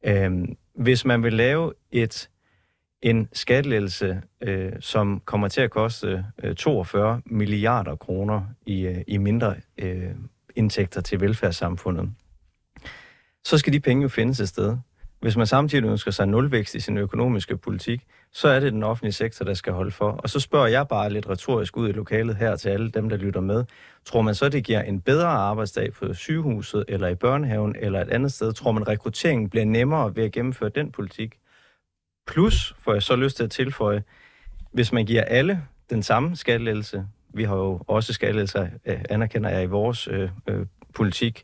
Øhm, 0.06 0.56
hvis 0.74 1.04
man 1.04 1.22
vil 1.22 1.32
lave 1.32 1.72
et 1.92 2.28
en 3.04 3.28
skattelettelse, 3.32 4.22
øh, 4.40 4.72
som 4.80 5.20
kommer 5.24 5.48
til 5.48 5.60
at 5.60 5.70
koste 5.70 6.24
øh, 6.42 6.54
42 6.54 7.22
milliarder 7.26 7.96
kroner 7.96 8.42
i, 8.66 8.86
øh, 8.86 9.02
i 9.06 9.16
mindre 9.16 9.54
øh, 9.78 10.10
indtægter 10.56 11.00
til 11.00 11.20
velfærdssamfundet, 11.20 12.10
så 13.44 13.58
skal 13.58 13.72
de 13.72 13.80
penge 13.80 14.02
jo 14.02 14.08
findes 14.08 14.40
et 14.40 14.48
sted. 14.48 14.76
Hvis 15.24 15.36
man 15.36 15.46
samtidig 15.46 15.84
ønsker 15.84 16.10
sig 16.10 16.28
nulvækst 16.28 16.74
i 16.74 16.80
sin 16.80 16.98
økonomiske 16.98 17.56
politik, 17.56 18.06
så 18.32 18.48
er 18.48 18.60
det 18.60 18.72
den 18.72 18.82
offentlige 18.82 19.12
sektor, 19.12 19.44
der 19.44 19.54
skal 19.54 19.72
holde 19.72 19.90
for. 19.90 20.10
Og 20.10 20.30
så 20.30 20.40
spørger 20.40 20.66
jeg 20.66 20.88
bare 20.88 21.10
lidt 21.10 21.28
retorisk 21.28 21.76
ud 21.76 21.88
i 21.88 21.92
lokalet 21.92 22.36
her 22.36 22.56
til 22.56 22.68
alle 22.68 22.90
dem, 22.90 23.08
der 23.08 23.16
lytter 23.16 23.40
med. 23.40 23.64
Tror 24.04 24.22
man 24.22 24.34
så, 24.34 24.48
det 24.48 24.64
giver 24.64 24.82
en 24.82 25.00
bedre 25.00 25.26
arbejdsdag 25.26 25.92
på 25.92 26.14
sygehuset, 26.14 26.84
eller 26.88 27.08
i 27.08 27.14
børnehaven, 27.14 27.76
eller 27.78 28.00
et 28.00 28.08
andet 28.08 28.32
sted? 28.32 28.52
Tror 28.52 28.72
man, 28.72 28.88
rekrutteringen 28.88 29.50
bliver 29.50 29.64
nemmere 29.64 30.16
ved 30.16 30.24
at 30.24 30.32
gennemføre 30.32 30.70
den 30.74 30.92
politik? 30.92 31.34
Plus, 32.26 32.74
får 32.78 32.92
jeg 32.92 33.02
så 33.02 33.16
lyst 33.16 33.36
til 33.36 33.44
at 33.44 33.50
tilføje, 33.50 34.02
hvis 34.72 34.92
man 34.92 35.06
giver 35.06 35.22
alle 35.22 35.62
den 35.90 36.02
samme 36.02 36.36
skattelettelse, 36.36 37.06
vi 37.34 37.44
har 37.44 37.56
jo 37.56 37.80
også 37.86 38.12
skattelettelser, 38.12 38.68
øh, 38.86 39.00
anerkender 39.10 39.50
jeg 39.50 39.62
i 39.62 39.66
vores 39.66 40.08
øh, 40.08 40.30
øh, 40.48 40.66
politik, 40.94 41.42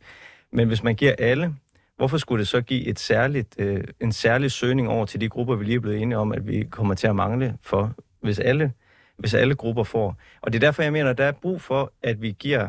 men 0.53 0.69
hvis 0.69 0.83
man 0.83 0.95
giver 0.95 1.15
alle, 1.19 1.55
hvorfor 2.01 2.19
skulle 2.19 2.41
det 2.41 2.49
så 2.49 2.61
give 2.61 2.87
et 2.87 2.99
særligt, 2.99 3.55
øh, 3.59 3.85
en 4.01 4.13
særlig 4.13 4.51
søgning 4.51 4.89
over 4.89 5.07
til 5.07 5.21
de 5.21 5.29
grupper, 5.29 5.57
vi 5.57 5.65
lige 5.65 5.77
er 5.77 5.81
blevet 5.81 6.03
enige 6.03 6.19
om, 6.19 6.33
at 6.33 6.47
vi 6.47 6.67
kommer 6.71 6.95
til 6.95 7.07
at 7.07 7.17
mangle 7.17 7.57
for, 7.63 7.95
hvis 8.23 8.39
alle, 8.39 8.73
hvis 9.17 9.35
alle 9.35 9.55
grupper 9.55 9.85
får. 9.85 10.17
Og 10.41 10.53
det 10.53 10.59
er 10.59 10.67
derfor, 10.67 10.83
jeg 10.83 10.93
mener, 10.93 11.11
at 11.11 11.19
der 11.19 11.25
er 11.25 11.33
brug 11.33 11.61
for, 11.61 11.93
at 12.03 12.23
vi 12.23 12.37
giver, 12.39 12.69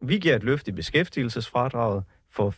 vi 0.00 0.18
giver 0.18 0.36
et 0.36 0.42
løft 0.42 0.68
i 0.68 0.72
beskæftigelsesfradraget 0.72 2.04
for 2.30 2.50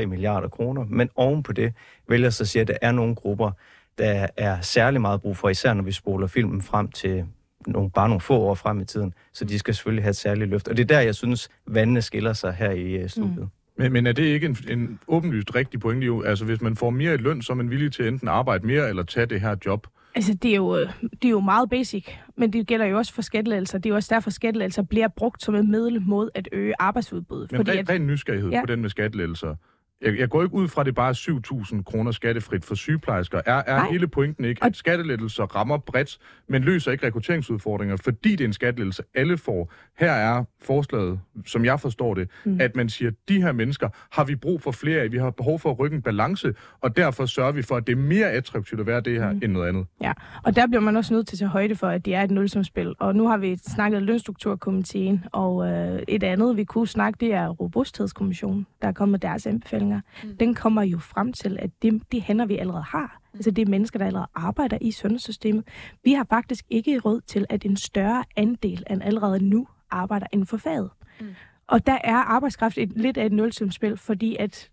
4,3 0.00 0.06
milliarder 0.06 0.48
kroner, 0.48 0.84
men 0.84 1.10
oven 1.14 1.42
på 1.42 1.52
det 1.52 1.74
vælger 2.08 2.30
så 2.30 2.44
at 2.44 2.48
sige, 2.48 2.62
at 2.62 2.68
der 2.68 2.76
er 2.82 2.92
nogle 2.92 3.14
grupper, 3.14 3.50
der 3.98 4.26
er 4.36 4.60
særlig 4.60 5.00
meget 5.00 5.20
brug 5.20 5.36
for, 5.36 5.48
især 5.48 5.74
når 5.74 5.82
vi 5.82 5.92
spoler 5.92 6.26
filmen 6.26 6.62
frem 6.62 6.90
til 6.90 7.24
nogle, 7.66 7.90
bare 7.90 8.08
nogle 8.08 8.20
få 8.20 8.34
år 8.34 8.54
frem 8.54 8.80
i 8.80 8.84
tiden. 8.84 9.14
Så 9.32 9.44
de 9.44 9.58
skal 9.58 9.74
selvfølgelig 9.74 10.04
have 10.04 10.10
et 10.10 10.16
særligt 10.16 10.50
løft. 10.50 10.68
Og 10.68 10.76
det 10.76 10.82
er 10.82 10.86
der, 10.86 11.00
jeg 11.00 11.14
synes, 11.14 11.48
vandene 11.66 12.02
skiller 12.02 12.32
sig 12.32 12.52
her 12.52 12.70
i 12.70 12.92
øh, 12.92 13.08
studiet. 13.08 13.38
Mm. 13.38 13.57
Men, 13.78 13.92
men 13.92 14.06
er 14.06 14.12
det 14.12 14.22
ikke 14.22 14.46
en, 14.46 14.56
en 14.68 14.98
åbenlyst 15.08 15.54
rigtig 15.54 15.80
pointe? 15.80 16.06
Jo? 16.06 16.22
Altså, 16.22 16.44
hvis 16.44 16.60
man 16.60 16.76
får 16.76 16.90
mere 16.90 17.14
i 17.14 17.16
løn, 17.16 17.42
så 17.42 17.52
er 17.52 17.56
man 17.56 17.70
villig 17.70 17.92
til 17.92 18.02
at 18.02 18.08
enten 18.08 18.28
arbejde 18.28 18.66
mere 18.66 18.88
eller 18.88 19.02
tage 19.02 19.26
det 19.26 19.40
her 19.40 19.56
job? 19.66 19.86
Altså, 20.14 20.34
det 20.34 20.50
er, 20.50 20.56
jo, 20.56 20.78
det 21.00 21.24
er 21.24 21.28
jo 21.28 21.40
meget 21.40 21.70
basic, 21.70 22.06
men 22.36 22.52
det 22.52 22.66
gælder 22.66 22.86
jo 22.86 22.96
også 22.96 23.14
for 23.14 23.22
skattelettelser. 23.22 23.78
Det 23.78 23.86
er 23.86 23.90
jo 23.90 23.96
også 23.96 24.14
derfor, 24.14 24.28
at 24.28 24.34
skattelettelser 24.34 24.82
bliver 24.82 25.08
brugt 25.08 25.42
som 25.42 25.54
et 25.54 25.68
middel 25.68 26.02
mod 26.02 26.30
at 26.34 26.48
øge 26.52 26.74
arbejdsudbuddet. 26.78 27.52
Men 27.52 27.58
fordi 27.58 27.70
ren, 27.70 27.78
at, 27.78 27.90
ren 27.90 28.06
nysgerrighed 28.06 28.50
ja. 28.50 28.60
på 28.60 28.66
den 28.66 28.80
med 28.82 28.90
skattelettelser. 28.90 29.54
Jeg, 30.02 30.18
jeg 30.18 30.28
går 30.28 30.42
ikke 30.42 30.54
ud 30.54 30.68
fra, 30.68 30.82
at 30.82 30.86
det 30.86 30.94
bare 30.94 31.08
er 31.08 31.72
7.000 31.74 31.82
kroner 31.82 32.10
skattefrit 32.10 32.64
for 32.64 32.74
sygeplejersker. 32.74 33.40
Er, 33.46 33.62
er 33.66 33.84
hele 33.90 34.08
pointen 34.08 34.44
ikke, 34.44 34.64
at 34.64 34.76
skattelettelser 34.76 35.44
rammer 35.44 35.78
bredt, 35.78 36.18
men 36.48 36.62
løser 36.62 36.92
ikke 36.92 37.06
rekrutteringsudfordringer, 37.06 37.96
fordi 37.96 38.30
det 38.30 38.40
er 38.40 38.44
en 38.44 38.52
skattelettelse, 38.52 39.02
alle 39.14 39.38
får? 39.38 39.72
Her 39.98 40.12
er 40.12 40.44
forslaget, 40.62 41.20
som 41.46 41.64
jeg 41.64 41.80
forstår 41.80 42.14
det, 42.14 42.30
mm. 42.44 42.60
at 42.60 42.76
man 42.76 42.88
siger, 42.88 43.10
at 43.10 43.14
de 43.28 43.42
her 43.42 43.52
mennesker 43.52 43.88
har 44.12 44.24
vi 44.24 44.36
brug 44.36 44.62
for 44.62 44.70
flere 44.70 45.00
af. 45.00 45.12
Vi 45.12 45.18
har 45.18 45.30
behov 45.30 45.58
for 45.58 45.70
at 45.70 45.78
rykke 45.78 45.94
en 45.96 46.02
balance, 46.02 46.54
og 46.80 46.96
derfor 46.96 47.26
sørger 47.26 47.52
vi 47.52 47.62
for, 47.62 47.76
at 47.76 47.86
det 47.86 47.92
er 47.92 47.96
mere 47.96 48.30
attraktivt 48.30 48.80
at 48.80 48.86
være 48.86 49.00
det 49.00 49.20
her 49.20 49.32
mm. 49.32 49.40
end 49.42 49.52
noget 49.52 49.68
andet. 49.68 49.86
Ja, 50.00 50.12
og 50.42 50.56
der 50.56 50.66
bliver 50.66 50.80
man 50.80 50.96
også 50.96 51.14
nødt 51.14 51.26
til 51.26 51.34
at 51.34 51.38
tage 51.38 51.48
højde 51.48 51.76
for, 51.76 51.86
at 51.86 52.04
det 52.04 52.14
er 52.14 52.22
et 52.22 52.30
nulsumspil. 52.30 52.94
Og 52.98 53.16
nu 53.16 53.28
har 53.28 53.36
vi 53.36 53.56
snakket 53.56 54.02
lønstrukturkomiteen, 54.02 55.24
og 55.32 55.68
øh, 55.68 56.02
et 56.08 56.22
andet, 56.22 56.56
vi 56.56 56.64
kunne 56.64 56.88
snakke, 56.88 57.16
det 57.20 57.34
er 57.34 57.48
Robusthedskommissionen, 57.48 58.66
der 58.82 58.88
er 58.88 58.92
kommet 58.92 59.22
deres 59.22 59.46
anbefalinger. 59.46 59.87
Mm. 59.96 60.36
Den 60.36 60.54
kommer 60.54 60.82
jo 60.82 60.98
frem 60.98 61.32
til, 61.32 61.56
at 61.60 61.70
det, 61.82 62.02
de 62.12 62.20
hænder, 62.20 62.46
vi 62.46 62.56
allerede 62.56 62.82
har, 62.82 63.20
mm. 63.32 63.38
altså 63.38 63.50
det 63.50 63.62
er 63.62 63.70
mennesker, 63.70 63.98
der 63.98 64.06
allerede 64.06 64.28
arbejder 64.34 64.78
i 64.80 64.90
sundhedssystemet. 64.90 65.64
Vi 66.04 66.12
har 66.12 66.26
faktisk 66.30 66.64
ikke 66.70 66.98
råd 66.98 67.20
til, 67.20 67.46
at 67.48 67.64
en 67.64 67.76
større 67.76 68.24
andel 68.36 68.84
end 68.90 69.02
allerede 69.02 69.44
nu 69.44 69.68
arbejder 69.90 70.26
inden 70.32 70.46
for 70.46 70.56
faget. 70.56 70.90
Mm. 71.20 71.26
Og 71.66 71.86
der 71.86 71.98
er 72.04 72.16
arbejdskraft 72.16 72.78
et, 72.78 72.92
lidt 72.96 73.18
af 73.18 73.26
et 73.26 73.32
nulsumspil, 73.32 73.96
fordi 73.96 74.36
at 74.36 74.70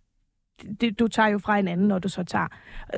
det, 0.81 0.99
du 0.99 1.07
tager 1.07 1.29
jo 1.29 1.37
fra 1.37 1.59
en 1.59 1.67
anden, 1.67 1.87
når 1.87 1.99
du 1.99 2.09
så 2.09 2.23
tager 2.23 2.47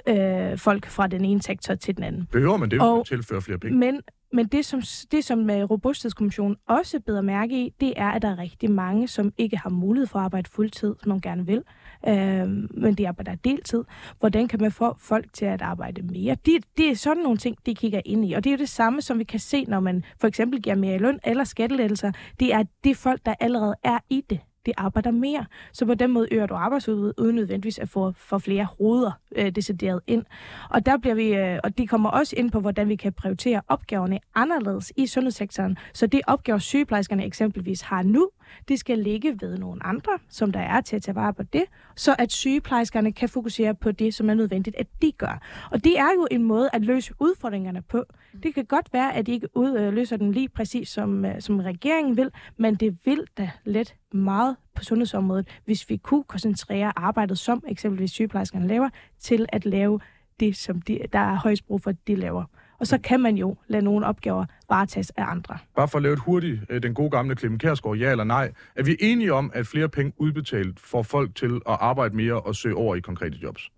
øh, 0.08 0.58
folk 0.58 0.86
fra 0.86 1.08
den 1.08 1.26
ene 1.26 1.42
sektor 1.42 1.76
til 1.76 1.96
den 1.96 2.04
anden. 2.04 2.28
Behøver 2.32 2.58
man 2.58 2.72
det 2.72 2.78
jo 2.78 3.00
at 3.00 3.06
tilføre 3.06 3.42
flere 3.42 3.60
penge? 3.60 3.78
Men, 3.78 4.02
men 4.34 4.48
det, 4.48 4.66
som, 4.66 4.82
det, 5.12 5.24
som 5.24 5.50
øh, 5.50 5.64
Robusthedskommissionen 5.64 6.58
også 6.68 7.00
beder 7.00 7.22
mærke 7.22 7.66
i, 7.66 7.74
det 7.80 7.94
er, 7.96 8.10
at 8.10 8.22
der 8.22 8.28
er 8.28 8.38
rigtig 8.38 8.72
mange, 8.72 9.08
som 9.08 9.34
ikke 9.38 9.58
har 9.58 9.70
mulighed 9.70 10.08
for 10.08 10.20
at 10.20 10.26
arbejde 10.26 10.50
fuldtid, 10.50 10.96
som 11.04 11.10
man 11.10 11.20
gerne 11.20 11.46
vil, 11.46 11.64
øh, 12.08 12.48
men 12.82 12.94
de 12.94 13.08
arbejder 13.08 13.36
deltid. 13.36 13.84
Hvordan 14.20 14.48
kan 14.48 14.62
man 14.62 14.72
få 14.72 14.96
folk 15.00 15.34
til 15.34 15.46
at 15.46 15.62
arbejde 15.62 16.02
mere? 16.02 16.38
Det, 16.46 16.64
det 16.78 16.90
er 16.90 16.96
sådan 16.96 17.24
nogle 17.24 17.38
ting, 17.38 17.58
de 17.66 17.76
kigger 17.76 18.02
ind 18.06 18.26
i. 18.26 18.34
Og 18.34 18.44
det 18.44 18.50
er 18.50 18.54
jo 18.54 18.58
det 18.58 18.70
samme, 18.70 19.02
som 19.02 19.20
vi 19.20 19.24
kan 19.24 19.40
se, 19.40 19.66
når 19.66 19.80
man 19.80 20.04
for 20.22 20.28
eksempel 20.28 20.62
giver 20.62 20.76
mere 20.76 20.96
i 20.96 20.98
løn 20.98 21.20
eller 21.24 21.44
skattelettelser. 21.44 22.12
Det 22.40 22.54
er 22.54 22.64
det 22.84 22.98
folk, 22.98 23.26
der 23.26 23.34
allerede 23.40 23.76
er 23.84 24.00
i 24.10 24.24
det 24.30 24.40
de 24.68 24.74
arbejder 24.78 25.12
mere. 25.12 25.46
Så 25.74 25.86
på 25.86 25.94
den 25.94 26.12
måde 26.12 26.28
øger 26.32 26.46
du 26.46 26.54
arbejdsudbuddet, 26.54 27.14
uden 27.18 27.36
nødvendigvis 27.36 27.80
at 27.80 27.90
få 27.90 28.12
for 28.12 28.38
flere 28.38 28.68
hoveder 28.80 29.12
øh, 29.36 29.52
decideret 29.52 30.02
ind. 30.08 30.26
Og 30.70 30.86
der 30.86 30.98
bliver 30.98 31.16
vi, 31.16 31.34
øh, 31.34 31.60
og 31.64 31.78
de 31.78 31.88
kommer 31.88 32.10
også 32.10 32.36
ind 32.36 32.52
på, 32.52 32.60
hvordan 32.60 32.90
vi 32.90 32.96
kan 32.96 33.14
prioritere 33.14 33.62
opgaverne 33.68 34.20
anderledes 34.36 34.94
i 34.96 35.08
sundhedssektoren. 35.08 35.78
Så 35.94 36.08
det 36.08 36.22
opgaver 36.28 36.60
sygeplejerskerne 36.60 37.26
eksempelvis 37.26 37.82
har 37.82 38.04
nu, 38.04 38.30
det 38.68 38.80
skal 38.80 39.00
ligge 39.00 39.38
ved 39.42 39.58
nogle 39.58 39.86
andre, 39.86 40.12
som 40.30 40.52
der 40.52 40.60
er 40.60 40.82
til 40.82 40.96
at 40.96 41.02
tage 41.02 41.16
vare 41.16 41.34
på 41.34 41.44
det, 41.44 41.64
så 41.96 42.16
at 42.20 42.32
sygeplejerskerne 42.32 43.12
kan 43.12 43.30
fokusere 43.30 43.76
på 43.76 43.92
det, 43.92 44.14
som 44.14 44.30
er 44.30 44.34
nødvendigt, 44.34 44.76
at 44.76 44.88
de 45.02 45.12
gør. 45.12 45.42
Og 45.72 45.84
det 45.84 46.00
er 46.00 46.10
jo 46.16 46.28
en 46.32 46.44
måde 46.44 46.70
at 46.74 46.82
løse 46.82 47.14
udfordringerne 47.20 47.82
på. 47.82 48.04
Det 48.44 48.54
kan 48.56 48.66
godt 48.66 48.94
være, 48.94 49.16
at 49.16 49.26
de 49.26 49.32
ikke 49.32 49.58
ud, 49.58 49.78
øh, 49.78 49.94
løser 49.94 50.18
den 50.18 50.32
lige 50.32 50.50
præcis, 50.50 50.90
som, 50.90 51.26
øh, 51.26 51.42
som 51.42 51.60
regeringen 51.60 52.18
vil, 52.18 52.30
men 52.58 52.76
det 52.76 52.98
vil 53.06 53.24
da 53.38 53.52
let 53.66 53.96
meget 54.14 54.56
på 54.76 54.84
sundhedsområdet, 54.84 55.48
hvis 55.66 55.90
vi 55.90 55.98
kunne 55.98 56.24
koncentrere 56.24 56.92
arbejdet, 56.96 57.38
som 57.38 57.64
eksempelvis 57.68 58.12
sygeplejerskerne 58.12 58.68
laver, 58.68 58.90
til 59.20 59.46
at 59.50 59.66
lave 59.66 60.00
det, 60.40 60.56
som 60.56 60.82
de, 60.82 61.00
der 61.14 61.20
er 61.20 61.36
højst 61.36 61.68
brug 61.68 61.82
for, 61.82 61.92
de 61.92 62.16
laver. 62.16 62.44
Og 62.80 62.88
så 62.88 62.98
kan 62.98 63.20
man 63.20 63.36
jo 63.36 63.56
lade 63.68 63.84
nogle 63.84 64.06
opgaver 64.06 64.46
varetages 64.70 65.12
af 65.18 65.24
andre. 65.28 65.58
Bare 65.76 65.88
for 65.88 65.98
at 65.98 66.04
lave 66.04 66.14
et 66.14 66.20
hurtigt, 66.20 66.62
øh, 66.70 66.84
den 66.84 66.94
gode 66.94 67.10
gamle 67.10 67.36
Clemen 67.36 67.60
Kærsgaard, 67.60 67.98
ja 67.98 68.12
eller 68.12 68.24
nej. 68.24 68.52
Er 68.76 68.84
vi 68.84 68.98
enige 69.00 69.34
om, 69.34 69.52
at 69.54 69.68
flere 69.68 69.90
penge 69.90 70.14
udbetalt 70.18 70.80
får 70.80 71.04
folk 71.04 71.36
til 71.36 71.56
at 71.56 71.78
arbejde 71.80 72.16
mere 72.16 72.42
og 72.42 72.56
søge 72.56 72.76
over 72.76 72.96
i 72.96 73.00
konkrete 73.00 73.38
jobs? 73.44 73.72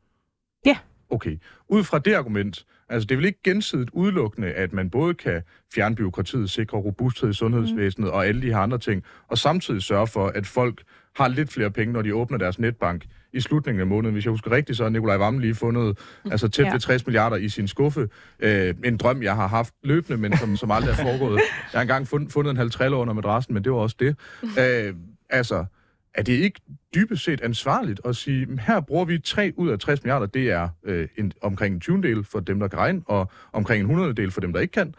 Ja. 0.65 0.77
Okay. 1.09 1.37
Ud 1.67 1.83
fra 1.83 1.99
det 1.99 2.13
argument, 2.13 2.65
altså 2.89 3.07
det 3.07 3.15
er 3.15 3.17
vel 3.17 3.25
ikke 3.25 3.43
gensidigt 3.43 3.89
udelukkende, 3.93 4.51
at 4.51 4.73
man 4.73 4.89
både 4.89 5.13
kan 5.13 5.41
fjerne 5.73 5.95
byråkratiet, 5.95 6.49
sikre 6.49 6.77
robusthed 6.77 7.29
i 7.29 7.33
sundhedsvæsenet 7.33 8.07
mm. 8.07 8.13
og 8.13 8.27
alle 8.27 8.41
de 8.41 8.47
her 8.47 8.57
andre 8.57 8.77
ting, 8.77 9.03
og 9.27 9.37
samtidig 9.37 9.83
sørge 9.83 10.07
for, 10.07 10.27
at 10.27 10.47
folk 10.47 10.83
har 11.15 11.27
lidt 11.27 11.51
flere 11.53 11.71
penge, 11.71 11.93
når 11.93 12.01
de 12.01 12.15
åbner 12.15 12.37
deres 12.37 12.59
netbank 12.59 13.05
i 13.33 13.39
slutningen 13.39 13.81
af 13.81 13.87
måneden. 13.87 14.13
Hvis 14.13 14.25
jeg 14.25 14.31
husker 14.31 14.51
rigtigt, 14.51 14.77
så 14.77 14.83
har 14.83 14.89
Nikolaj 14.89 15.17
Vammen 15.17 15.41
lige 15.41 15.55
fundet 15.55 15.97
altså 16.31 16.47
tæt 16.47 16.65
ja. 16.65 16.71
ved 16.71 16.79
60 16.79 17.05
milliarder 17.05 17.35
i 17.35 17.49
sin 17.49 17.67
skuffe. 17.67 18.09
Øh, 18.39 18.75
en 18.83 18.97
drøm, 18.97 19.23
jeg 19.23 19.35
har 19.35 19.47
haft 19.47 19.73
løbende, 19.83 20.17
men 20.17 20.37
som, 20.37 20.57
som 20.57 20.71
aldrig 20.71 20.91
er 20.91 20.95
foregået. 20.95 21.39
Jeg 21.73 21.79
har 21.79 21.81
engang 21.81 22.07
fundet, 22.07 22.31
fundet 22.31 22.51
en 22.51 22.57
halv 22.57 22.71
triller 22.71 22.97
under 22.97 23.13
madrassen, 23.13 23.53
men 23.53 23.63
det 23.63 23.71
var 23.71 23.77
også 23.77 23.95
det. 23.99 24.15
Øh, 24.59 24.93
altså, 25.29 25.65
er 26.13 26.23
det 26.23 26.33
ikke 26.33 26.61
dybest 26.95 27.23
set 27.23 27.41
ansvarligt 27.41 28.01
at 28.05 28.15
sige, 28.15 28.59
her 28.67 28.79
bruger 28.79 29.05
vi 29.05 29.19
3 29.19 29.53
ud 29.57 29.69
af 29.69 29.79
60 29.79 30.03
milliarder, 30.03 30.25
det 30.25 30.49
er 30.49 30.69
øh, 30.83 31.07
en, 31.17 31.31
omkring 31.41 31.75
en 31.75 31.81
20 31.81 32.01
del 32.01 32.23
for 32.23 32.39
dem, 32.39 32.59
der 32.59 32.67
kan 32.67 32.79
regne, 32.79 33.01
og 33.05 33.31
omkring 33.53 33.79
en 33.79 33.89
100 33.89 34.13
del 34.13 34.31
for 34.31 34.41
dem, 34.41 34.53
der 34.53 34.59
ikke 34.59 34.71
kan, 34.71 34.93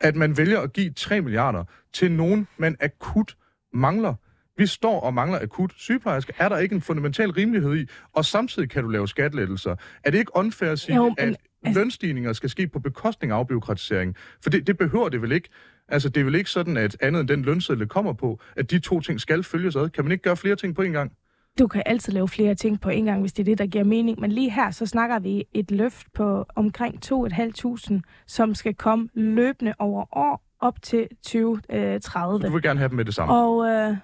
at 0.00 0.16
man 0.16 0.36
vælger 0.36 0.60
at 0.60 0.72
give 0.72 0.90
3 0.90 1.20
milliarder 1.20 1.64
til 1.92 2.12
nogen, 2.12 2.48
man 2.58 2.76
akut 2.80 3.36
mangler. 3.72 4.14
Vi 4.56 4.66
står 4.66 5.00
og 5.00 5.14
mangler 5.14 5.38
akut 5.40 5.72
sygeplejerske. 5.76 6.32
Er 6.38 6.48
der 6.48 6.58
ikke 6.58 6.74
en 6.74 6.80
fundamental 6.80 7.30
rimelighed 7.30 7.76
i? 7.76 7.86
Og 8.12 8.24
samtidig 8.24 8.70
kan 8.70 8.82
du 8.82 8.88
lave 8.88 9.08
skattelettelser. 9.08 9.76
Er 10.04 10.10
det 10.10 10.18
ikke 10.18 10.36
unfair 10.36 10.70
at 10.70 10.78
sige, 10.78 10.96
jo, 10.96 11.04
men, 11.04 11.14
at 11.18 11.36
altså... 11.62 11.80
lønstigninger 11.80 12.32
skal 12.32 12.50
ske 12.50 12.68
på 12.68 12.78
bekostning 12.78 13.32
af 13.32 13.36
afbiokratisering? 13.36 14.16
For 14.42 14.50
det, 14.50 14.66
det 14.66 14.78
behøver 14.78 15.08
det 15.08 15.22
vel 15.22 15.32
ikke. 15.32 15.48
Altså, 15.88 16.08
det 16.08 16.20
er 16.20 16.24
vel 16.24 16.34
ikke 16.34 16.50
sådan, 16.50 16.76
at 16.76 16.96
andet 17.00 17.20
end 17.20 17.28
den 17.28 17.42
lønseddel 17.42 17.88
kommer 17.88 18.12
på, 18.12 18.40
at 18.56 18.70
de 18.70 18.78
to 18.78 19.00
ting 19.00 19.20
skal 19.20 19.42
følges 19.42 19.76
ad. 19.76 19.88
Kan 19.88 20.04
man 20.04 20.12
ikke 20.12 20.22
gøre 20.22 20.36
flere 20.36 20.56
ting 20.56 20.74
på 20.74 20.82
en 20.82 20.92
gang? 20.92 21.12
Du 21.58 21.66
kan 21.66 21.82
altid 21.86 22.12
lave 22.12 22.28
flere 22.28 22.54
ting 22.54 22.80
på 22.80 22.88
en 22.88 23.04
gang, 23.04 23.20
hvis 23.20 23.32
det 23.32 23.42
er 23.42 23.44
det, 23.44 23.58
der 23.58 23.66
giver 23.66 23.84
mening. 23.84 24.20
Men 24.20 24.32
lige 24.32 24.50
her, 24.50 24.70
så 24.70 24.86
snakker 24.86 25.18
vi 25.18 25.44
et 25.54 25.70
løft 25.70 26.06
på 26.14 26.44
omkring 26.56 27.00
2.500, 27.04 28.00
som 28.26 28.54
skal 28.54 28.74
komme 28.74 29.08
løbende 29.14 29.74
over 29.78 30.16
år 30.16 30.42
op 30.60 30.82
til 30.82 31.08
2030. 31.22 32.46
Du 32.46 32.52
vil 32.52 32.62
gerne 32.62 32.78
have 32.78 32.88
dem 32.88 32.96
med 32.96 33.04
det 33.04 33.14
samme? 33.14 33.34
Og 33.34 33.66
øh, 33.68 33.96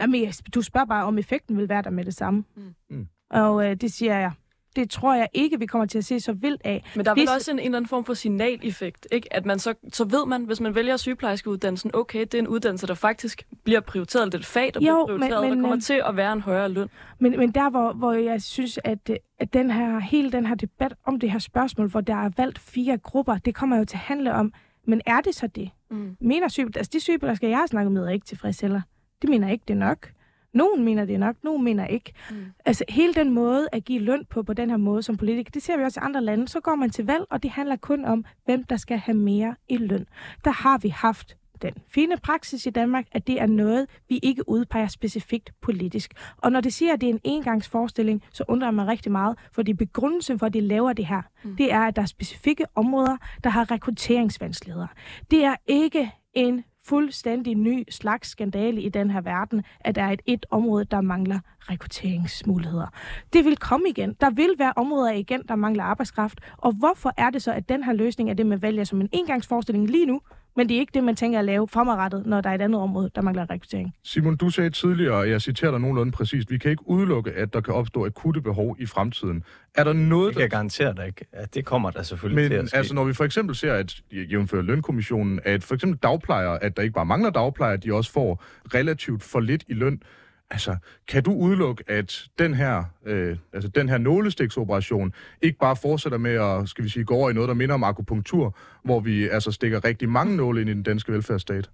jamen, 0.00 0.32
du 0.54 0.62
spørger 0.62 0.86
bare, 0.86 1.04
om 1.04 1.18
effekten 1.18 1.56
vil 1.56 1.68
være 1.68 1.82
der 1.82 1.90
med 1.90 2.04
det 2.04 2.14
samme. 2.14 2.44
Mm. 2.56 2.74
mm. 2.90 3.06
Og 3.30 3.70
øh, 3.70 3.76
det 3.76 3.92
siger 3.92 4.18
jeg 4.18 4.32
det 4.76 4.90
tror 4.90 5.14
jeg 5.14 5.28
ikke, 5.32 5.58
vi 5.58 5.66
kommer 5.66 5.86
til 5.86 5.98
at 5.98 6.04
se 6.04 6.20
så 6.20 6.32
vildt 6.32 6.60
af. 6.64 6.84
Men 6.96 7.04
der 7.04 7.10
er 7.10 7.14
vel 7.14 7.28
også 7.28 7.50
en, 7.50 7.58
en 7.58 7.64
eller 7.64 7.76
anden 7.76 7.88
form 7.88 8.04
for 8.04 8.14
signaleffekt, 8.14 9.06
ikke? 9.12 9.32
At 9.32 9.46
man 9.46 9.58
så, 9.58 9.74
så 9.92 10.04
ved 10.04 10.26
man, 10.26 10.44
hvis 10.44 10.60
man 10.60 10.74
vælger 10.74 10.96
sygeplejerskeuddannelsen, 10.96 11.90
okay, 11.94 12.20
det 12.20 12.34
er 12.34 12.38
en 12.38 12.48
uddannelse, 12.48 12.86
der 12.86 12.94
faktisk 12.94 13.42
bliver 13.64 13.80
prioriteret, 13.80 14.34
er 14.34 14.38
et 14.38 14.46
fag, 14.46 14.70
der 14.74 14.80
jo, 14.80 15.04
bliver 15.06 15.06
prioriteret, 15.06 15.42
men, 15.42 15.50
men, 15.50 15.58
der 15.58 15.68
kommer 15.68 15.80
til 15.80 16.02
at 16.06 16.16
være 16.16 16.32
en 16.32 16.40
højere 16.40 16.68
løn. 16.68 16.88
Men, 17.18 17.38
men 17.38 17.50
der, 17.50 17.70
hvor, 17.70 17.92
hvor 17.92 18.12
jeg 18.12 18.42
synes, 18.42 18.78
at, 18.84 19.10
at 19.38 19.52
den 19.52 19.70
her, 19.70 19.98
hele 19.98 20.32
den 20.32 20.46
her 20.46 20.54
debat 20.54 20.94
om 21.04 21.20
det 21.20 21.30
her 21.30 21.38
spørgsmål, 21.38 21.88
hvor 21.88 22.00
der 22.00 22.14
er 22.14 22.30
valgt 22.36 22.58
fire 22.58 22.98
grupper, 22.98 23.38
det 23.38 23.54
kommer 23.54 23.78
jo 23.78 23.84
til 23.84 23.96
at 23.96 24.00
handle 24.00 24.34
om, 24.34 24.52
men 24.86 25.00
er 25.06 25.20
det 25.20 25.34
så 25.34 25.46
det? 25.46 25.70
Mm. 25.90 26.16
Mener 26.20 26.48
sygeplejersker, 26.48 26.80
altså 26.80 26.90
de 26.92 27.00
sygeplejersker, 27.00 27.48
jeg 27.48 27.58
har 27.58 27.66
snakket 27.66 27.92
med, 27.92 28.06
er 28.06 28.10
ikke 28.10 28.26
tilfredse 28.26 28.62
heller. 28.62 28.80
De 29.22 29.26
mener 29.26 29.48
ikke, 29.48 29.64
det 29.68 29.74
er 29.74 29.78
nok. 29.78 30.12
Nogen 30.52 30.84
mener 30.84 31.04
det 31.04 31.20
nok, 31.20 31.36
nogen 31.42 31.64
mener 31.64 31.86
ikke. 31.86 32.12
Mm. 32.30 32.36
Altså 32.64 32.84
hele 32.88 33.14
den 33.14 33.30
måde 33.30 33.68
at 33.72 33.84
give 33.84 33.98
løn 33.98 34.24
på, 34.30 34.42
på 34.42 34.52
den 34.52 34.70
her 34.70 34.76
måde 34.76 35.02
som 35.02 35.16
politiker, 35.16 35.50
det 35.50 35.62
ser 35.62 35.76
vi 35.76 35.82
også 35.82 36.00
i 36.00 36.04
andre 36.04 36.20
lande. 36.20 36.48
Så 36.48 36.60
går 36.60 36.74
man 36.74 36.90
til 36.90 37.06
valg, 37.06 37.24
og 37.30 37.42
det 37.42 37.50
handler 37.50 37.76
kun 37.76 38.04
om, 38.04 38.24
hvem 38.44 38.64
der 38.64 38.76
skal 38.76 38.98
have 38.98 39.16
mere 39.16 39.54
i 39.68 39.76
løn. 39.76 40.06
Der 40.44 40.50
har 40.50 40.78
vi 40.78 40.88
haft 40.88 41.36
den 41.62 41.72
fine 41.88 42.16
praksis 42.16 42.66
i 42.66 42.70
Danmark, 42.70 43.06
at 43.12 43.26
det 43.26 43.40
er 43.40 43.46
noget, 43.46 43.86
vi 44.08 44.18
ikke 44.22 44.48
udpeger 44.48 44.86
specifikt 44.86 45.52
politisk. 45.60 46.12
Og 46.36 46.52
når 46.52 46.60
det 46.60 46.72
siger, 46.72 46.92
at 46.92 47.00
det 47.00 47.08
er 47.08 47.12
en 47.12 47.20
engangsforestilling, 47.24 48.22
så 48.32 48.44
undrer 48.48 48.70
mig 48.70 48.86
rigtig 48.86 49.12
meget, 49.12 49.38
fordi 49.52 49.72
begrundelsen 49.72 50.38
for, 50.38 50.46
at 50.46 50.54
de 50.54 50.60
laver 50.60 50.92
det 50.92 51.06
her, 51.06 51.22
mm. 51.44 51.56
det 51.56 51.72
er, 51.72 51.80
at 51.80 51.96
der 51.96 52.02
er 52.02 52.06
specifikke 52.06 52.64
områder, 52.74 53.16
der 53.44 53.50
har 53.50 53.70
rekrutteringsvanskeligheder. 53.70 54.86
Det 55.30 55.44
er 55.44 55.54
ikke 55.66 56.10
en 56.32 56.64
fuldstændig 56.88 57.54
ny 57.54 57.84
slags 57.90 58.28
skandale 58.28 58.82
i 58.82 58.88
den 58.88 59.10
her 59.10 59.20
verden, 59.20 59.62
at 59.80 59.94
der 59.94 60.02
er 60.02 60.10
et, 60.12 60.22
et 60.26 60.46
område, 60.50 60.84
der 60.84 61.00
mangler 61.00 61.40
rekrutteringsmuligheder. 61.60 62.86
Det 63.32 63.44
vil 63.44 63.56
komme 63.56 63.88
igen. 63.88 64.16
Der 64.20 64.30
vil 64.30 64.54
være 64.58 64.72
områder 64.76 65.12
igen, 65.12 65.42
der 65.48 65.56
mangler 65.56 65.84
arbejdskraft. 65.84 66.40
Og 66.56 66.72
hvorfor 66.72 67.12
er 67.16 67.30
det 67.30 67.42
så, 67.42 67.52
at 67.52 67.68
den 67.68 67.84
her 67.84 67.92
løsning 67.92 68.30
er 68.30 68.34
det, 68.34 68.46
man 68.46 68.62
vælger 68.62 68.84
som 68.84 69.00
en 69.00 69.08
engangsforestilling 69.12 69.90
lige 69.90 70.06
nu, 70.06 70.20
men 70.56 70.68
det 70.68 70.74
er 70.74 70.80
ikke 70.80 70.92
det, 70.94 71.04
man 71.04 71.16
tænker 71.16 71.38
at 71.38 71.44
lave 71.44 71.68
fremadrettet, 71.68 72.26
når 72.26 72.40
der 72.40 72.50
er 72.50 72.54
et 72.54 72.60
andet 72.60 72.80
område, 72.80 73.10
der 73.14 73.22
mangler 73.22 73.50
rekruttering. 73.50 73.94
Simon, 74.04 74.36
du 74.36 74.50
sagde 74.50 74.70
tidligere, 74.70 75.14
og 75.14 75.30
jeg 75.30 75.42
citerer 75.42 75.70
dig 75.70 75.80
nogenlunde 75.80 76.12
præcist, 76.12 76.50
vi 76.50 76.58
kan 76.58 76.70
ikke 76.70 76.88
udelukke, 76.88 77.32
at 77.32 77.52
der 77.52 77.60
kan 77.60 77.74
opstå 77.74 78.06
akutte 78.06 78.40
behov 78.40 78.76
i 78.78 78.86
fremtiden. 78.86 79.44
Er 79.74 79.84
der 79.84 79.92
noget, 79.92 80.28
det 80.28 80.34
kan 80.34 80.42
jeg 80.42 80.50
garantere 80.50 80.94
dig 80.94 81.06
ikke. 81.06 81.24
At 81.32 81.54
det 81.54 81.64
kommer 81.64 81.90
der 81.90 82.02
selvfølgelig 82.02 82.42
men, 82.42 82.50
til 82.50 82.58
at 82.58 82.68
ske. 82.68 82.76
altså, 82.76 82.94
når 82.94 83.04
vi 83.04 83.12
for 83.12 83.24
eksempel 83.24 83.56
ser, 83.56 83.72
at 83.72 83.94
jævnfører 84.12 84.62
lønkommissionen, 84.62 85.40
at 85.44 85.64
for 85.64 85.74
eksempel 85.74 85.98
dagplejere, 86.02 86.62
at 86.62 86.76
der 86.76 86.82
ikke 86.82 86.94
bare 86.94 87.06
mangler 87.06 87.30
dagplejere, 87.30 87.76
de 87.76 87.94
også 87.94 88.12
får 88.12 88.44
relativt 88.74 89.22
for 89.22 89.40
lidt 89.40 89.64
i 89.68 89.74
løn, 89.74 90.02
Altså, 90.50 90.76
kan 91.08 91.22
du 91.22 91.32
udelukke, 91.32 91.84
at 91.86 92.24
den 92.38 92.54
her, 92.54 92.84
øh, 93.06 93.36
altså 93.52 93.68
den 93.68 93.88
her 93.88 93.98
nålestiksoperation 93.98 95.12
ikke 95.42 95.58
bare 95.58 95.76
fortsætter 95.76 96.18
med 96.18 96.34
at, 96.34 96.68
skal 96.68 96.84
vi 96.84 96.88
sige, 96.88 97.04
gå 97.04 97.14
over 97.14 97.30
i 97.30 97.32
noget, 97.32 97.48
der 97.48 97.54
minder 97.54 97.74
om 97.74 97.84
akupunktur, 97.84 98.56
hvor 98.84 99.00
vi 99.00 99.28
altså 99.28 99.52
stikker 99.52 99.84
rigtig 99.84 100.08
mange 100.08 100.36
nåle 100.36 100.60
ind 100.60 100.70
i 100.70 100.72
den 100.72 100.82
danske 100.82 101.12
velfærdsstat? 101.12 101.70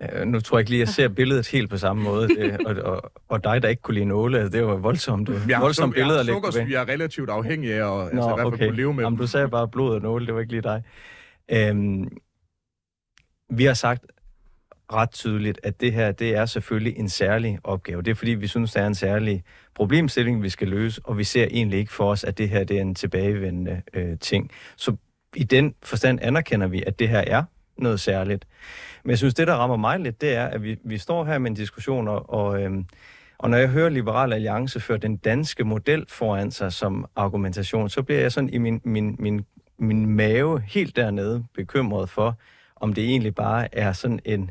Ja, 0.00 0.24
nu 0.24 0.40
tror 0.40 0.58
jeg 0.58 0.60
ikke 0.60 0.70
lige, 0.70 0.82
at 0.82 0.86
jeg 0.86 0.94
ser 0.94 1.08
billedet 1.08 1.48
helt 1.48 1.70
på 1.70 1.76
samme 1.76 2.02
måde. 2.02 2.28
Det, 2.28 2.66
og, 2.66 2.76
og, 2.76 3.12
og 3.28 3.44
dig, 3.44 3.62
der 3.62 3.68
ikke 3.68 3.82
kunne 3.82 3.94
lide 3.94 4.04
nåle, 4.04 4.50
det 4.50 4.66
var 4.66 4.76
voldsomt, 4.76 5.30
jeg 5.48 5.60
voldsomt 5.60 5.94
billede 5.94 6.20
at 6.20 6.26
lægge 6.26 6.40
på. 6.40 6.64
Vi 6.66 6.74
er 6.74 6.88
relativt 6.88 7.30
afhængige 7.30 7.74
af 7.74 8.06
at, 8.06 8.14
Nå, 8.14 8.22
altså, 8.22 8.30
i 8.30 8.34
hvert 8.34 8.38
fald 8.38 8.46
okay. 8.46 8.66
kunne 8.66 8.76
leve 8.76 8.94
med 8.94 9.04
Jamen, 9.04 9.18
du 9.18 9.26
sagde 9.26 9.48
bare 9.48 9.68
blod 9.68 9.94
og 9.94 10.02
nåle, 10.02 10.26
det 10.26 10.34
var 10.34 10.40
ikke 10.40 10.52
lige 10.52 10.62
dig. 10.62 10.82
Øhm, 11.50 12.18
vi 13.50 13.64
har 13.64 13.74
sagt 13.74 14.06
ret 14.92 15.10
tydeligt, 15.10 15.60
at 15.62 15.80
det 15.80 15.92
her, 15.92 16.12
det 16.12 16.36
er 16.36 16.46
selvfølgelig 16.46 16.98
en 16.98 17.08
særlig 17.08 17.58
opgave. 17.64 18.02
Det 18.02 18.10
er 18.10 18.14
fordi, 18.14 18.30
vi 18.30 18.46
synes, 18.46 18.72
det 18.72 18.82
er 18.82 18.86
en 18.86 18.94
særlig 18.94 19.44
problemstilling, 19.74 20.42
vi 20.42 20.48
skal 20.48 20.68
løse, 20.68 21.00
og 21.04 21.18
vi 21.18 21.24
ser 21.24 21.44
egentlig 21.44 21.78
ikke 21.78 21.92
for 21.92 22.10
os, 22.10 22.24
at 22.24 22.38
det 22.38 22.48
her 22.48 22.64
det 22.64 22.76
er 22.76 22.80
en 22.80 22.94
tilbagevendende 22.94 23.82
øh, 23.94 24.18
ting. 24.18 24.50
Så 24.76 24.96
i 25.36 25.44
den 25.44 25.74
forstand 25.82 26.18
anerkender 26.22 26.66
vi, 26.66 26.82
at 26.86 26.98
det 26.98 27.08
her 27.08 27.24
er 27.26 27.42
noget 27.78 28.00
særligt. 28.00 28.46
Men 29.04 29.10
jeg 29.10 29.18
synes, 29.18 29.34
det, 29.34 29.46
der 29.46 29.54
rammer 29.54 29.76
mig 29.76 30.00
lidt, 30.00 30.20
det 30.20 30.34
er, 30.34 30.46
at 30.46 30.62
vi, 30.62 30.76
vi 30.84 30.98
står 30.98 31.24
her 31.24 31.38
med 31.38 31.50
en 31.50 31.56
diskussion, 31.56 32.08
og, 32.08 32.30
og, 32.30 32.62
øh, 32.62 32.70
og 33.38 33.50
når 33.50 33.58
jeg 33.58 33.68
hører 33.68 33.88
Liberal 33.88 34.32
Alliance 34.32 34.80
føre 34.80 34.98
den 34.98 35.16
danske 35.16 35.64
model 35.64 36.06
foran 36.08 36.50
sig 36.50 36.72
som 36.72 37.06
argumentation, 37.16 37.88
så 37.88 38.02
bliver 38.02 38.20
jeg 38.20 38.32
sådan 38.32 38.50
i 38.50 38.58
min, 38.58 38.80
min, 38.84 39.16
min, 39.18 39.44
min 39.78 40.06
mave 40.06 40.60
helt 40.60 40.96
dernede 40.96 41.44
bekymret 41.54 42.10
for, 42.10 42.38
om 42.76 42.92
det 42.92 43.04
egentlig 43.04 43.34
bare 43.34 43.74
er 43.74 43.92
sådan 43.92 44.20
en 44.24 44.50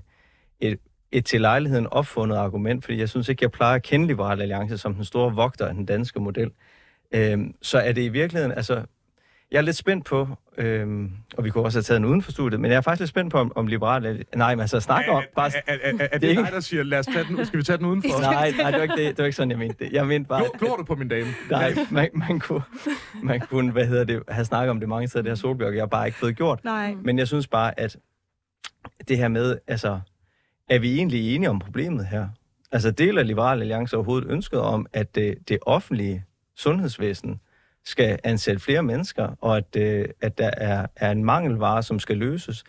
et, 0.59 0.79
et 1.11 1.25
til 1.25 1.41
lejligheden 1.41 1.87
opfundet 1.87 2.37
argument, 2.37 2.85
fordi 2.85 2.99
jeg 2.99 3.09
synes 3.09 3.29
ikke, 3.29 3.43
jeg 3.43 3.51
plejer 3.51 3.75
at 3.75 3.83
kende 3.83 4.07
Liberal 4.07 4.41
Alliance 4.41 4.77
som 4.77 4.93
den 4.93 5.05
store 5.05 5.35
vogter 5.35 5.67
af 5.67 5.73
den 5.73 5.85
danske 5.85 6.19
model. 6.19 6.51
Øhm, 7.11 7.55
så 7.61 7.77
er 7.77 7.91
det 7.91 8.01
i 8.01 8.09
virkeligheden, 8.09 8.51
altså, 8.51 8.83
jeg 9.51 9.57
er 9.57 9.61
lidt 9.61 9.75
spændt 9.75 10.05
på, 10.05 10.27
øhm, 10.57 11.11
og 11.37 11.43
vi 11.43 11.49
kunne 11.49 11.63
også 11.63 11.77
have 11.77 11.83
taget 11.83 12.01
den 12.01 12.09
uden 12.09 12.21
for 12.21 12.31
studiet, 12.31 12.59
men 12.59 12.71
jeg 12.71 12.77
er 12.77 12.81
faktisk 12.81 12.99
lidt 12.99 13.09
spændt 13.09 13.31
på, 13.31 13.37
om, 13.37 13.51
om 13.55 13.67
Liberal 13.67 14.25
Nej, 14.35 14.55
men 14.55 14.61
altså 14.61 14.79
snakke 14.79 15.11
om... 15.11 15.23
Bare, 15.35 15.51
er, 15.55 15.61
er, 15.67 15.77
er, 15.81 15.93
er, 15.99 16.07
det, 16.17 16.21
det 16.21 16.37
dig, 16.37 16.49
der 16.51 16.59
siger, 16.59 16.83
lad 16.83 16.99
os 16.99 17.05
tage 17.05 17.25
den, 17.29 17.45
skal 17.45 17.59
vi 17.59 17.63
tage 17.63 17.77
den 17.77 17.85
udenfor? 17.85 18.21
nej, 18.21 18.51
nej, 18.51 18.71
det 18.71 18.77
var 18.77 18.83
ikke, 18.83 18.95
det, 18.95 19.07
det 19.07 19.17
var 19.17 19.25
ikke 19.25 19.35
sådan, 19.35 19.51
jeg 19.51 19.59
mente 19.59 19.85
det. 19.85 19.93
Jeg 19.93 20.07
mente 20.07 20.27
bare... 20.27 20.43
Glor 20.59 20.75
du 20.75 20.83
på 20.83 20.95
min 20.95 21.07
dame? 21.07 21.27
Nej, 21.49 21.75
man, 21.91 22.09
man, 22.13 22.39
kunne, 22.39 22.61
man 23.23 23.39
kunne, 23.39 23.71
hvad 23.71 23.85
hedder 23.85 24.03
det, 24.03 24.23
have 24.27 24.45
snakket 24.45 24.69
om 24.69 24.79
det 24.79 24.89
mange 24.89 25.07
steder, 25.07 25.23
det 25.23 25.31
her 25.31 25.35
solbjørk, 25.35 25.73
jeg 25.73 25.81
har 25.81 25.87
bare 25.87 26.05
ikke 26.05 26.17
fået 26.17 26.35
gjort. 26.35 26.63
Nej. 26.63 26.95
Men 27.03 27.19
jeg 27.19 27.27
synes 27.27 27.47
bare, 27.47 27.79
at 27.79 27.97
det 29.07 29.17
her 29.17 29.27
med, 29.27 29.57
altså, 29.67 29.99
er 30.69 30.79
vi 30.79 30.95
egentlig 30.95 31.35
enige 31.35 31.49
om 31.49 31.59
problemet 31.59 32.05
her? 32.05 32.27
Altså 32.71 32.91
deler 32.91 33.23
Liberale 33.23 33.61
Alliance 33.61 33.95
overhovedet 33.95 34.29
ønsket 34.29 34.59
om, 34.59 34.85
at 34.93 35.15
det, 35.15 35.49
det 35.49 35.57
offentlige 35.61 36.25
sundhedsvæsen 36.55 37.39
skal 37.85 38.19
ansætte 38.23 38.61
flere 38.61 38.83
mennesker, 38.83 39.35
og 39.41 39.57
at, 39.57 39.75
øh, 39.77 40.05
at 40.21 40.37
der 40.37 40.49
er, 40.57 40.85
er 40.95 41.11
en 41.11 41.25
mangelvare, 41.25 41.83
som 41.83 41.99
skal 41.99 42.17
løses. 42.17 42.63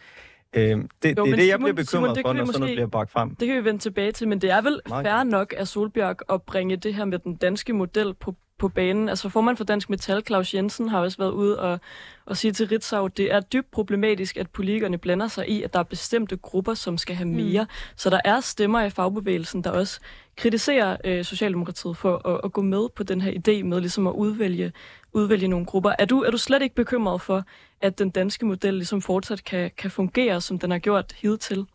Øh, 0.52 0.62
det, 0.62 0.68
jo, 0.74 0.84
det 1.02 1.18
er 1.18 1.24
det, 1.24 1.30
jeg 1.30 1.38
Simon, 1.38 1.60
bliver 1.60 1.72
bekymret 1.72 2.16
Simon, 2.16 2.22
for, 2.22 2.32
når 2.32 2.44
sådan 2.44 2.60
noget 2.60 2.76
bliver 2.76 2.86
bragt 2.86 3.10
frem. 3.10 3.34
Det 3.34 3.48
kan 3.48 3.56
vi 3.56 3.64
vende 3.64 3.80
tilbage 3.80 4.12
til, 4.12 4.28
men 4.28 4.40
det 4.40 4.50
er 4.50 4.60
vel 4.60 4.80
fair 4.88 5.22
nok 5.22 5.54
af 5.56 5.66
Solbjerg 5.68 6.16
at 6.34 6.42
bringe 6.42 6.76
det 6.76 6.94
her 6.94 7.04
med 7.04 7.18
den 7.18 7.36
danske 7.36 7.72
model 7.72 8.14
på 8.14 8.34
på 8.58 8.68
banen. 8.68 9.08
Altså 9.08 9.28
formand 9.28 9.56
for 9.56 9.64
Dansk 9.64 9.90
Metal, 9.90 10.22
Claus 10.26 10.54
Jensen, 10.54 10.88
har 10.88 11.00
også 11.00 11.18
været 11.18 11.30
ude 11.30 11.60
og, 11.60 11.80
og 12.26 12.36
sige 12.36 12.52
til 12.52 12.68
Ritzau, 12.68 13.06
det 13.06 13.32
er 13.32 13.40
dybt 13.40 13.70
problematisk, 13.70 14.36
at 14.36 14.50
politikerne 14.50 14.98
blander 14.98 15.28
sig 15.28 15.48
i, 15.48 15.62
at 15.62 15.72
der 15.72 15.78
er 15.78 15.82
bestemte 15.82 16.36
grupper, 16.36 16.74
som 16.74 16.98
skal 16.98 17.16
have 17.16 17.28
mere. 17.28 17.62
Mm. 17.62 17.68
Så 17.96 18.10
der 18.10 18.20
er 18.24 18.40
stemmer 18.40 18.82
i 18.82 18.90
fagbevægelsen, 18.90 19.64
der 19.64 19.70
også 19.70 20.00
kritiserer 20.36 20.96
øh, 21.04 21.24
Socialdemokratiet 21.24 21.96
for 21.96 22.28
at, 22.28 22.40
at 22.44 22.52
gå 22.52 22.62
med 22.62 22.88
på 22.96 23.02
den 23.02 23.20
her 23.20 23.32
idé 23.32 23.62
med 23.62 23.80
ligesom 23.80 24.06
at 24.06 24.12
udvælge, 24.12 24.72
udvælge 25.12 25.48
nogle 25.48 25.66
grupper. 25.66 25.92
Er 25.98 26.04
du, 26.04 26.22
er 26.22 26.30
du 26.30 26.38
slet 26.38 26.62
ikke 26.62 26.74
bekymret 26.74 27.20
for, 27.20 27.44
at 27.80 27.98
den 27.98 28.10
danske 28.10 28.46
model 28.46 28.74
ligesom 28.74 29.02
fortsat 29.02 29.44
kan, 29.44 29.70
kan 29.78 29.90
fungere, 29.90 30.40
som 30.40 30.58
den 30.58 30.70
har 30.70 30.78
gjort 30.78 31.12
hidtil? 31.12 31.66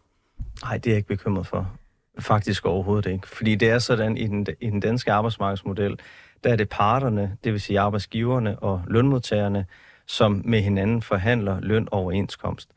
Nej, 0.64 0.78
det 0.78 0.88
er 0.88 0.92
jeg 0.92 0.98
ikke 0.98 1.08
bekymret 1.08 1.48
for. 1.48 1.72
Faktisk 2.20 2.66
overhovedet 2.66 3.12
ikke. 3.12 3.28
Fordi 3.28 3.56
det 3.56 3.70
er 3.70 3.80
sådan, 3.80 4.18
i 4.18 4.28
den, 4.28 4.48
i 4.62 4.70
den 4.70 4.80
danske 4.80 5.12
arbejdsmarkedsmodel, 5.12 6.00
der 6.44 6.52
er 6.52 6.56
det 6.56 6.70
parterne, 6.70 7.38
det 7.44 7.52
vil 7.52 7.62
sige 7.62 7.80
arbejdsgiverne 7.80 8.60
og 8.60 8.82
lønmodtagerne, 8.88 9.66
som 10.06 10.42
med 10.46 10.62
hinanden 10.62 11.02
forhandler 11.02 11.60
løn 11.60 11.88
og 11.92 12.00
overenskomst. 12.00 12.70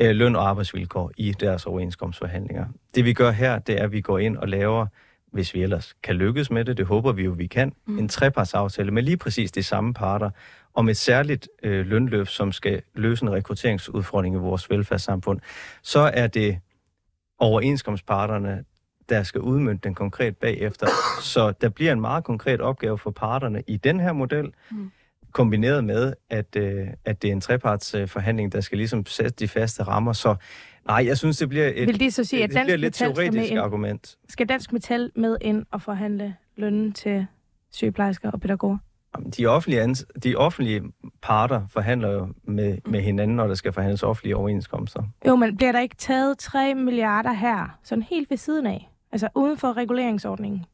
Øh, 0.00 0.10
løn 0.10 0.36
og 0.36 0.48
arbejdsvilkår 0.48 1.10
i 1.16 1.32
deres 1.32 1.66
overenskomstforhandlinger. 1.66 2.66
Det 2.94 3.04
vi 3.04 3.12
gør 3.12 3.30
her, 3.30 3.58
det 3.58 3.80
er, 3.80 3.84
at 3.84 3.92
vi 3.92 4.00
går 4.00 4.18
ind 4.18 4.36
og 4.36 4.48
laver, 4.48 4.86
hvis 5.32 5.54
vi 5.54 5.62
ellers 5.62 5.96
kan 6.02 6.16
lykkes 6.16 6.50
med 6.50 6.64
det, 6.64 6.76
det 6.76 6.86
håber 6.86 7.12
vi 7.12 7.24
jo, 7.24 7.30
vi 7.30 7.46
kan, 7.46 7.72
mm. 7.86 7.98
en 7.98 8.08
trepartsaftale 8.08 8.90
med 8.90 9.02
lige 9.02 9.16
præcis 9.16 9.52
de 9.52 9.62
samme 9.62 9.94
parter, 9.94 10.30
om 10.74 10.88
et 10.88 10.96
særligt 10.96 11.48
øh, 11.62 11.86
lønløft, 11.86 12.30
som 12.30 12.52
skal 12.52 12.82
løse 12.94 13.22
en 13.22 13.32
rekrutteringsudfordring 13.32 14.34
i 14.34 14.38
vores 14.38 14.70
velfærdssamfund. 14.70 15.40
Så 15.82 16.00
er 16.00 16.26
det 16.26 16.58
overenskomstparterne, 17.38 18.64
der 19.08 19.22
skal 19.22 19.40
udmønte 19.40 19.88
den 19.88 19.94
konkret 19.94 20.36
bagefter. 20.36 20.86
Så 21.22 21.52
der 21.60 21.68
bliver 21.68 21.92
en 21.92 22.00
meget 22.00 22.24
konkret 22.24 22.60
opgave 22.60 22.98
for 22.98 23.10
parterne 23.10 23.62
i 23.66 23.76
den 23.76 24.00
her 24.00 24.12
model, 24.12 24.52
mm. 24.70 24.90
kombineret 25.32 25.84
med, 25.84 26.12
at, 26.30 26.56
øh, 26.56 26.86
at 27.04 27.22
det 27.22 27.28
er 27.28 27.32
en 27.32 27.40
trepartsforhandling, 27.40 28.52
der 28.52 28.60
skal 28.60 28.78
ligesom 28.78 29.06
sætte 29.06 29.30
de 29.30 29.48
faste 29.48 29.82
rammer. 29.82 30.12
Så 30.12 30.34
nej, 30.86 31.06
jeg 31.06 31.18
synes, 31.18 31.38
det 31.38 31.48
bliver 31.48 31.72
et, 31.74 31.86
Vil 31.88 32.00
det 32.00 32.14
så 32.14 32.24
sige, 32.24 32.44
at 32.44 32.50
det 32.50 32.60
bliver 32.64 32.76
lidt 32.76 33.00
Metal 33.00 33.14
teoretisk 33.14 33.50
ind, 33.50 33.60
argument. 33.60 34.18
Skal 34.28 34.48
Dansk 34.48 34.72
Metal 34.72 35.10
med 35.16 35.36
ind 35.40 35.66
og 35.70 35.82
forhandle 35.82 36.36
lønnen 36.56 36.92
til 36.92 37.26
sygeplejersker 37.70 38.30
og 38.30 38.40
pædagoger? 38.40 38.78
De 39.36 39.46
offentlige, 39.46 39.84
ans- 39.84 40.04
de 40.22 40.36
offentlige 40.36 40.82
parter 41.22 41.66
forhandler 41.70 42.12
jo 42.12 42.28
med, 42.44 42.78
med 42.86 43.00
hinanden, 43.00 43.36
når 43.36 43.46
der 43.46 43.54
skal 43.54 43.72
forhandles 43.72 44.02
offentlige 44.02 44.36
overenskomster. 44.36 45.02
Jo, 45.26 45.36
men 45.36 45.56
bliver 45.56 45.72
der 45.72 45.80
ikke 45.80 45.96
taget 45.96 46.38
3 46.38 46.74
milliarder 46.74 47.32
her, 47.32 47.78
sådan 47.82 48.02
helt 48.02 48.30
ved 48.30 48.36
siden 48.36 48.66
af? 48.66 48.91
Altså 49.12 49.28
uden 49.34 49.58
for 49.58 49.76
reguleringsordningen? 49.76 50.64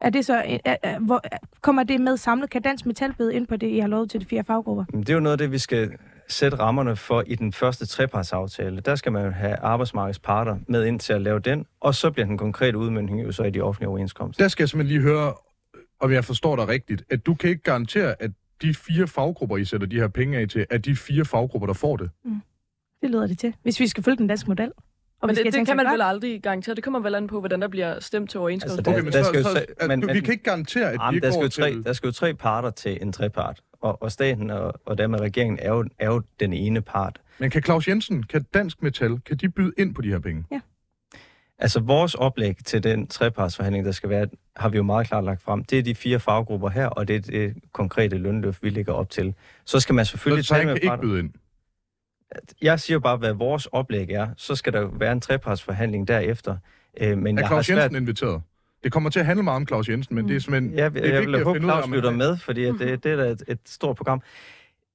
Er 0.00 0.10
det 0.10 0.24
så, 0.24 0.42
er, 0.64 0.76
er, 0.82 0.98
hvor, 0.98 1.20
kommer 1.60 1.82
det 1.82 2.00
med 2.00 2.16
samlet? 2.16 2.50
Kan 2.50 2.62
Dansk 2.62 2.86
Metal 2.86 3.14
byde 3.14 3.34
ind 3.34 3.46
på 3.46 3.56
det, 3.56 3.66
I 3.66 3.78
har 3.78 3.88
lovet 3.88 4.10
til 4.10 4.20
de 4.20 4.26
fire 4.26 4.44
faggrupper? 4.44 4.84
Det 4.84 5.10
er 5.10 5.14
jo 5.14 5.20
noget 5.20 5.32
af 5.32 5.38
det, 5.38 5.52
vi 5.52 5.58
skal 5.58 5.96
sætte 6.28 6.58
rammerne 6.58 6.96
for 6.96 7.22
i 7.26 7.34
den 7.34 7.52
første 7.52 7.86
trepartsaftale. 7.86 8.80
Der 8.80 8.94
skal 8.94 9.12
man 9.12 9.24
jo 9.24 9.30
have 9.30 9.56
arbejdsmarkedets 9.56 10.18
parter 10.18 10.56
med 10.68 10.84
ind 10.84 11.00
til 11.00 11.12
at 11.12 11.22
lave 11.22 11.38
den, 11.38 11.66
og 11.80 11.94
så 11.94 12.10
bliver 12.10 12.26
den 12.26 12.38
konkrete 12.38 12.78
udmyndning 12.78 13.22
jo 13.22 13.32
så 13.32 13.42
i 13.42 13.50
de 13.50 13.60
offentlige 13.60 13.88
overenskomster. 13.88 14.44
Der 14.44 14.48
skal 14.48 14.62
jeg 14.62 14.68
simpelthen 14.68 15.00
lige 15.00 15.10
høre, 15.10 15.34
om 16.00 16.12
jeg 16.12 16.24
forstår 16.24 16.56
dig 16.56 16.68
rigtigt, 16.68 17.02
at 17.10 17.26
du 17.26 17.34
kan 17.34 17.50
ikke 17.50 17.62
garantere, 17.62 18.14
at 18.22 18.30
de 18.62 18.74
fire 18.74 19.06
faggrupper, 19.06 19.56
I 19.56 19.64
sætter 19.64 19.86
de 19.86 19.96
her 19.96 20.08
penge 20.08 20.38
af 20.38 20.48
til, 20.48 20.66
er 20.70 20.78
de 20.78 20.96
fire 20.96 21.24
faggrupper, 21.24 21.66
der 21.66 21.74
får 21.74 21.96
det. 21.96 22.10
Det 23.02 23.10
lyder 23.10 23.26
det 23.26 23.38
til, 23.38 23.54
hvis 23.62 23.80
vi 23.80 23.86
skal 23.86 24.04
følge 24.04 24.16
den 24.16 24.26
danske 24.26 24.50
model. 24.50 24.72
Og 25.20 25.26
Men 25.26 25.36
det, 25.36 25.44
det 25.54 25.66
kan 25.66 25.76
man 25.76 25.86
vel 25.86 26.02
aldrig 26.02 26.42
garantere. 26.42 26.74
Det 26.74 26.84
kommer 26.84 27.00
vel 27.00 27.14
an 27.14 27.26
på, 27.26 27.40
hvordan 27.40 27.60
der 27.62 27.68
bliver 27.68 28.00
stemt 28.00 28.30
til 28.30 28.40
overenskomst. 28.40 28.78
Altså, 28.78 28.90
der- 28.90 28.96
Okay, 28.96 29.04
men 29.04 29.12
der 29.12 29.22
så, 29.22 29.28
skal 29.28 29.38
jo 29.42 29.48
så, 29.80 29.86
men- 29.88 30.00
du, 30.00 30.06
vi 30.12 30.20
kan 30.20 30.32
ikke 30.32 30.44
garantere, 30.44 30.86
at 30.92 30.98
de 30.98 31.02
Jamen, 31.04 31.14
ikke 31.14 31.26
der, 31.26 31.32
skal 31.32 31.42
jo 31.42 31.48
tre, 31.48 31.70
til... 31.72 31.84
der 31.84 31.92
skal 31.92 32.06
jo 32.06 32.12
tre 32.12 32.34
parter 32.34 32.70
til 32.70 32.98
en 33.02 33.12
trepart, 33.12 33.60
og, 33.80 34.02
og 34.02 34.12
staten 34.12 34.50
og, 34.50 34.74
og 34.86 34.98
dermed 34.98 35.20
regeringen 35.20 35.58
er 35.62 35.68
jo, 35.68 35.84
er 35.98 36.06
jo 36.06 36.22
den 36.40 36.52
ene 36.52 36.80
part. 36.80 37.20
Men 37.38 37.50
kan 37.50 37.62
Claus 37.62 37.88
Jensen, 37.88 38.22
kan 38.22 38.42
Dansk 38.54 38.82
Metal, 38.82 39.20
kan 39.20 39.36
de 39.36 39.48
byde 39.48 39.72
ind 39.78 39.94
på 39.94 40.02
de 40.02 40.08
her 40.08 40.18
penge? 40.18 40.44
Altså 41.58 41.80
vores 41.80 42.14
oplæg 42.14 42.56
til 42.64 42.82
den 42.82 43.06
trepartsforhandling, 43.06 43.84
der 43.84 43.92
skal 43.92 44.08
være, 44.10 44.26
har 44.56 44.68
vi 44.68 44.76
jo 44.76 44.82
meget 44.82 45.06
klart 45.08 45.24
lagt 45.24 45.42
frem. 45.42 45.64
Det 45.64 45.78
er 45.78 45.82
de 45.82 45.94
fire 45.94 46.20
faggrupper 46.20 46.68
her, 46.68 46.86
og 46.86 47.08
det 47.08 47.16
er 47.16 47.20
det 47.20 47.54
konkrete 47.72 48.16
lønløft, 48.18 48.62
vi 48.62 48.70
lægger 48.70 48.92
op 48.92 49.10
til. 49.10 49.34
Så 49.64 49.80
skal 49.80 49.94
man 49.94 50.04
Så, 50.04 50.10
selvfølgelig 50.10 50.44
så 50.44 50.54
han 50.54 50.60
tale 50.60 50.66
kan 50.66 50.72
med 50.74 50.76
ikke 50.76 50.88
parter. 50.88 51.02
byde 51.02 51.18
ind. 51.18 51.30
Jeg 52.62 52.80
siger 52.80 52.98
bare, 52.98 53.16
hvad 53.16 53.32
vores 53.32 53.66
oplæg 53.66 54.10
er. 54.10 54.28
Så 54.36 54.54
skal 54.54 54.72
der 54.72 54.88
være 54.98 55.12
en 55.12 55.20
trepartsforhandling 55.20 56.08
derefter. 56.08 56.56
Øh, 57.00 57.18
men 57.18 57.38
Er 57.38 57.42
jeg 57.42 57.48
har 57.48 57.54
Claus 57.54 57.66
svært... 57.66 57.78
Jensen 57.78 57.96
inviteret? 57.96 58.42
Det 58.84 58.92
kommer 58.92 59.10
til 59.10 59.20
at 59.20 59.26
handle 59.26 59.42
meget 59.42 59.56
om 59.56 59.66
Claus 59.66 59.88
Jensen, 59.88 60.14
men 60.14 60.28
det 60.28 60.36
er 60.36 60.40
simpelthen... 60.40 60.78
Jeg, 60.78 60.94
det 60.94 61.06
er 61.08 61.14
jeg 61.14 61.26
vil 61.26 61.34
at 61.34 61.44
håbe, 61.44 61.58
Claus 61.60 61.86
lytter 61.88 62.10
er- 62.10 62.14
med, 62.14 62.36
fordi 62.36 62.64
at 62.64 62.74
det, 62.78 63.04
det 63.04 63.12
er 63.12 63.16
da 63.16 63.22
et, 63.22 63.42
et 63.48 63.58
stort 63.66 63.96
program. 63.96 64.22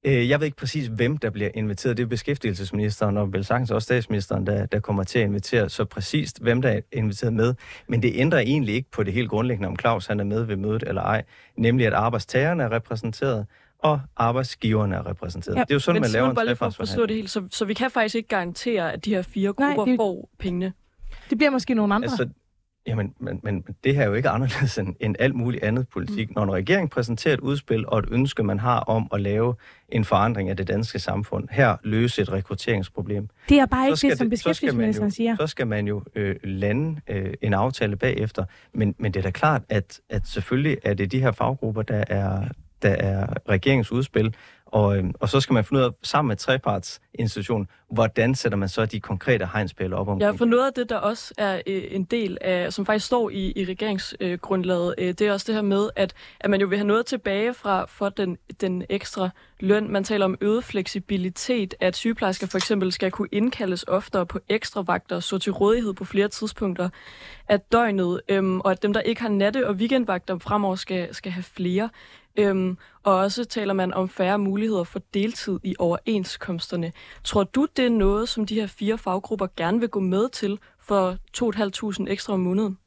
Øh, 0.03 0.29
Jeg 0.29 0.39
ved 0.39 0.45
ikke 0.45 0.57
præcis, 0.57 0.87
hvem 0.87 1.17
der 1.17 1.29
bliver 1.29 1.49
inviteret. 1.53 1.97
Det 1.97 2.03
er 2.03 2.07
beskæftigelsesministeren 2.07 3.17
og 3.17 3.33
vel 3.33 3.45
sagtens 3.45 3.71
også 3.71 3.85
statsministeren, 3.85 4.47
der, 4.47 4.65
der 4.65 4.79
kommer 4.79 5.03
til 5.03 5.19
at 5.19 5.25
invitere. 5.25 5.69
Så 5.69 5.85
præcist, 5.85 6.41
hvem 6.41 6.61
der 6.61 6.69
er 6.69 6.79
inviteret 6.91 7.33
med. 7.33 7.53
Men 7.87 8.01
det 8.01 8.11
ændrer 8.15 8.39
egentlig 8.39 8.75
ikke 8.75 8.91
på 8.91 9.03
det 9.03 9.13
helt 9.13 9.29
grundlæggende, 9.29 9.67
om 9.67 9.79
Claus 9.79 10.07
han 10.07 10.19
er 10.19 10.23
med 10.23 10.43
ved 10.43 10.55
mødet 10.55 10.83
eller 10.87 11.01
ej. 11.01 11.23
Nemlig, 11.57 11.87
at 11.87 11.93
arbejdstagerne 11.93 12.63
er 12.63 12.71
repræsenteret, 12.71 13.45
og 13.79 13.99
arbejdsgiverne 14.17 14.95
er 14.95 15.09
repræsenteret. 15.09 15.55
Ja, 15.55 15.61
det 15.61 15.71
er 15.71 15.75
jo 15.75 15.79
sådan, 15.79 15.95
men 15.95 16.01
man 16.01 16.11
laver 16.11 16.29
en 16.29 16.35
bare 16.35 16.45
lige 16.45 16.55
for 16.55 16.65
at 16.65 16.75
forstå 16.75 16.85
trepartsforhandling. 16.85 17.09
det 17.09 17.15
helt, 17.15 17.51
så, 17.51 17.57
så 17.57 17.65
vi 17.65 17.73
kan 17.73 17.91
faktisk 17.91 18.15
ikke 18.15 18.29
garantere, 18.29 18.93
at 18.93 19.05
de 19.05 19.09
her 19.15 19.21
fire 19.21 19.53
Nej, 19.59 19.67
grupper 19.75 19.85
det- 19.91 19.97
får 19.99 20.29
pengene. 20.39 20.73
Det 21.29 21.37
bliver 21.37 21.51
måske 21.51 21.73
nogle 21.73 21.95
andre. 21.95 22.05
Altså, 22.09 22.29
jamen, 22.87 23.13
men, 23.19 23.39
men 23.43 23.63
det 23.83 23.95
her 23.95 24.01
er 24.03 24.07
jo 24.07 24.13
ikke 24.13 24.29
anderledes 24.29 24.77
end, 24.77 24.95
end 24.99 25.15
alt 25.19 25.35
muligt 25.35 25.63
andet 25.63 25.87
politik. 25.87 26.29
Mm. 26.29 26.33
Når 26.35 26.43
en 26.43 26.51
regering 26.51 26.89
præsenterer 26.89 27.33
et 27.33 27.39
udspil 27.39 27.87
og 27.87 27.99
et 27.99 28.05
ønske, 28.11 28.43
man 28.43 28.59
har 28.59 28.79
om 28.79 29.07
at 29.13 29.21
lave 29.21 29.55
en 29.89 30.05
forandring 30.05 30.49
af 30.49 30.57
det 30.57 30.67
danske 30.67 30.99
samfund, 30.99 31.47
her 31.51 31.77
løse 31.83 32.21
et 32.21 32.31
rekrutteringsproblem, 32.31 33.27
det 33.49 33.59
er 33.59 33.65
bare 33.65 33.85
ikke 33.87 34.07
det, 34.07 34.17
som 34.17 34.29
det- 34.29 34.39
så 34.39 34.53
skal 34.53 34.75
man 34.75 34.85
jo- 34.85 34.89
beskæftigelsesministeren 34.89 35.11
siger. 35.11 35.35
så 35.35 35.47
skal 35.47 35.67
man 35.67 35.87
jo 35.87 36.03
øh, 36.15 36.35
lande 36.43 37.01
øh, 37.07 37.33
en 37.41 37.53
aftale 37.53 37.95
bagefter. 37.95 38.45
Men, 38.73 38.95
men 38.97 39.11
det 39.13 39.19
er 39.19 39.23
da 39.23 39.31
klart, 39.31 39.61
at, 39.69 39.99
at 40.09 40.27
selvfølgelig 40.27 40.77
er 40.83 40.93
det 40.93 41.11
de 41.11 41.19
her 41.19 41.31
faggrupper, 41.31 41.81
der 41.81 42.03
er, 42.07 42.47
der 42.81 42.89
er 42.89 43.27
regeringsudspil, 43.49 44.35
og, 44.71 44.97
øh, 44.97 45.03
og 45.19 45.29
så 45.29 45.39
skal 45.39 45.53
man 45.53 45.63
finde 45.63 45.79
ud 45.79 45.85
af 45.85 45.91
sammen 46.03 46.27
med 46.27 46.37
trepartsinstitutionen, 46.37 47.67
hvordan 47.91 48.35
sætter 48.35 48.57
man 48.57 48.69
så 48.69 48.85
de 48.85 48.99
konkrete 48.99 49.47
hegnspæle 49.53 49.95
op 49.95 50.21
Ja, 50.21 50.31
for 50.31 50.45
noget 50.45 50.67
af 50.67 50.73
det, 50.73 50.89
der 50.89 50.97
også 50.97 51.33
er 51.37 51.61
øh, 51.67 51.83
en 51.91 52.03
del 52.03 52.37
af, 52.41 52.73
som 52.73 52.85
faktisk 52.85 53.05
står 53.05 53.29
i, 53.29 53.53
i 53.55 53.65
regeringsgrundlaget, 53.65 54.95
øh, 54.97 55.07
det 55.07 55.21
er 55.21 55.33
også 55.33 55.45
det 55.47 55.55
her 55.55 55.61
med, 55.61 55.89
at, 55.95 56.13
at 56.39 56.49
man 56.49 56.61
jo 56.61 56.67
vil 56.67 56.77
have 56.77 56.87
noget 56.87 57.05
tilbage 57.05 57.53
fra 57.53 57.85
for 57.85 58.09
den, 58.09 58.37
den 58.61 58.83
ekstra 58.89 59.29
løn. 59.59 59.91
Man 59.91 60.03
taler 60.03 60.25
om 60.25 60.37
øget 60.41 60.63
fleksibilitet, 60.63 61.75
at 61.79 61.95
sygeplejersker 61.95 62.47
for 62.47 62.57
eksempel 62.57 62.91
skal 62.91 63.11
kunne 63.11 63.29
indkaldes 63.31 63.83
oftere 63.83 64.25
på 64.25 64.39
ekstra 64.49 64.81
vagter 64.81 65.19
så 65.19 65.37
til 65.37 65.51
rådighed 65.51 65.93
på 65.93 66.05
flere 66.05 66.27
tidspunkter 66.27 66.89
af 67.47 67.59
døgnet, 67.59 68.21
øhm, 68.29 68.59
og 68.59 68.71
at 68.71 68.83
dem, 68.83 68.93
der 68.93 69.01
ikke 69.01 69.21
har 69.21 69.29
natte- 69.29 69.67
og 69.67 69.75
weekendvagter 69.75 70.37
fremover 70.37 70.75
skal, 70.75 71.15
skal 71.15 71.31
have 71.31 71.43
flere. 71.43 71.89
Øhm, 72.37 72.77
og 73.03 73.15
også 73.15 73.45
taler 73.45 73.73
man 73.73 73.93
om 73.93 74.09
færre 74.09 74.39
muligheder 74.39 74.83
for 74.83 75.01
deltid 75.13 75.59
i 75.63 75.75
overenskomsterne. 75.79 76.91
Tror 77.23 77.43
du, 77.43 77.67
det 77.77 77.85
er 77.85 77.89
noget, 77.89 78.29
som 78.29 78.45
de 78.45 78.55
her 78.55 78.67
fire 78.67 78.97
faggrupper 78.97 79.47
gerne 79.57 79.79
vil 79.79 79.89
gå 79.89 79.99
med 79.99 80.29
til 80.29 80.59
for 80.79 81.17
2.500 82.03 82.11
ekstra 82.11 82.33
om 82.33 82.39
måneden? 82.39 82.77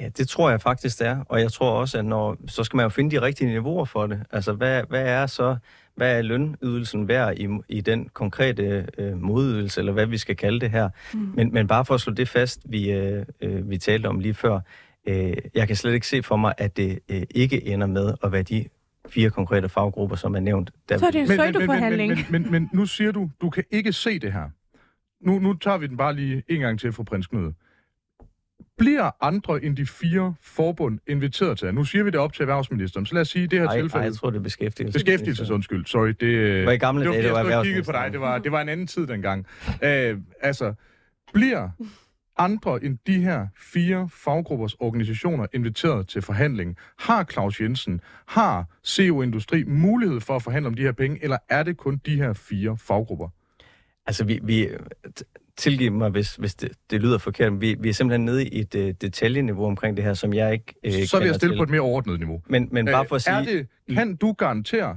Ja, 0.00 0.08
det 0.08 0.28
tror 0.28 0.50
jeg 0.50 0.60
faktisk, 0.60 0.98
det 0.98 1.06
er. 1.06 1.24
Og 1.28 1.40
jeg 1.40 1.52
tror 1.52 1.70
også, 1.70 1.98
at 1.98 2.04
når, 2.04 2.36
så 2.46 2.64
skal 2.64 2.76
man 2.76 2.84
jo 2.84 2.88
finde 2.88 3.16
de 3.16 3.22
rigtige 3.22 3.48
niveauer 3.48 3.84
for 3.84 4.06
det. 4.06 4.22
Altså, 4.30 4.52
hvad, 4.52 4.82
hvad 4.88 5.06
er 5.06 5.26
så, 5.26 5.56
hvad 5.94 6.18
er 6.18 6.22
lønydelsen 6.22 7.08
værd 7.08 7.38
i, 7.38 7.48
i 7.68 7.80
den 7.80 8.08
konkrete 8.08 8.86
øh, 8.98 9.22
modydelse, 9.22 9.80
eller 9.80 9.92
hvad 9.92 10.06
vi 10.06 10.18
skal 10.18 10.36
kalde 10.36 10.60
det 10.60 10.70
her. 10.70 10.88
Mm. 11.14 11.32
Men, 11.34 11.52
men 11.52 11.66
bare 11.66 11.84
for 11.84 11.94
at 11.94 12.00
slå 12.00 12.12
det 12.12 12.28
fast, 12.28 12.60
vi, 12.64 12.90
øh, 12.90 13.26
øh, 13.40 13.70
vi 13.70 13.78
talte 13.78 14.06
om 14.06 14.18
lige 14.18 14.34
før, 14.34 14.60
øh, 15.08 15.32
jeg 15.54 15.66
kan 15.66 15.76
slet 15.76 15.94
ikke 15.94 16.06
se 16.06 16.22
for 16.22 16.36
mig, 16.36 16.54
at 16.58 16.76
det 16.76 16.98
øh, 17.08 17.22
ikke 17.30 17.66
ender 17.66 17.86
med 17.86 18.14
at 18.22 18.32
være 18.32 18.42
de 18.42 18.64
fire 19.08 19.30
konkrete 19.30 19.68
faggrupper, 19.68 20.16
som 20.16 20.34
er 20.34 20.40
nævnt. 20.40 20.70
Der 20.88 20.98
Så 20.98 21.06
er 21.06 21.10
det 21.10 21.20
en 21.20 21.28
Men, 21.28 21.36
men, 21.36 21.46
men, 21.46 21.52
søjdeforhandling. 21.54 22.14
men, 22.14 22.26
men, 22.30 22.42
men, 22.42 22.52
men 22.52 22.70
nu 22.72 22.86
siger 22.86 23.12
du, 23.12 23.30
du 23.40 23.50
kan 23.50 23.64
ikke 23.70 23.92
se 23.92 24.18
det 24.18 24.32
her. 24.32 24.48
Nu, 25.20 25.38
nu 25.38 25.54
tager 25.54 25.78
vi 25.78 25.86
den 25.86 25.96
bare 25.96 26.14
lige 26.14 26.42
en 26.48 26.60
gang 26.60 26.80
til 26.80 26.92
for 26.92 27.02
prins 27.02 27.26
Knud. 27.26 27.52
Bliver 28.78 29.10
andre 29.24 29.64
end 29.64 29.76
de 29.76 29.86
fire 29.86 30.34
forbund 30.42 30.98
inviteret 31.06 31.58
til 31.58 31.66
det? 31.66 31.74
Nu 31.74 31.84
siger 31.84 32.04
vi 32.04 32.10
det 32.10 32.20
op 32.20 32.32
til 32.32 32.42
erhvervsministeren, 32.42 33.06
så 33.06 33.14
lad 33.14 33.20
os 33.20 33.28
sige 33.28 33.46
det 33.46 33.58
her 33.58 33.68
Ej, 33.68 33.80
tilfælde... 33.80 34.02
ej, 34.02 34.04
jeg 34.04 34.14
tror, 34.14 34.30
det 34.30 34.38
er 34.38 34.42
beskæftigelse. 34.42 34.98
Beskæftigelses 34.98 35.50
undskyld, 35.50 35.86
sorry. 35.86 36.08
Det, 36.08 36.26
øh, 36.26 36.66
var 36.66 36.72
i 36.72 36.76
gamle 36.76 37.02
det 37.02 37.08
var, 37.08 37.14
dage, 37.14 37.22
det 37.22 37.32
var 37.32 37.38
jeg 37.64 37.84
på 37.84 37.92
dig. 37.92 38.08
Det 38.12 38.20
var, 38.20 38.38
det 38.38 38.52
var 38.52 38.60
en 38.60 38.68
anden 38.68 38.86
tid 38.86 39.06
dengang. 39.06 39.46
Øh, 39.82 40.18
altså, 40.40 40.74
bliver 41.34 41.70
andre 42.38 42.84
end 42.84 42.98
de 43.06 43.20
her 43.20 43.46
fire 43.72 44.08
faggruppers 44.12 44.74
organisationer 44.74 45.46
inviteret 45.52 46.08
til 46.08 46.22
forhandling? 46.22 46.76
Har 46.98 47.24
Claus 47.24 47.60
Jensen, 47.60 48.00
har 48.26 48.64
CO 48.86 49.22
Industri 49.22 49.64
mulighed 49.64 50.20
for 50.20 50.36
at 50.36 50.42
forhandle 50.42 50.66
om 50.66 50.74
de 50.74 50.82
her 50.82 50.92
penge, 50.92 51.18
eller 51.22 51.36
er 51.48 51.62
det 51.62 51.76
kun 51.76 52.00
de 52.06 52.16
her 52.16 52.32
fire 52.32 52.76
faggrupper? 52.78 53.28
Altså, 54.06 54.24
vi, 54.24 54.40
vi, 54.42 54.66
t- 55.20 55.52
tilgive 55.56 55.90
mig, 55.90 56.10
hvis, 56.10 56.34
hvis 56.36 56.54
det, 56.54 56.72
det 56.90 57.00
lyder 57.02 57.18
forkert. 57.18 57.60
Vi, 57.60 57.76
vi 57.80 57.88
er 57.88 57.92
simpelthen 57.92 58.24
nede 58.24 58.48
i 58.48 58.60
et 58.60 58.74
uh, 58.74 58.80
detaljeniveau 58.80 59.66
omkring 59.66 59.96
det 59.96 60.04
her, 60.04 60.14
som 60.14 60.34
jeg 60.34 60.52
ikke 60.52 60.74
uh, 60.86 60.92
Så 61.06 61.18
vil 61.18 61.26
jeg 61.26 61.34
stille 61.34 61.54
til. 61.54 61.58
på 61.58 61.62
et 61.62 61.70
mere 61.70 61.80
ordnet 61.80 62.18
niveau. 62.18 62.42
Men, 62.46 62.68
men 62.72 62.86
bare 62.86 63.06
for 63.06 63.16
at 63.16 63.22
sige... 63.22 63.34
Er 63.34 63.44
det, 63.44 63.68
kan 63.88 64.16
du 64.16 64.32
garantere, 64.32 64.96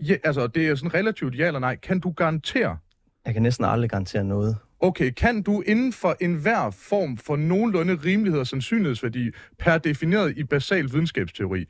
ja, 0.00 0.16
altså 0.24 0.46
det 0.46 0.68
er 0.68 0.74
sådan 0.74 0.94
relativt 0.94 1.38
ja 1.38 1.46
eller 1.46 1.60
nej, 1.60 1.76
kan 1.76 2.00
du 2.00 2.10
garantere... 2.10 2.78
Jeg 3.26 3.34
kan 3.34 3.42
næsten 3.42 3.64
aldrig 3.64 3.90
garantere 3.90 4.24
noget. 4.24 4.56
Okay, 4.84 5.10
kan 5.10 5.42
du 5.42 5.60
inden 5.60 5.92
for 5.92 6.16
enhver 6.20 6.70
form 6.70 7.16
for 7.16 7.36
nogenlunde 7.36 7.94
rimelighed 7.94 8.40
og 8.40 8.46
sandsynlighedsværdi, 8.46 9.30
per 9.58 9.78
defineret 9.78 10.38
i 10.38 10.44
basal 10.44 10.84
videnskabsteori, 10.92 11.64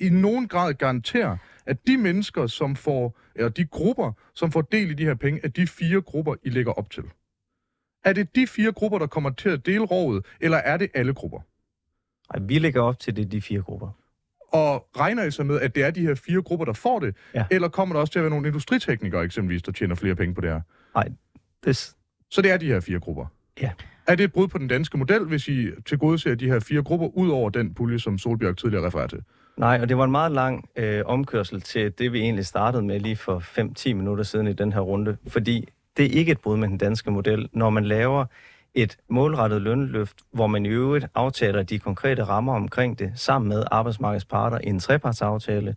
i 0.00 0.08
nogen 0.08 0.48
grad 0.48 0.74
garantere, 0.74 1.38
at 1.66 1.86
de 1.86 1.96
mennesker, 1.96 2.46
som 2.46 2.76
får, 2.76 3.18
eller 3.34 3.48
de 3.48 3.64
grupper, 3.64 4.12
som 4.34 4.52
får 4.52 4.62
del 4.62 4.90
i 4.90 4.94
de 4.94 5.04
her 5.04 5.14
penge, 5.14 5.40
at 5.44 5.56
de 5.56 5.66
fire 5.66 6.00
grupper, 6.00 6.34
I 6.42 6.50
lægger 6.50 6.72
op 6.72 6.90
til? 6.90 7.04
Er 8.04 8.12
det 8.12 8.36
de 8.36 8.46
fire 8.46 8.72
grupper, 8.72 8.98
der 8.98 9.06
kommer 9.06 9.30
til 9.30 9.48
at 9.48 9.66
dele 9.66 9.84
rådet, 9.84 10.26
eller 10.40 10.58
er 10.58 10.76
det 10.76 10.88
alle 10.94 11.14
grupper? 11.14 11.40
Nej, 12.32 12.46
vi 12.46 12.58
lægger 12.58 12.82
op 12.82 12.98
til 12.98 13.16
det 13.16 13.32
de 13.32 13.42
fire 13.42 13.62
grupper. 13.62 13.90
Og 14.52 14.88
regner 14.96 15.24
I 15.24 15.30
så 15.30 15.44
med, 15.44 15.60
at 15.60 15.74
det 15.74 15.84
er 15.84 15.90
de 15.90 16.02
her 16.02 16.14
fire 16.14 16.42
grupper, 16.42 16.64
der 16.64 16.72
får 16.72 16.98
det? 16.98 17.16
Ja. 17.34 17.46
Eller 17.50 17.68
kommer 17.68 17.94
der 17.94 18.00
også 18.00 18.12
til 18.12 18.18
at 18.18 18.22
være 18.22 18.30
nogle 18.30 18.46
industriteknikere 18.48 19.24
eksempelvis, 19.24 19.62
der 19.62 19.72
tjener 19.72 19.94
flere 19.94 20.14
penge 20.14 20.34
på 20.34 20.40
det 20.40 20.50
her? 20.50 20.60
Nej, 20.94 21.08
det... 21.64 21.94
Så 22.30 22.42
det 22.42 22.50
er 22.50 22.56
de 22.56 22.66
her 22.66 22.80
fire 22.80 23.00
grupper? 23.00 23.26
Ja. 23.60 23.70
Er 24.06 24.14
det 24.14 24.24
et 24.24 24.32
brud 24.32 24.48
på 24.48 24.58
den 24.58 24.68
danske 24.68 24.98
model, 24.98 25.24
hvis 25.24 25.48
I 25.48 25.68
til 25.86 25.98
gode 25.98 26.18
ser 26.18 26.34
de 26.34 26.46
her 26.46 26.60
fire 26.60 26.82
grupper, 26.82 27.06
ud 27.06 27.30
over 27.30 27.50
den 27.50 27.74
pulje, 27.74 27.98
som 27.98 28.18
Solbjerg 28.18 28.56
tidligere 28.56 28.86
refererede 28.86 29.08
til? 29.08 29.22
Nej, 29.56 29.78
og 29.82 29.88
det 29.88 29.98
var 29.98 30.04
en 30.04 30.10
meget 30.10 30.32
lang 30.32 30.68
øh, 30.76 31.02
omkørsel 31.06 31.60
til 31.60 31.92
det, 31.98 32.12
vi 32.12 32.20
egentlig 32.20 32.46
startede 32.46 32.82
med 32.82 33.00
lige 33.00 33.16
for 33.16 33.38
5-10 33.38 33.94
minutter 33.94 34.24
siden 34.24 34.46
i 34.46 34.52
den 34.52 34.72
her 34.72 34.80
runde. 34.80 35.16
Fordi 35.26 35.68
det 35.96 36.04
er 36.04 36.18
ikke 36.18 36.32
et 36.32 36.40
brud 36.40 36.56
med 36.56 36.68
den 36.68 36.78
danske 36.78 37.10
model, 37.10 37.48
når 37.52 37.70
man 37.70 37.84
laver 37.84 38.24
et 38.74 38.96
målrettet 39.08 39.62
lønløft, 39.62 40.16
hvor 40.32 40.46
man 40.46 40.66
i 40.66 40.68
øvrigt 40.68 41.06
aftaler 41.14 41.62
de 41.62 41.78
konkrete 41.78 42.24
rammer 42.24 42.54
omkring 42.54 42.98
det, 42.98 43.12
sammen 43.14 43.48
med 43.48 43.64
arbejdsmarkedets 43.70 44.24
parter 44.24 44.58
i 44.58 44.66
en 44.66 44.80
trepartsaftale, 44.80 45.76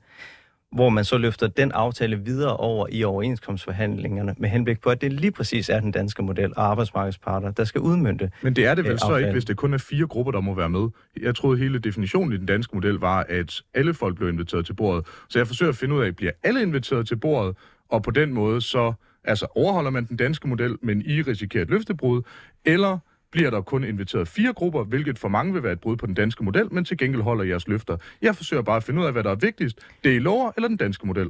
hvor 0.72 0.90
man 0.90 1.06
så 1.06 1.18
løfter 1.18 1.48
den 1.48 1.72
aftale 1.72 2.20
videre 2.20 2.58
over 2.58 2.88
i 2.92 3.04
overenskomstforhandlingerne, 3.04 4.36
med 4.38 4.50
henblik 4.50 4.82
på, 4.82 4.90
at 4.90 5.02
det 5.02 5.14
lige 5.14 5.32
præcis 5.32 5.70
er 5.70 5.80
den 5.80 5.92
danske 5.92 6.24
model 6.24 6.54
og 6.56 6.66
arbejdsmarkedsparter, 6.66 7.52
der 7.52 7.64
skal 7.64 7.82
udmynde 7.82 8.30
Men 8.42 8.56
det 8.56 8.66
er 8.66 8.76
det 8.76 8.86
vel 8.86 9.00
så 9.00 9.16
ikke, 9.16 9.32
hvis 9.32 9.46
det 9.46 9.58
kun 9.58 9.74
er 9.74 9.78
fire 9.78 10.08
grupper, 10.08 10.32
der 10.32 10.42
må 10.42 10.54
være 10.54 10.70
med? 10.70 10.90
Jeg 11.22 11.36
troede, 11.36 11.58
hele 11.58 11.80
definitionen 11.80 12.34
i 12.34 12.38
den 12.38 12.46
danske 12.46 12.76
model 12.76 12.94
var, 12.94 13.26
at 13.30 13.62
alle 13.74 13.94
folk 13.94 14.16
blev 14.16 14.30
inviteret 14.30 14.66
til 14.66 14.74
bordet. 14.74 15.06
Så 15.30 15.40
jeg 15.40 15.48
forsøger 15.48 15.70
at 15.70 15.76
finde 15.76 15.96
ud 15.96 16.04
af, 16.04 16.16
bliver 16.16 16.32
alle 16.44 16.62
inviteret 16.62 17.08
til 17.08 17.16
bordet, 17.16 17.56
og 17.90 18.04
på 18.04 18.12
den 18.12 18.34
måde 18.34 18.62
så 18.62 18.94
altså 19.24 19.48
overholder 19.56 19.92
man 19.92 20.06
den 20.06 20.18
danske 20.18 20.48
model, 20.48 20.78
men 20.82 21.02
I 21.06 21.22
risikerer 21.22 21.64
et 21.64 21.70
løftebrud, 21.70 22.22
eller 22.66 22.98
bliver 23.32 23.50
der 23.50 23.62
kun 23.62 23.84
inviteret 23.84 24.28
fire 24.28 24.54
grupper, 24.54 24.84
hvilket 24.84 25.20
for 25.20 25.28
mange 25.28 25.54
vil 25.54 25.64
være 25.64 25.74
et 25.74 25.80
brud 25.80 25.98
på 25.98 26.06
den 26.06 26.14
danske 26.14 26.44
model, 26.44 26.74
men 26.74 26.86
til 26.86 26.98
gengæld 26.98 27.22
holder 27.22 27.44
jeres 27.44 27.68
løfter. 27.68 27.98
Jeg 28.22 28.36
forsøger 28.36 28.64
bare 28.64 28.78
at 28.78 28.84
finde 28.84 29.02
ud 29.02 29.06
af, 29.06 29.12
hvad 29.12 29.24
der 29.24 29.32
er 29.32 29.36
vigtigst. 29.36 29.80
Det 30.04 30.16
er 30.16 30.20
lover 30.20 30.52
eller 30.58 30.68
den 30.68 30.78
danske 30.78 31.08
model? 31.08 31.30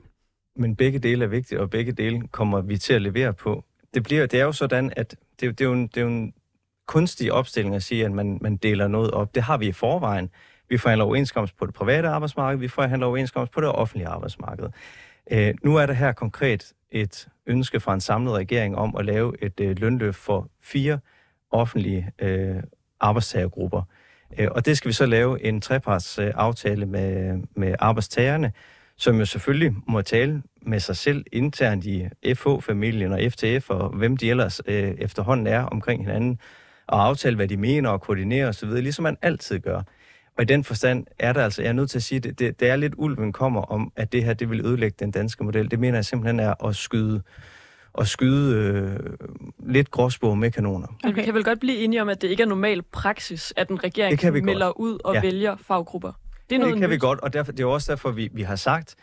Men 0.55 0.75
begge 0.75 0.99
dele 0.99 1.23
er 1.23 1.29
vigtige, 1.29 1.59
og 1.59 1.69
begge 1.69 1.91
dele 1.91 2.27
kommer 2.27 2.61
vi 2.61 2.77
til 2.77 2.93
at 2.93 3.01
levere 3.01 3.33
på. 3.33 3.65
Det, 3.93 4.03
bliver, 4.03 4.25
det 4.25 4.39
er 4.39 4.43
jo 4.43 4.51
sådan, 4.51 4.93
at 4.95 5.15
det, 5.39 5.59
det, 5.59 5.61
er, 5.61 5.65
jo 5.65 5.73
en, 5.73 5.87
det 5.87 5.97
er 5.97 6.01
jo 6.01 6.07
en 6.07 6.33
kunstig 6.87 7.33
opstilling 7.33 7.75
at 7.75 7.83
sige, 7.83 8.05
at 8.05 8.11
man, 8.11 8.37
man 8.41 8.57
deler 8.57 8.87
noget 8.87 9.11
op. 9.11 9.35
Det 9.35 9.43
har 9.43 9.57
vi 9.57 9.67
i 9.67 9.71
forvejen. 9.71 10.29
Vi 10.69 10.77
forhandler 10.77 11.05
overenskomst 11.05 11.57
på 11.57 11.65
det 11.65 11.73
private 11.73 12.07
arbejdsmarked, 12.07 12.59
vi 12.59 12.67
forhandler 12.67 13.07
overenskomst 13.07 13.51
på 13.51 13.61
det 13.61 13.69
offentlige 13.69 14.07
arbejdsmarked. 14.07 14.65
Øh, 15.31 15.53
nu 15.63 15.75
er 15.75 15.85
der 15.85 15.93
her 15.93 16.11
konkret 16.11 16.73
et 16.91 17.27
ønske 17.47 17.79
fra 17.79 17.93
en 17.93 18.01
samlet 18.01 18.33
regering 18.33 18.75
om 18.75 18.95
at 18.95 19.05
lave 19.05 19.43
et 19.43 19.59
øh, 19.59 19.79
lønløft 19.79 20.17
for 20.17 20.49
fire 20.61 20.99
offentlige 21.51 22.11
øh, 22.19 22.63
arbejdstagergrupper. 22.99 23.81
Øh, 24.37 24.47
og 24.51 24.65
det 24.65 24.77
skal 24.77 24.89
vi 24.89 24.93
så 24.93 25.05
lave 25.05 25.43
en 25.43 25.61
treparts 25.61 26.19
aftale 26.19 26.85
med, 26.85 27.39
med 27.55 27.75
arbejdstagerne, 27.79 28.51
som 28.97 29.19
jo 29.19 29.25
selvfølgelig 29.25 29.73
må 29.87 30.01
tale 30.01 30.43
med 30.61 30.79
sig 30.79 30.97
selv 30.97 31.25
internt 31.31 31.85
i 31.85 32.07
FH-familien 32.35 33.11
og 33.11 33.19
FTF 33.31 33.69
og 33.69 33.89
hvem 33.89 34.17
de 34.17 34.29
ellers 34.29 34.61
øh, 34.65 34.91
efterhånden 34.97 35.47
er 35.47 35.61
omkring 35.63 36.01
hinanden, 36.03 36.39
og 36.87 37.05
aftale, 37.05 37.35
hvad 37.35 37.47
de 37.47 37.57
mener 37.57 37.89
og 37.89 38.01
koordinere 38.01 38.47
osv., 38.47 38.69
ligesom 38.69 39.03
man 39.03 39.17
altid 39.21 39.59
gør. 39.59 39.81
Og 40.37 40.43
i 40.43 40.45
den 40.45 40.63
forstand 40.63 41.05
er 41.19 41.33
der 41.33 41.43
altså, 41.43 41.61
jeg 41.61 41.69
er 41.69 41.73
nødt 41.73 41.89
til 41.89 41.97
at 41.97 42.03
sige, 42.03 42.19
det, 42.19 42.39
det, 42.39 42.59
det 42.59 42.69
er 42.69 42.75
lidt 42.75 42.93
ulven 42.97 43.33
kommer 43.33 43.61
om, 43.61 43.91
at 43.95 44.11
det 44.11 44.23
her 44.23 44.33
det 44.33 44.49
vil 44.49 44.65
ødelægge 44.65 44.95
den 44.99 45.11
danske 45.11 45.43
model. 45.43 45.71
Det 45.71 45.79
mener 45.79 45.97
jeg 45.97 46.05
simpelthen 46.05 46.39
er 46.39 46.65
at 46.65 46.75
skyde 46.75 47.21
at 47.97 48.07
skyde 48.07 48.55
øh, 48.55 48.99
lidt 49.59 49.91
gråsbog 49.91 50.37
med 50.37 50.51
kanoner. 50.51 50.87
Okay. 51.03 51.15
Vi 51.15 51.23
kan 51.23 51.33
vel 51.33 51.43
godt 51.43 51.59
blive 51.59 51.77
enige 51.77 52.01
om, 52.01 52.09
at 52.09 52.21
det 52.21 52.27
ikke 52.27 52.43
er 52.43 52.47
normal 52.47 52.81
praksis, 52.81 53.53
at 53.55 53.69
en 53.69 53.83
regering 53.83 54.45
melder 54.45 54.65
godt. 54.65 54.77
ud 54.77 54.99
og 55.03 55.13
ja. 55.13 55.21
vælger 55.21 55.55
faggrupper. 55.55 56.11
Det, 56.49 56.55
er 56.55 56.59
noget 56.59 56.73
det 56.73 56.81
kan 56.81 56.89
nyt. 56.89 56.93
vi 56.93 56.99
godt, 56.99 57.19
og 57.19 57.33
derfor, 57.33 57.51
det 57.51 57.59
er 57.63 57.67
også 57.67 57.91
derfor, 57.91 58.11
vi, 58.11 58.29
vi 58.33 58.41
har 58.41 58.55
sagt, 58.55 58.95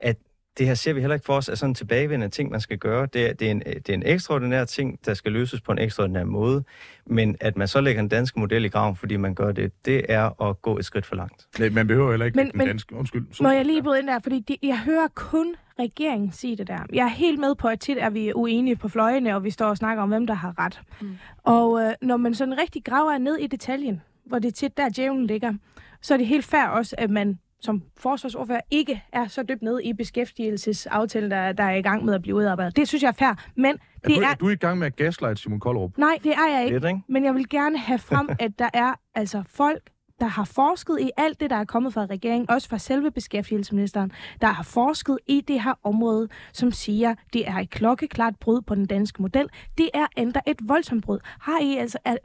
at 0.00 0.16
det 0.58 0.66
her 0.66 0.74
ser 0.74 0.92
vi 0.92 1.00
heller 1.00 1.14
ikke 1.14 1.26
for 1.26 1.32
os 1.32 1.48
as 1.48 1.58
sådan 1.58 1.70
en 1.70 1.74
tilbagevendende 1.74 2.34
ting, 2.34 2.50
man 2.50 2.60
skal 2.60 2.78
gøre. 2.78 3.06
Det 3.06 3.26
er, 3.26 3.32
det, 3.32 3.46
er 3.46 3.50
en, 3.50 3.60
det 3.60 3.88
er 3.88 3.94
en 3.94 4.02
ekstraordinær 4.06 4.64
ting, 4.64 4.98
der 5.06 5.14
skal 5.14 5.32
løses 5.32 5.60
på 5.60 5.72
en 5.72 5.78
ekstraordinær 5.78 6.24
måde. 6.24 6.64
Men 7.06 7.36
at 7.40 7.56
man 7.56 7.68
så 7.68 7.80
lægger 7.80 8.02
en 8.02 8.08
dansk 8.08 8.36
model 8.36 8.64
i 8.64 8.68
graven, 8.68 8.96
fordi 8.96 9.16
man 9.16 9.34
gør 9.34 9.52
det, 9.52 9.72
det 9.84 10.02
er 10.08 10.42
at 10.42 10.62
gå 10.62 10.78
et 10.78 10.84
skridt 10.84 11.06
for 11.06 11.16
langt. 11.16 11.46
Nej, 11.58 11.68
man 11.68 11.86
behøver 11.86 12.10
heller 12.10 12.26
ikke 12.26 12.36
men, 12.36 12.46
den 12.46 12.58
men, 12.58 12.66
danske... 12.66 12.94
Undskyld. 12.94 13.26
Så, 13.32 13.42
må 13.42 13.50
jeg 13.50 13.64
lige 13.64 13.82
bryde 13.82 13.98
ind 13.98 14.06
der, 14.06 14.18
fordi 14.18 14.40
de, 14.40 14.56
jeg 14.62 14.78
hører 14.78 15.08
kun 15.14 15.54
regeringen 15.78 16.32
sige 16.32 16.56
det 16.56 16.68
der. 16.68 16.78
Jeg 16.92 17.04
er 17.04 17.08
helt 17.08 17.40
med 17.40 17.54
på, 17.54 17.68
at 17.68 17.80
tit 17.80 17.98
er 17.98 18.10
vi 18.10 18.32
uenige 18.34 18.76
på 18.76 18.88
fløjene, 18.88 19.34
og 19.34 19.44
vi 19.44 19.50
står 19.50 19.66
og 19.66 19.76
snakker 19.76 20.02
om, 20.02 20.08
hvem 20.08 20.26
der 20.26 20.34
har 20.34 20.58
ret. 20.58 20.80
Mm. 21.00 21.16
Og 21.42 21.80
øh, 21.80 21.92
når 22.02 22.16
man 22.16 22.34
sådan 22.34 22.58
rigtig 22.58 22.84
graver 22.84 23.18
ned 23.18 23.36
i 23.36 23.46
detaljen, 23.46 24.02
hvor 24.24 24.38
det 24.38 24.54
tit 24.54 24.76
der 24.76 24.88
djævlen 24.88 25.26
ligger, 25.26 25.54
så 26.02 26.14
er 26.14 26.18
det 26.18 26.26
helt 26.26 26.44
fair 26.44 26.66
også, 26.66 26.94
at 26.98 27.10
man 27.10 27.38
som 27.66 27.82
forsvarsordfører 27.96 28.60
ikke 28.70 29.02
er 29.12 29.26
så 29.26 29.42
dybt 29.42 29.62
ned 29.62 29.80
i 29.80 29.92
beskæftigelsesaftalen, 29.92 31.30
der, 31.30 31.52
der 31.52 31.64
er 31.64 31.74
i 31.74 31.82
gang 31.82 32.04
med 32.04 32.14
at 32.14 32.22
blive 32.22 32.36
udarbejdet. 32.36 32.76
Det 32.76 32.88
synes 32.88 33.02
jeg 33.02 33.08
er 33.08 33.12
fair, 33.12 33.44
men 33.56 33.74
er 33.74 34.08
det 34.08 34.16
du, 34.16 34.22
er... 34.22 34.26
Er 34.26 34.34
du 34.34 34.48
i 34.48 34.54
gang 34.54 34.78
med 34.78 34.86
at 34.86 34.96
gaslight 34.96 35.38
Simon 35.38 35.60
Koldrup? 35.60 35.98
Nej, 35.98 36.18
det 36.24 36.32
er 36.32 36.56
jeg 36.56 36.64
ikke. 36.64 36.80
Det, 36.80 36.88
ikke? 36.88 37.00
Men 37.08 37.24
jeg 37.24 37.34
vil 37.34 37.48
gerne 37.48 37.78
have 37.78 37.98
frem, 37.98 38.28
at 38.38 38.58
der 38.58 38.68
er 38.74 38.94
altså 39.14 39.42
folk, 39.48 39.90
der 40.20 40.26
har 40.26 40.44
forsket 40.44 40.98
i 41.00 41.10
alt 41.16 41.40
det, 41.40 41.50
der 41.50 41.56
er 41.56 41.64
kommet 41.64 41.94
fra 41.94 42.06
regeringen, 42.06 42.50
også 42.50 42.68
fra 42.68 42.78
selve 42.78 43.10
beskæftigelsesministeren, 43.10 44.12
der 44.40 44.46
har 44.46 44.62
forsket 44.62 45.18
i 45.26 45.40
det 45.40 45.62
her 45.62 45.74
område, 45.82 46.28
som 46.52 46.72
siger, 46.72 47.14
det 47.32 47.48
er 47.48 47.54
et 47.54 47.70
klokkeklart 47.70 48.36
brud 48.40 48.62
på 48.62 48.74
den 48.74 48.86
danske 48.86 49.22
model. 49.22 49.48
Det 49.78 49.90
er 49.94 50.06
endda 50.16 50.40
et 50.46 50.58
voldsomt 50.62 51.04
brud. 51.04 51.18
Har 51.24 51.60
I 51.62 51.76
altså, 51.76 51.98
at, 52.04 52.18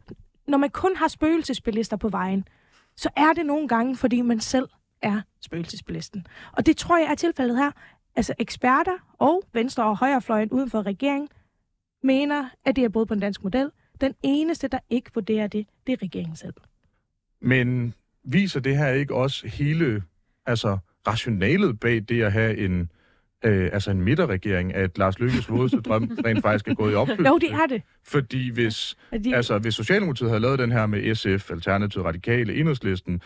når 0.47 0.57
man 0.57 0.69
kun 0.69 0.95
har 0.95 1.07
spøgelsesbilister 1.07 1.97
på 1.97 2.09
vejen, 2.09 2.47
så 2.95 3.09
er 3.15 3.33
det 3.35 3.45
nogle 3.45 3.67
gange, 3.67 3.95
fordi 3.95 4.21
man 4.21 4.39
selv 4.39 4.69
er 5.01 5.21
spøgelsesbilisten. 5.41 6.27
Og 6.51 6.65
det 6.65 6.77
tror 6.77 6.97
jeg 6.97 7.07
er 7.11 7.15
tilfældet 7.15 7.57
her. 7.57 7.71
Altså 8.15 8.33
eksperter 8.39 9.15
og 9.17 9.43
venstre- 9.53 9.85
og 9.85 9.97
højrefløjen 9.97 10.49
uden 10.49 10.69
for 10.69 10.85
regeringen 10.85 11.29
mener, 12.03 12.49
at 12.65 12.75
det 12.75 12.83
er 12.83 12.89
både 12.89 13.05
på 13.05 13.13
en 13.13 13.19
dansk 13.19 13.43
model. 13.43 13.71
Den 14.01 14.15
eneste, 14.23 14.67
der 14.67 14.79
ikke 14.89 15.11
vurderer 15.13 15.47
det, 15.47 15.67
det 15.87 15.93
er 15.93 15.97
regeringen 16.01 16.35
selv. 16.35 16.53
Men 17.41 17.93
viser 18.23 18.59
det 18.59 18.77
her 18.77 18.87
ikke 18.87 19.15
også 19.15 19.47
hele 19.47 20.03
altså, 20.45 20.77
rationalet 21.07 21.79
bag 21.79 22.01
det 22.09 22.23
at 22.23 22.31
have 22.31 22.57
en, 22.57 22.91
øh, 23.45 23.69
altså 23.73 23.91
en 23.91 24.01
midterregering, 24.01 24.75
at 24.75 24.97
Lars 24.97 25.19
Lykkes 25.19 25.49
vådeste 25.49 25.81
drøm 25.81 26.03
rent 26.25 26.41
faktisk 26.41 26.67
er 26.67 26.73
gået 26.73 26.91
i 26.91 26.95
opfyldelse? 26.95 27.29
Jo, 27.29 27.37
det 27.37 27.51
er 27.51 27.65
det. 27.69 27.81
Fordi 28.03 28.51
hvis, 28.51 28.97
de... 29.23 29.35
altså, 29.35 29.57
hvis 29.57 29.75
Socialdemokratiet 29.75 30.29
havde 30.29 30.41
lavet 30.41 30.59
den 30.59 30.71
her 30.71 30.85
med 30.85 31.15
SF, 31.15 31.51
Alternativ 31.51 32.01
Radikale, 32.01 32.55
Enhedslisten, 32.55 33.21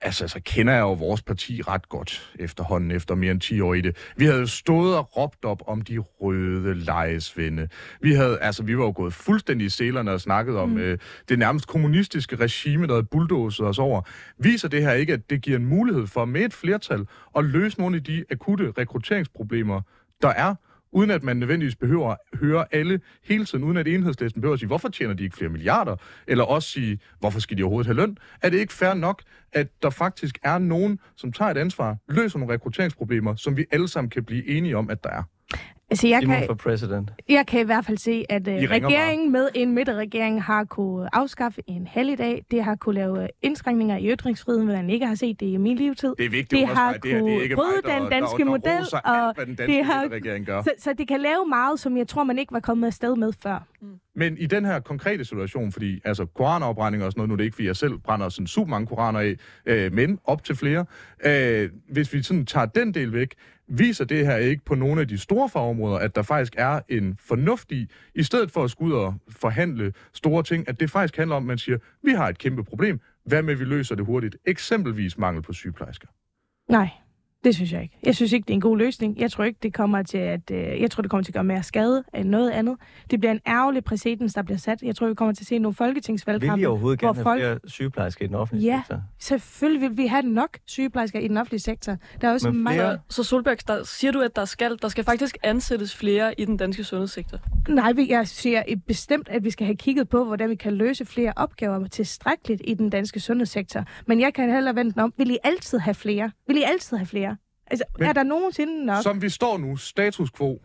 Altså, 0.00 0.28
så 0.28 0.40
kender 0.44 0.72
jeg 0.72 0.80
jo 0.80 0.92
vores 0.92 1.22
parti 1.22 1.62
ret 1.62 1.88
godt 1.88 2.32
efterhånden, 2.38 2.90
efter 2.90 3.14
mere 3.14 3.30
end 3.30 3.40
10 3.40 3.60
år 3.60 3.74
i 3.74 3.80
det. 3.80 3.96
Vi 4.16 4.24
havde 4.24 4.46
stået 4.46 4.96
og 4.96 5.16
råbt 5.16 5.44
op 5.44 5.62
om 5.66 5.82
de 5.82 5.98
røde 5.98 6.74
lejesvende. 6.74 7.68
Vi, 8.00 8.12
havde, 8.12 8.38
altså, 8.40 8.62
vi 8.62 8.78
var 8.78 8.84
jo 8.84 8.92
gået 8.96 9.12
fuldstændig 9.12 9.66
i 9.66 9.68
selerne 9.68 10.10
og 10.10 10.20
snakket 10.20 10.56
om 10.56 10.68
mm. 10.68 10.78
øh, 10.78 10.98
det 11.28 11.38
nærmest 11.38 11.66
kommunistiske 11.66 12.36
regime, 12.36 12.86
der 12.86 12.92
havde 12.92 13.06
bulldozet 13.10 13.66
os 13.66 13.78
over. 13.78 14.02
Viser 14.38 14.68
det 14.68 14.82
her 14.82 14.92
ikke, 14.92 15.12
at 15.12 15.30
det 15.30 15.42
giver 15.42 15.56
en 15.56 15.66
mulighed 15.66 16.06
for 16.06 16.24
med 16.24 16.40
et 16.40 16.54
flertal 16.54 17.06
at 17.36 17.44
løse 17.44 17.78
nogle 17.80 17.96
af 17.96 18.04
de 18.04 18.24
akutte 18.30 18.72
rekrutteringsproblemer, 18.78 19.80
der 20.22 20.28
er 20.28 20.54
uden 20.92 21.10
at 21.10 21.22
man 21.22 21.36
nødvendigvis 21.36 21.76
behøver 21.76 22.10
at 22.10 22.18
høre 22.38 22.64
alle 22.70 23.00
hele 23.24 23.44
tiden, 23.44 23.64
uden 23.64 23.76
at 23.76 23.88
enhedslisten 23.88 24.40
behøver 24.40 24.54
at 24.54 24.60
sige, 24.60 24.66
hvorfor 24.66 24.88
tjener 24.88 25.14
de 25.14 25.24
ikke 25.24 25.36
flere 25.36 25.50
milliarder? 25.50 25.96
Eller 26.26 26.44
også 26.44 26.70
sige, 26.70 26.98
hvorfor 27.20 27.40
skal 27.40 27.58
de 27.58 27.62
overhovedet 27.62 27.86
have 27.86 27.96
løn? 27.96 28.18
Er 28.42 28.50
det 28.50 28.58
ikke 28.58 28.72
fair 28.72 28.94
nok, 28.94 29.22
at 29.52 29.68
der 29.82 29.90
faktisk 29.90 30.38
er 30.42 30.58
nogen, 30.58 30.98
som 31.16 31.32
tager 31.32 31.50
et 31.50 31.56
ansvar, 31.56 31.96
løser 32.08 32.38
nogle 32.38 32.54
rekrutteringsproblemer, 32.54 33.34
som 33.34 33.56
vi 33.56 33.64
alle 33.70 33.88
sammen 33.88 34.10
kan 34.10 34.24
blive 34.24 34.48
enige 34.48 34.76
om, 34.76 34.90
at 34.90 35.04
der 35.04 35.10
er? 35.10 35.22
Altså, 35.90 36.08
jeg 36.08 36.22
kan, 36.22 36.46
for 36.46 36.54
president. 36.54 37.10
jeg 37.28 37.46
kan 37.46 37.60
i 37.60 37.64
hvert 37.64 37.84
fald 37.84 37.98
se, 37.98 38.24
at 38.28 38.48
uh, 38.48 38.54
ringer 38.54 38.88
regeringen 38.88 39.32
med 39.32 39.48
en 39.54 39.74
midterregering 39.74 40.42
har 40.42 40.64
kunne 40.64 41.14
afskaffe 41.16 41.60
en 41.66 41.86
helligdag. 41.86 42.44
Det 42.50 42.64
har 42.64 42.74
kunne 42.76 42.94
lave 42.94 43.22
øh, 43.22 43.28
indskrænkninger 43.42 43.96
i 43.96 44.08
ytringsfriheden, 44.12 44.66
hvordan 44.66 44.84
jeg 44.84 44.94
ikke 44.94 45.06
har 45.06 45.14
set 45.14 45.40
det 45.40 45.46
i 45.46 45.56
min 45.56 45.76
levetid. 45.76 46.14
Det 46.18 46.26
er 46.26 46.30
vigtigt 46.30 46.60
Det 46.60 46.68
har 46.68 46.90
at 46.92 47.02
det 47.02 47.10
her 47.12 47.18
det 47.22 47.36
er 47.36 47.42
ikke 47.42 47.54
kunne 47.54 47.66
mig, 47.84 47.92
der, 47.92 47.98
den 48.00 48.10
danske 48.10 48.38
der, 48.38 48.44
der, 48.44 48.50
model, 48.50 48.78
roser 48.80 48.96
og 48.98 49.26
alt, 49.26 49.36
hvad 49.36 49.46
den 49.46 49.54
danske 49.54 49.76
det 49.76 49.84
har- 49.84 50.08
regering 50.12 50.46
gør. 50.46 50.62
Så, 50.62 50.70
så 50.78 50.92
det 50.98 51.08
kan 51.08 51.20
lave 51.20 51.46
meget, 51.48 51.80
som 51.80 51.96
jeg 51.96 52.08
tror, 52.08 52.24
man 52.24 52.38
ikke 52.38 52.52
var 52.52 52.60
kommet 52.60 52.86
afsted 52.86 53.16
med 53.16 53.32
før. 53.42 53.66
Men 54.14 54.38
i 54.38 54.46
den 54.46 54.64
her 54.64 54.80
konkrete 54.80 55.24
situation, 55.24 55.72
fordi 55.72 56.00
altså 56.04 56.26
koranafbrænding 56.26 57.04
og 57.04 57.12
sådan 57.12 57.18
noget, 57.20 57.28
nu 57.28 57.32
er 57.32 57.36
det 57.36 57.44
ikke, 57.44 57.54
fordi 57.54 57.66
jeg 57.66 57.76
selv 57.76 57.98
brænder 57.98 58.28
sådan 58.28 58.46
super 58.46 58.70
mange 58.70 58.86
koraner 58.86 59.20
af, 59.20 59.34
øh, 59.66 59.92
men 59.92 60.18
op 60.24 60.44
til 60.44 60.56
flere. 60.56 60.84
Øh, 61.26 61.70
hvis 61.90 62.12
vi 62.14 62.22
sådan 62.22 62.46
tager 62.46 62.66
den 62.66 62.94
del 62.94 63.12
væk, 63.12 63.34
viser 63.68 64.04
det 64.04 64.26
her 64.26 64.36
ikke 64.36 64.64
på 64.64 64.74
nogle 64.74 65.00
af 65.00 65.08
de 65.08 65.18
store 65.18 65.48
fagområder, 65.48 65.98
at 65.98 66.14
der 66.14 66.22
faktisk 66.22 66.54
er 66.58 66.80
en 66.88 67.18
fornuft 67.20 67.72
i, 67.72 67.86
i 68.14 68.22
stedet 68.22 68.50
for 68.50 68.64
at 68.64 68.70
skulle 68.70 68.94
ud 68.94 69.00
og 69.00 69.14
forhandle 69.30 69.92
store 70.12 70.42
ting, 70.42 70.68
at 70.68 70.80
det 70.80 70.90
faktisk 70.90 71.16
handler 71.16 71.36
om, 71.36 71.42
at 71.42 71.46
man 71.46 71.58
siger, 71.58 71.78
vi 72.02 72.10
har 72.10 72.28
et 72.28 72.38
kæmpe 72.38 72.64
problem, 72.64 73.00
hvad 73.24 73.42
med 73.42 73.54
vi 73.54 73.64
løser 73.64 73.94
det 73.94 74.06
hurtigt? 74.06 74.36
Eksempelvis 74.44 75.18
mangel 75.18 75.42
på 75.42 75.52
sygeplejersker. 75.52 76.08
Nej, 76.68 76.88
det 77.44 77.54
synes 77.54 77.72
jeg 77.72 77.82
ikke. 77.82 77.98
Jeg 78.02 78.16
synes 78.16 78.32
ikke, 78.32 78.44
det 78.46 78.50
er 78.50 78.54
en 78.54 78.60
god 78.60 78.78
løsning. 78.78 79.18
Jeg 79.20 79.30
tror 79.32 79.44
ikke, 79.44 79.58
det 79.62 79.74
kommer 79.74 80.02
til 80.02 80.18
at, 80.18 80.50
øh, 80.50 80.80
jeg 80.80 80.90
tror, 80.90 81.02
det 81.02 81.10
kommer 81.10 81.24
til 81.24 81.30
at 81.30 81.34
gøre 81.34 81.44
mere 81.44 81.62
skade 81.62 82.04
end 82.14 82.28
noget 82.28 82.50
andet. 82.50 82.76
Det 83.10 83.20
bliver 83.20 83.32
en 83.32 83.40
ærgerlig 83.46 83.84
præcedens, 83.84 84.34
der 84.34 84.42
bliver 84.42 84.58
sat. 84.58 84.82
Jeg 84.82 84.96
tror, 84.96 85.08
vi 85.08 85.14
kommer 85.14 85.34
til 85.34 85.42
at 85.42 85.46
se 85.48 85.58
nogle 85.58 85.72
Vil 85.72 85.76
folketingsvalgkampe. 85.76 86.62
I 86.62 86.64
overhovedet 86.66 87.00
hvor 87.00 87.08
gerne 87.12 87.22
folk- 87.22 87.40
have 87.42 87.58
flere 87.60 87.70
sygeplejersker 87.70 88.24
i 88.24 88.28
den 88.28 88.34
offentlige 88.34 88.70
Ja. 88.70 88.82
sektor? 88.86 89.02
Selvfølgelig 89.18 89.88
vil 89.90 89.96
vi 89.96 90.06
have 90.06 90.22
nok 90.22 90.58
sygeplejersker 90.66 91.18
i 91.20 91.28
den 91.28 91.36
offentlige 91.36 91.60
sektor. 91.60 91.96
Der 92.20 92.28
er 92.28 92.32
også 92.32 92.50
Men 92.50 92.62
mange... 92.62 92.78
flere- 92.80 92.98
Så 93.08 93.22
Solberg, 93.22 93.56
der, 93.68 93.84
siger 93.84 94.12
du, 94.12 94.20
at 94.20 94.36
der 94.36 94.44
skal, 94.44 94.76
der 94.82 94.88
skal 94.88 95.04
faktisk 95.04 95.38
ansættes 95.42 95.96
flere 95.96 96.40
i 96.40 96.44
den 96.44 96.56
danske 96.56 96.84
sundhedssektor? 96.84 97.38
Nej, 97.68 97.92
vi- 97.92 98.08
jeg 98.10 98.28
siger 98.28 98.62
et 98.68 98.84
bestemt, 98.84 99.28
at 99.28 99.44
vi 99.44 99.50
skal 99.50 99.66
have 99.66 99.76
kigget 99.76 100.08
på, 100.08 100.24
hvordan 100.24 100.50
vi 100.50 100.54
kan 100.54 100.72
løse 100.72 101.04
flere 101.06 101.32
opgaver 101.36 101.86
tilstrækkeligt 101.88 102.62
i 102.64 102.74
den 102.74 102.90
danske 102.90 103.20
sundhedssektor. 103.20 103.84
Men 104.06 104.20
jeg 104.20 104.34
kan 104.34 104.52
heller 104.52 104.72
vente 104.72 104.98
om. 104.98 105.12
Vil 105.16 105.30
I 105.30 105.38
altid 105.44 105.78
have 105.78 105.94
flere? 105.94 106.30
Vil 106.46 106.56
I 106.56 106.62
altid 106.62 106.96
have 106.96 107.06
flere? 107.06 107.27
Altså, 107.70 107.84
Men- 107.98 108.08
er 108.08 108.12
der 108.12 108.22
nogensinde 108.22 108.86
nok? 108.86 109.02
Som 109.02 109.22
vi 109.22 109.28
står 109.28 109.58
nu, 109.58 109.76
status 109.76 110.30
quo, 110.30 110.62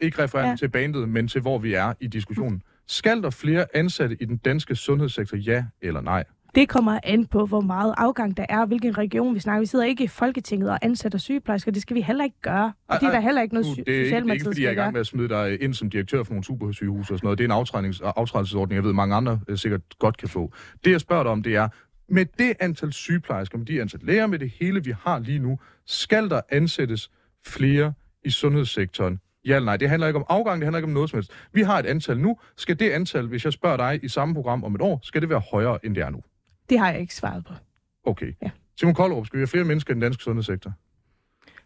ikke 0.00 0.22
referent 0.22 0.48
Ja. 0.50 0.56
til 0.56 0.68
bandet, 0.68 1.08
men 1.08 1.28
til 1.28 1.40
hvor 1.40 1.58
vi 1.58 1.74
er 1.74 1.92
i 2.00 2.06
diskussionen. 2.06 2.62
Skal 2.88 3.22
der 3.22 3.30
flere 3.30 3.66
ansatte 3.74 4.16
i 4.20 4.24
den 4.24 4.36
danske 4.36 4.74
sundhedssektor, 4.76 5.36
ja 5.36 5.64
eller 5.82 6.00
nej? 6.00 6.24
Det 6.54 6.68
kommer 6.68 6.98
an 7.04 7.26
på, 7.26 7.46
hvor 7.46 7.60
meget 7.60 7.94
afgang 7.96 8.36
der 8.36 8.46
er, 8.48 8.64
hvilken 8.66 8.98
region 8.98 9.34
vi 9.34 9.40
snakker. 9.40 9.60
Vi 9.60 9.66
sidder 9.66 9.84
ikke 9.84 10.04
i 10.04 10.06
Folketinget 10.06 10.70
og 10.70 10.78
ansætter 10.82 11.18
sygeplejersker. 11.18 11.70
Det 11.72 11.82
skal 11.82 11.96
vi 11.96 12.00
heller 12.00 12.24
ikke 12.24 12.40
gøre. 12.42 12.72
Og 12.88 13.00
det 13.00 13.06
er 13.06 13.10
der 13.10 13.20
heller 13.20 13.42
ikke 13.42 13.54
noget, 13.54 13.66
Nu, 13.66 13.74
sy- 13.74 13.78
det, 13.86 13.88
er 14.12 14.16
ikke, 14.16 14.32
ikke, 14.32 14.44
fordi 14.44 14.62
jeg 14.62 14.68
er 14.68 14.72
i 14.72 14.74
gang 14.74 14.92
med 14.92 15.00
at 15.00 15.06
smide 15.06 15.28
dig 15.28 15.62
ind 15.62 15.74
som 15.74 15.90
direktør 15.90 16.22
for 16.22 16.32
nogle 16.32 16.44
supersygehuse 16.44 17.12
og 17.14 17.18
sådan 17.18 17.26
noget. 17.26 17.38
Det 17.38 17.50
er 17.50 17.54
en 17.54 17.62
aftrædnings- 17.62 18.12
aftrædelsesordning, 18.16 18.76
jeg 18.76 18.84
ved, 18.84 18.92
mange 18.92 19.14
andre 19.14 19.40
øh, 19.48 19.58
sikkert 19.58 19.80
godt 19.98 20.16
kan 20.16 20.28
få. 20.28 20.52
Det, 20.84 20.90
jeg 20.90 21.00
spørger 21.00 21.22
dig 21.22 21.32
om, 21.32 21.42
det 21.42 21.54
er, 21.56 21.68
med 22.12 22.26
det 22.38 22.54
antal 22.60 22.92
sygeplejersker, 22.92 23.58
med 23.58 23.66
de 23.66 23.80
antal 23.80 24.00
læger, 24.02 24.26
med 24.26 24.38
det 24.38 24.50
hele, 24.50 24.84
vi 24.84 24.94
har 25.00 25.18
lige 25.18 25.38
nu, 25.38 25.58
skal 25.86 26.30
der 26.30 26.40
ansættes 26.48 27.10
flere 27.46 27.92
i 28.24 28.30
sundhedssektoren? 28.30 29.20
Ja 29.44 29.56
eller 29.56 29.64
nej? 29.64 29.76
Det 29.76 29.88
handler 29.88 30.06
ikke 30.06 30.18
om 30.18 30.26
afgang, 30.28 30.60
det 30.60 30.66
handler 30.66 30.78
ikke 30.78 30.86
om 30.86 30.92
noget 30.92 31.10
som 31.10 31.16
helst. 31.16 31.32
Vi 31.52 31.62
har 31.62 31.78
et 31.78 31.86
antal 31.86 32.18
nu. 32.18 32.36
Skal 32.56 32.78
det 32.78 32.90
antal, 32.90 33.26
hvis 33.26 33.44
jeg 33.44 33.52
spørger 33.52 33.76
dig 33.76 34.04
i 34.04 34.08
samme 34.08 34.34
program 34.34 34.64
om 34.64 34.74
et 34.74 34.80
år, 34.80 35.00
skal 35.02 35.20
det 35.20 35.28
være 35.28 35.42
højere, 35.50 35.78
end 35.84 35.94
det 35.94 36.02
er 36.02 36.10
nu? 36.10 36.22
Det 36.70 36.78
har 36.78 36.90
jeg 36.90 37.00
ikke 37.00 37.14
svaret 37.14 37.44
på. 37.44 37.52
Okay. 38.04 38.32
Ja. 38.42 38.50
Simon 38.80 38.94
Koldrup, 38.94 39.26
skal 39.26 39.36
vi 39.36 39.40
have 39.40 39.48
flere 39.48 39.64
mennesker 39.64 39.90
i 39.90 39.94
den 39.94 40.02
danske 40.02 40.22
sundhedssektor? 40.22 40.72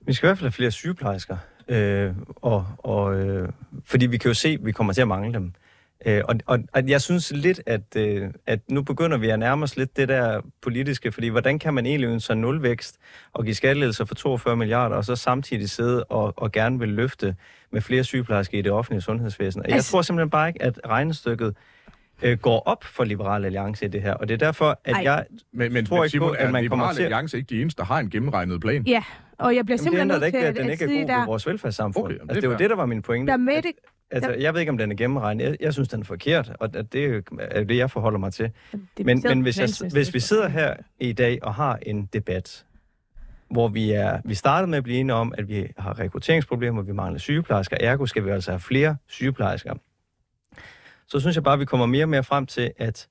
Vi 0.00 0.12
skal 0.12 0.26
i 0.26 0.28
hvert 0.28 0.38
fald 0.38 0.46
have 0.46 0.52
flere 0.52 0.70
sygeplejersker, 0.70 1.36
øh, 1.68 2.14
og, 2.36 2.66
og, 2.78 3.20
øh, 3.20 3.48
fordi 3.84 4.06
vi 4.06 4.18
kan 4.18 4.28
jo 4.28 4.34
se, 4.34 4.48
at 4.48 4.66
vi 4.66 4.72
kommer 4.72 4.92
til 4.92 5.00
at 5.00 5.08
mangle 5.08 5.32
dem. 5.32 5.52
Øh, 6.06 6.22
og, 6.28 6.34
og, 6.46 6.58
og 6.72 6.88
jeg 6.88 7.00
synes 7.02 7.32
lidt, 7.34 7.60
at, 7.66 7.96
øh, 7.96 8.28
at 8.46 8.60
nu 8.70 8.82
begynder 8.82 9.16
vi 9.18 9.28
at 9.28 9.38
nærme 9.38 9.62
os 9.62 9.76
lidt 9.76 9.96
det 9.96 10.08
der 10.08 10.40
politiske, 10.62 11.12
fordi 11.12 11.28
hvordan 11.28 11.58
kan 11.58 11.74
man 11.74 11.86
egentlig 11.86 12.08
ønske 12.08 12.26
sig 12.26 12.36
nulvækst 12.36 12.98
og 13.32 13.44
give 13.44 13.54
skattelettelser 13.54 14.04
for 14.04 14.14
42 14.14 14.56
milliarder, 14.56 14.96
og 14.96 15.04
så 15.04 15.16
samtidig 15.16 15.70
sidde 15.70 16.04
og, 16.04 16.34
og 16.36 16.52
gerne 16.52 16.78
vil 16.78 16.88
løfte 16.88 17.36
med 17.72 17.80
flere 17.80 18.04
sygeplejersker 18.04 18.58
i 18.58 18.62
det 18.62 18.72
offentlige 18.72 19.00
sundhedsvæsen. 19.02 19.62
Jeg 19.66 19.72
Altså- 19.74 19.90
tror 19.90 20.02
simpelthen 20.02 20.30
bare 20.30 20.48
ikke, 20.48 20.62
at 20.62 20.80
regnestykket 20.86 21.56
øh, 22.22 22.38
går 22.38 22.62
op 22.66 22.84
for 22.84 23.04
Liberal 23.04 23.44
Alliance 23.44 23.84
i 23.84 23.88
det 23.88 24.02
her, 24.02 24.14
og 24.14 24.28
det 24.28 24.34
er 24.34 24.38
derfor, 24.46 24.80
at 24.84 24.94
Ej. 24.94 25.00
jeg 25.04 25.24
Men, 25.52 25.72
men, 25.72 25.86
tror 25.86 25.96
men 25.96 26.04
ikke 26.04 26.10
Simon, 26.10 26.28
på, 26.28 26.34
at 26.34 26.46
er 26.46 26.50
man 26.50 26.68
kommer 26.68 26.92
til 26.92 27.00
at- 27.00 27.04
Alliance 27.04 27.36
ikke 27.36 27.46
de 27.54 27.60
eneste, 27.60 27.78
der 27.78 27.84
har 27.84 27.98
en 27.98 28.10
gennemregnet 28.10 28.60
plan? 28.60 28.82
Ja, 28.86 29.02
og 29.38 29.54
jeg 29.56 29.64
bliver 29.66 29.74
Jamen, 29.78 29.84
simpelthen 29.84 30.08
da 30.08 30.14
nødt 30.14 30.26
ikke 30.26 30.38
til 30.38 30.42
at, 30.44 30.48
at 30.48 30.56
den 30.56 30.66
at 30.66 30.72
ikke 30.72 30.84
er 30.84 31.00
god 31.00 31.08
der, 31.08 31.26
vores 31.26 31.46
velfærdssamfund. 31.46 32.04
Okay, 32.04 32.14
jamen, 32.14 32.30
altså, 32.30 32.34
det 32.34 32.42
det 32.42 32.46
er 32.46 32.50
var 32.50 32.58
det, 32.58 32.70
der 32.70 32.76
var 32.76 32.86
min 32.86 33.02
pointe. 33.02 33.32
der 33.32 33.36
med 33.38 33.62
Altså, 34.10 34.30
jeg 34.30 34.54
ved 34.54 34.60
ikke, 34.60 34.70
om 34.70 34.78
den 34.78 34.90
er 34.90 34.96
gennemregnet. 34.96 35.44
Jeg, 35.44 35.56
jeg 35.60 35.72
synes, 35.72 35.88
den 35.88 36.00
er 36.00 36.04
forkert, 36.04 36.52
og 36.60 36.74
det 36.92 37.24
er 37.40 37.64
det, 37.64 37.76
jeg 37.76 37.90
forholder 37.90 38.18
mig 38.18 38.32
til. 38.32 38.50
det 38.72 39.06
Men, 39.06 39.22
men 39.24 39.40
hvis, 39.40 39.58
jeg, 39.58 39.90
hvis 39.92 40.14
vi 40.14 40.20
sidder 40.20 40.48
her 40.48 40.74
i 41.00 41.12
dag 41.12 41.38
og 41.42 41.54
har 41.54 41.78
en 41.82 42.06
debat, 42.06 42.64
hvor 43.50 43.68
vi 43.68 43.90
er 43.90 44.20
vi 44.24 44.34
startede 44.34 44.70
med 44.70 44.78
at 44.78 44.84
blive 44.84 44.98
enige 44.98 45.14
om, 45.14 45.34
at 45.38 45.48
vi 45.48 45.68
har 45.78 45.98
rekrutteringsproblemer, 45.98 46.82
vi 46.82 46.92
mangler 46.92 47.18
sygeplejersker, 47.18 47.76
ergo 47.80 48.06
skal 48.06 48.24
vi 48.24 48.30
altså 48.30 48.50
have 48.50 48.60
flere 48.60 48.96
sygeplejersker. 49.06 49.74
Så 51.06 51.20
synes 51.20 51.36
jeg 51.36 51.44
bare, 51.44 51.54
at 51.54 51.60
vi 51.60 51.64
kommer 51.64 51.86
mere 51.86 52.04
og 52.04 52.08
mere 52.08 52.24
frem 52.24 52.46
til, 52.46 52.72
at, 52.78 53.08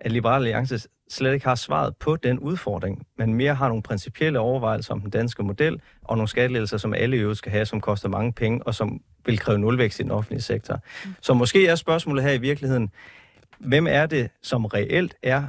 at 0.00 0.12
Liberale 0.12 0.46
Alliance 0.46 0.88
slet 1.08 1.34
ikke 1.34 1.46
har 1.46 1.54
svaret 1.54 1.96
på 1.96 2.16
den 2.16 2.38
udfordring, 2.38 3.06
men 3.18 3.34
mere 3.34 3.54
har 3.54 3.68
nogle 3.68 3.82
principielle 3.82 4.38
overvejelser 4.38 4.94
om 4.94 5.00
den 5.00 5.10
danske 5.10 5.42
model, 5.42 5.80
og 6.02 6.16
nogle 6.16 6.28
skattelettelser, 6.28 6.76
som 6.76 6.94
alle 6.94 7.16
i 7.16 7.20
øvrigt 7.20 7.38
skal 7.38 7.52
have, 7.52 7.66
som 7.66 7.80
koster 7.80 8.08
mange 8.08 8.32
penge, 8.32 8.62
og 8.66 8.74
som 8.74 9.00
vil 9.26 9.38
kræve 9.38 9.58
nulvækst 9.58 10.00
i 10.00 10.02
den 10.02 10.10
offentlige 10.10 10.42
sektor. 10.42 10.78
Så 11.20 11.34
måske 11.34 11.66
er 11.66 11.74
spørgsmålet 11.74 12.24
her 12.24 12.32
i 12.32 12.38
virkeligheden, 12.38 12.90
hvem 13.58 13.86
er 13.86 14.06
det, 14.06 14.30
som 14.42 14.64
reelt 14.64 15.14
er 15.22 15.44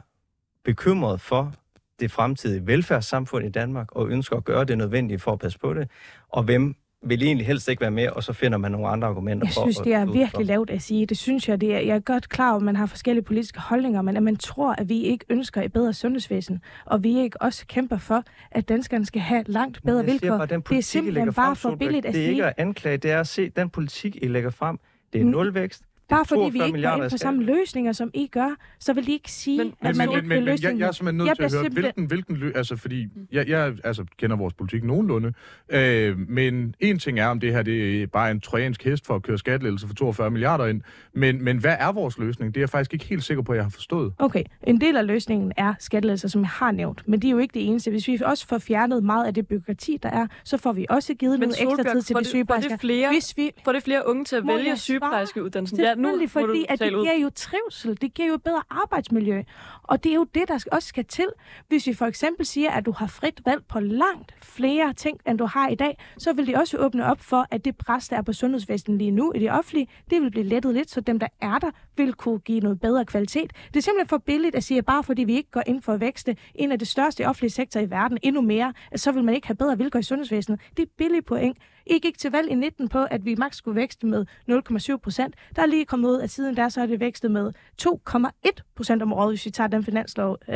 bekymret 0.66 1.22
for 1.22 1.54
det 2.00 2.12
fremtidige 2.12 2.68
velfærdssamfund 2.68 3.46
i 3.46 3.50
Danmark, 3.50 3.88
og 3.92 4.10
ønsker 4.10 4.38
at 4.38 4.44
gøre 4.44 4.66
det 4.66 4.78
nødvendige 4.78 5.20
for 5.20 5.32
at 5.32 5.40
passe 5.40 5.60
på 5.60 5.74
det, 5.74 5.90
og 6.30 6.44
hvem 6.44 6.76
vil 7.04 7.24
egentlig 7.24 7.48
helst 7.48 7.68
ikke 7.70 7.82
være 7.82 7.92
med, 7.92 8.08
og 8.10 8.24
så 8.24 8.34
finder 8.34 8.58
man 8.58 8.72
nogle 8.72 8.88
andre 8.88 9.08
argumenter 9.08 9.48
Jeg 9.48 9.54
for 9.54 9.62
synes, 9.62 9.80
at- 9.80 9.86
det 9.86 9.94
er 9.94 10.06
for. 10.06 10.14
virkelig 10.14 10.46
lavt 10.46 10.70
at 10.70 10.82
sige. 10.82 11.06
Det 11.06 11.18
synes 11.18 11.50
jeg, 11.50 11.62
det 11.62 11.76
er, 11.76 11.80
jeg 11.80 11.96
er 11.96 12.00
godt 12.00 12.30
klar 12.30 12.50
over, 12.50 12.58
at 12.58 12.64
man 12.64 12.76
har 12.76 12.86
forskellige 12.86 13.24
politiske 13.24 13.60
holdninger, 13.60 14.02
men 14.02 14.18
at 14.18 14.24
man 14.24 14.36
tror, 14.36 14.74
at 14.78 14.90
vi 14.90 15.02
ikke 15.02 15.26
ønsker 15.30 15.62
et 15.62 15.74
bedre 15.74 15.94
sundhedsvæsen, 15.94 16.62
og 16.86 17.04
vi 17.04 17.18
ikke 17.20 17.42
også 17.42 17.66
kæmper 17.68 17.98
for, 17.98 18.24
at 18.52 18.70
danskerne 18.70 19.06
skal 19.06 19.22
have 19.22 19.44
langt 19.48 19.84
bedre 19.84 19.98
Jeg 19.98 20.06
vilkår. 20.06 20.38
Bare, 20.38 20.48
det 20.70 20.78
er 20.78 20.82
simpelthen 20.82 21.34
bare 21.34 21.56
for 21.56 21.76
billigt 21.76 22.06
at 22.06 22.14
Det 22.14 22.20
er 22.22 22.24
sige, 22.26 22.32
ikke 22.32 22.46
at 22.46 22.54
anklage, 22.58 22.98
det 22.98 23.12
er 23.12 23.20
at 23.20 23.28
se 23.28 23.50
den 23.50 23.70
politik, 23.70 24.18
I 24.22 24.28
lægger 24.28 24.50
frem. 24.50 24.80
Det 25.14 25.22
er 25.22 25.26
nulvækst. 25.26 25.84
Bare 26.10 26.26
fordi 26.26 26.42
vi 26.42 26.58
42 26.60 26.68
ikke 26.68 26.88
går 26.88 26.96
ind 27.04 27.10
skal- 27.10 27.20
samme 27.20 27.44
løsninger, 27.44 27.92
som 27.92 28.12
I 28.14 28.28
gør, 28.28 28.50
så 28.80 28.94
vil 28.94 29.06
de 29.08 29.12
ikke 29.12 29.32
sige, 29.32 29.58
Men- 29.58 29.74
at 29.82 29.96
man 29.96 30.08
men, 30.08 30.18
ikke 30.18 30.22
men, 30.22 30.30
vil 30.30 30.38
men 30.38 30.44
løse 30.46 30.64
jeg, 30.68 30.80
jeg 30.80 30.88
er 30.88 30.92
simpelthen 30.92 31.18
nødt 31.18 31.28
Jeg 31.28 31.36
til 31.36 31.44
at 31.44 31.50
bliver 31.50 31.60
høre, 31.62 31.66
simpelthen- 31.66 32.08
hvilken, 32.08 32.36
hvilken 32.36 32.50
lø- 32.50 32.58
altså 32.58 32.76
fordi 32.76 33.08
jeg, 33.32 33.48
jeg 33.50 33.74
altså, 33.84 34.06
kender 34.18 34.36
vores 34.36 34.54
politik 34.54 34.84
nogenlunde, 34.84 35.34
øh, 35.70 36.20
men 36.30 36.76
en 36.80 37.00
ting 37.00 37.20
er, 37.20 37.28
om 37.28 37.40
det 37.40 37.52
her 37.54 37.62
det 37.62 38.02
er 38.04 38.08
bare 38.08 38.32
en 38.32 38.40
trojansk 38.42 38.84
hest 38.84 39.06
for 39.08 39.16
at 39.16 39.24
køre 39.24 39.38
skattelettelse 39.38 39.88
for 39.88 39.94
42 39.96 40.32
milliarder 40.32 40.66
ind, 40.66 40.82
men, 41.14 41.44
men 41.44 41.58
hvad 41.58 41.76
er 41.80 41.92
vores 41.92 42.18
løsning? 42.18 42.54
Det 42.54 42.60
er 42.60 42.62
jeg 42.62 42.70
faktisk 42.70 42.94
ikke 42.94 43.06
helt 43.06 43.24
sikker 43.24 43.44
på, 43.44 43.52
at 43.52 43.56
jeg 43.56 43.66
har 43.66 43.70
forstået. 43.70 44.14
Okay, 44.20 44.44
en 44.64 44.82
del 44.82 44.98
af 44.98 45.08
løsningen 45.08 45.52
er 45.58 45.74
skattelettelser, 45.80 46.28
som 46.28 46.42
jeg 46.42 46.50
har 46.50 46.72
nævnt, 46.72 47.04
men 47.08 47.22
det 47.22 47.28
er 47.28 47.32
jo 47.32 47.38
ikke 47.38 47.54
det 47.54 47.68
eneste. 47.68 47.92
Hvis 47.92 48.08
vi 48.08 48.20
også 48.26 48.48
får 48.48 48.58
fjernet 48.58 49.04
meget 49.04 49.26
af 49.28 49.34
det 49.34 49.48
byråkrati, 49.48 49.98
der 50.04 50.10
er, 50.10 50.28
så 50.44 50.58
får 50.58 50.74
vi 50.74 50.86
også 50.90 51.14
givet 51.14 51.40
Men 51.40 51.50
noget 51.50 51.62
ekstra 51.62 51.76
Solbjørg, 51.76 51.94
tid 51.96 52.02
til 52.02 52.16
de 52.16 52.20
det, 52.20 52.26
får 52.28 52.30
sygeplejersker. 52.30 52.70
det 52.70 52.82
flere, 52.82 53.10
Hvis 53.10 53.34
vi 53.38 53.52
får 53.66 53.72
det 53.72 53.84
flere 53.84 54.08
unge 54.10 54.26
til 54.26 54.36
at 54.36 54.46
Må 54.46 54.56
vælge 54.58 54.78
sygeplejerskeuddannelsen? 54.78 55.80
Ja, 55.80 55.96
nu 55.98 56.28
fordi 56.28 56.66
at 56.70 56.80
det 56.80 56.94
ud. 56.94 57.04
giver 57.04 57.18
jo 57.22 57.30
trivsel, 57.36 58.02
det 58.02 58.14
giver 58.14 58.28
jo 58.28 58.38
bedre 58.38 58.64
arbejdsmiljø. 58.70 59.44
Og 59.84 60.04
det 60.04 60.10
er 60.10 60.16
jo 60.16 60.24
det, 60.24 60.48
der 60.48 60.66
også 60.72 60.88
skal 60.88 61.06
til. 61.06 61.28
Hvis 61.68 61.88
vi 61.88 61.94
for 61.94 62.06
eksempel 62.06 62.46
siger, 62.46 62.72
at 62.72 62.86
du 62.86 62.92
har 62.92 63.08
frit 63.08 63.42
valg 63.46 63.64
på 63.70 63.80
langt 63.80 64.36
flere 64.42 64.94
ting, 64.94 65.20
end 65.28 65.38
du 65.38 65.46
har 65.46 65.68
i 65.68 65.76
dag, 65.76 65.98
så 66.18 66.34
vil 66.34 66.48
det 66.48 66.56
også 66.56 66.78
åbne 66.78 67.06
op 67.06 67.22
for, 67.22 67.46
at 67.52 67.66
det 67.66 67.78
pres, 67.78 68.08
der 68.08 68.18
er 68.18 68.22
på 68.22 68.34
sundhedsvæsenet 68.34 68.98
lige 68.98 69.12
nu 69.12 69.32
i 69.36 69.40
det 69.40 69.52
offentlige, 69.52 69.88
det 70.10 70.22
vil 70.22 70.32
blive 70.32 70.46
lettet 70.46 70.74
lidt, 70.74 70.90
så 70.90 71.02
dem, 71.02 71.20
der 71.20 71.28
er 71.42 71.60
der, 71.60 71.72
vil 71.98 72.14
kunne 72.14 72.40
give 72.40 72.60
noget 72.60 72.80
bedre 72.80 73.06
kvalitet. 73.06 73.54
Det 73.68 73.76
er 73.76 73.82
simpelthen 73.82 74.08
for 74.08 74.18
billigt 74.18 74.56
at 74.56 74.64
sige, 74.64 74.78
at 74.78 74.86
bare 74.86 75.04
fordi 75.04 75.24
vi 75.24 75.36
ikke 75.36 75.52
går 75.52 75.64
ind 75.68 75.82
for 75.82 75.94
at 75.94 76.00
vækste 76.00 76.36
en 76.56 76.72
af 76.72 76.80
de 76.80 76.86
største 76.86 77.28
offentlige 77.28 77.52
sektorer 77.52 77.84
i 77.84 77.90
verden 77.90 78.18
endnu 78.24 78.42
mere, 78.42 78.74
at 78.92 79.00
så 79.00 79.12
vil 79.12 79.24
man 79.24 79.36
ikke 79.36 79.48
have 79.48 79.56
bedre 79.56 79.78
vilkår 79.78 80.00
i 80.00 80.04
sundhedsvæsenet. 80.04 80.60
Det 80.78 80.84
er 80.84 80.90
billigt 80.98 81.26
point. 81.26 81.58
I 81.86 82.00
gik 82.00 82.18
til 82.18 82.32
valg 82.32 82.52
i 82.52 82.56
19 82.56 82.90
på, 82.90 83.04
at 83.04 83.26
vi 83.26 83.36
maks 83.36 83.58
skulle 83.58 83.76
vækste 83.76 84.08
med 84.08 84.26
0,7 84.50 84.98
procent. 84.98 85.36
Der 85.56 85.62
er 85.62 85.66
lige 85.66 85.86
kommet 85.88 86.10
ud, 86.10 86.20
at 86.20 86.30
siden 86.30 86.58
der 86.58 86.70
så 86.70 86.82
er 86.82 86.86
det 86.86 87.00
vækstet 87.00 87.32
med 87.32 87.52
2,1 87.82 88.50
procent 88.76 89.02
om 89.02 89.14
året, 89.14 89.32
hvis 89.32 89.46
vi 89.46 89.52
tager 89.52 89.68
den 89.68 89.84
finanslov 89.84 90.38
øh, 90.50 90.56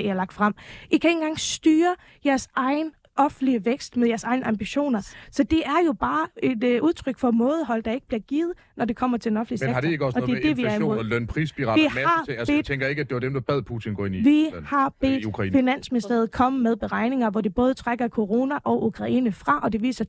I 0.00 0.06
har 0.06 0.14
lagt 0.14 0.32
frem. 0.32 0.54
I 0.90 0.98
kan 0.98 1.10
ikke 1.10 1.18
engang 1.18 1.38
styre 1.40 1.94
jeres 2.24 2.48
egen 2.56 2.92
offentlige 3.16 3.64
vækst 3.64 3.96
med 3.96 4.08
jeres 4.08 4.24
egne 4.24 4.46
ambitioner. 4.46 5.14
Så 5.30 5.42
det 5.42 5.58
er 5.66 5.86
jo 5.86 5.92
bare 5.92 6.26
et 6.42 6.64
øh, 6.64 6.82
udtryk 6.82 7.18
for 7.18 7.30
mådehold, 7.30 7.82
der 7.82 7.92
ikke 7.92 8.06
bliver 8.06 8.20
givet, 8.20 8.52
når 8.76 8.84
det 8.84 8.96
kommer 8.96 9.18
til 9.18 9.30
den 9.30 9.36
offentlige 9.38 9.58
sektor. 9.58 9.68
Men 9.68 9.74
har 9.74 9.80
det 9.80 9.90
ikke 9.90 10.04
også 10.04 10.18
og 10.18 10.28
noget 10.28 10.42
det 10.42 10.48
med 10.48 10.54
det, 10.54 10.62
inflation 10.62 10.98
og 10.98 11.04
lønprisspiral 11.04 11.68
og 11.68 11.78
masse 11.84 11.98
har 12.08 12.24
til? 12.24 12.32
Altså, 12.32 12.52
jeg 12.52 12.58
bedt- 12.58 12.66
tænker 12.66 12.86
ikke, 12.86 13.00
at 13.00 13.08
det 13.08 13.14
var 13.14 13.20
dem, 13.20 13.32
der 13.32 13.40
bad 13.40 13.62
Putin 13.62 13.94
gå 13.94 14.04
ind 14.04 14.14
i 14.14 14.18
Vi 14.22 14.44
Rusland, 14.46 14.64
har 14.64 14.86
øh, 14.86 14.92
bedt 15.00 15.24
Ukraine. 15.24 15.52
Finansministeriet 15.52 16.30
komme 16.32 16.58
med 16.62 16.76
beregninger, 16.76 17.30
hvor 17.30 17.40
det 17.40 17.54
både 17.54 17.74
trækker 17.74 18.08
corona 18.08 18.58
og 18.64 18.84
Ukraine 18.84 19.32
fra, 19.32 19.60
og 19.62 19.72
det 19.72 19.82
viser 19.82 20.04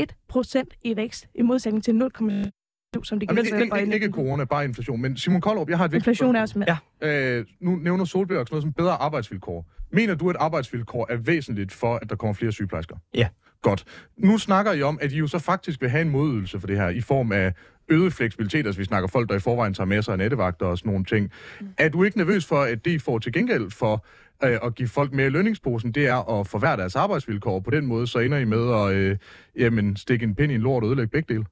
2,1 0.00 0.04
procent 0.28 0.74
i 0.82 0.96
vækst, 0.96 1.26
i 1.34 1.42
modsætning 1.42 1.84
til 1.84 1.92
0,7, 2.20 2.59
som 3.02 3.20
det 3.20 3.28
Jamen, 3.28 3.44
gik 3.44 3.54
ikke, 3.54 3.80
ikke, 3.80 3.94
ikke 3.94 4.08
corona, 4.08 4.44
bare 4.44 4.64
inflation. 4.64 5.02
Men 5.02 5.16
Simon 5.16 5.40
Koldrup, 5.40 5.68
jeg 5.68 5.78
har 5.78 5.84
et 5.84 5.92
vigtigt 5.92 6.08
Inflation 6.08 6.36
er 6.36 6.40
også 6.40 6.58
med. 6.58 6.66
Ja. 7.02 7.38
Øh, 7.38 7.44
nu 7.60 7.76
nævner 7.76 8.04
Solberg 8.04 8.38
også 8.38 8.52
noget 8.54 8.62
som 8.62 8.72
bedre 8.72 8.92
arbejdsvilkår. 8.92 9.66
Mener 9.92 10.14
du, 10.14 10.30
at 10.30 10.36
arbejdsvilkår 10.38 11.06
er 11.10 11.16
væsentligt 11.16 11.72
for, 11.72 11.94
at 12.02 12.10
der 12.10 12.16
kommer 12.16 12.34
flere 12.34 12.52
sygeplejersker? 12.52 12.96
Ja. 13.14 13.28
Godt. 13.62 13.84
Nu 14.16 14.38
snakker 14.38 14.72
I 14.72 14.82
om, 14.82 14.98
at 15.02 15.12
I 15.12 15.18
jo 15.18 15.26
så 15.26 15.38
faktisk 15.38 15.80
vil 15.80 15.90
have 15.90 16.02
en 16.02 16.10
modydelse 16.10 16.60
for 16.60 16.66
det 16.66 16.76
her, 16.76 16.88
i 16.88 17.00
form 17.00 17.32
af 17.32 17.52
øget 17.88 18.12
fleksibilitet, 18.12 18.66
altså 18.66 18.78
vi 18.80 18.84
snakker 18.84 19.08
folk, 19.08 19.28
der 19.28 19.36
i 19.36 19.40
forvejen 19.40 19.74
tager 19.74 19.86
med 19.86 20.02
sig 20.02 20.16
nattevagter 20.16 20.66
og 20.66 20.78
sådan 20.78 20.90
nogle 20.90 21.04
ting. 21.04 21.30
Er 21.78 21.88
du 21.88 22.02
ikke 22.04 22.18
nervøs 22.18 22.46
for, 22.46 22.60
at 22.60 22.84
det 22.84 22.90
I 22.90 22.98
får 22.98 23.18
til 23.18 23.32
gengæld 23.32 23.70
for 23.70 24.06
øh, 24.44 24.58
at 24.62 24.74
give 24.74 24.88
folk 24.88 25.12
mere 25.12 25.26
i 25.26 25.30
lønningsposen, 25.30 25.92
det 25.92 26.06
er 26.06 26.40
at 26.40 26.46
forværre 26.46 26.76
deres 26.76 26.96
arbejdsvilkår, 26.96 27.54
og 27.54 27.64
på 27.64 27.70
den 27.70 27.86
måde 27.86 28.06
så 28.06 28.18
ender 28.18 28.38
I 28.38 28.44
med 28.44 28.74
at 28.74 28.96
øh, 28.96 29.16
jamen, 29.58 29.96
stikke 29.96 30.24
en 30.24 30.34
pind 30.34 30.52
i 30.52 30.54
en 30.54 30.60
lort 30.60 30.82
og 30.82 30.88
ødelægge 30.88 31.10
begge 31.10 31.34
dele? 31.34 31.44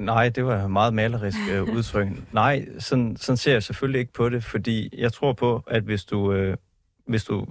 Nej, 0.00 0.28
det 0.28 0.44
var 0.44 0.64
et 0.64 0.70
meget 0.70 0.94
malerisk 0.94 1.38
øh, 1.52 1.62
udtryk. 1.76 2.08
Nej, 2.32 2.66
sådan, 2.78 3.16
sådan 3.16 3.36
ser 3.36 3.52
jeg 3.52 3.62
selvfølgelig 3.62 3.98
ikke 4.00 4.12
på 4.12 4.28
det, 4.28 4.44
fordi 4.44 4.94
jeg 4.98 5.12
tror 5.12 5.32
på, 5.32 5.62
at 5.66 5.82
hvis 5.82 6.04
du, 6.04 6.32
øh, 6.32 6.56
hvis 7.06 7.24
du 7.24 7.46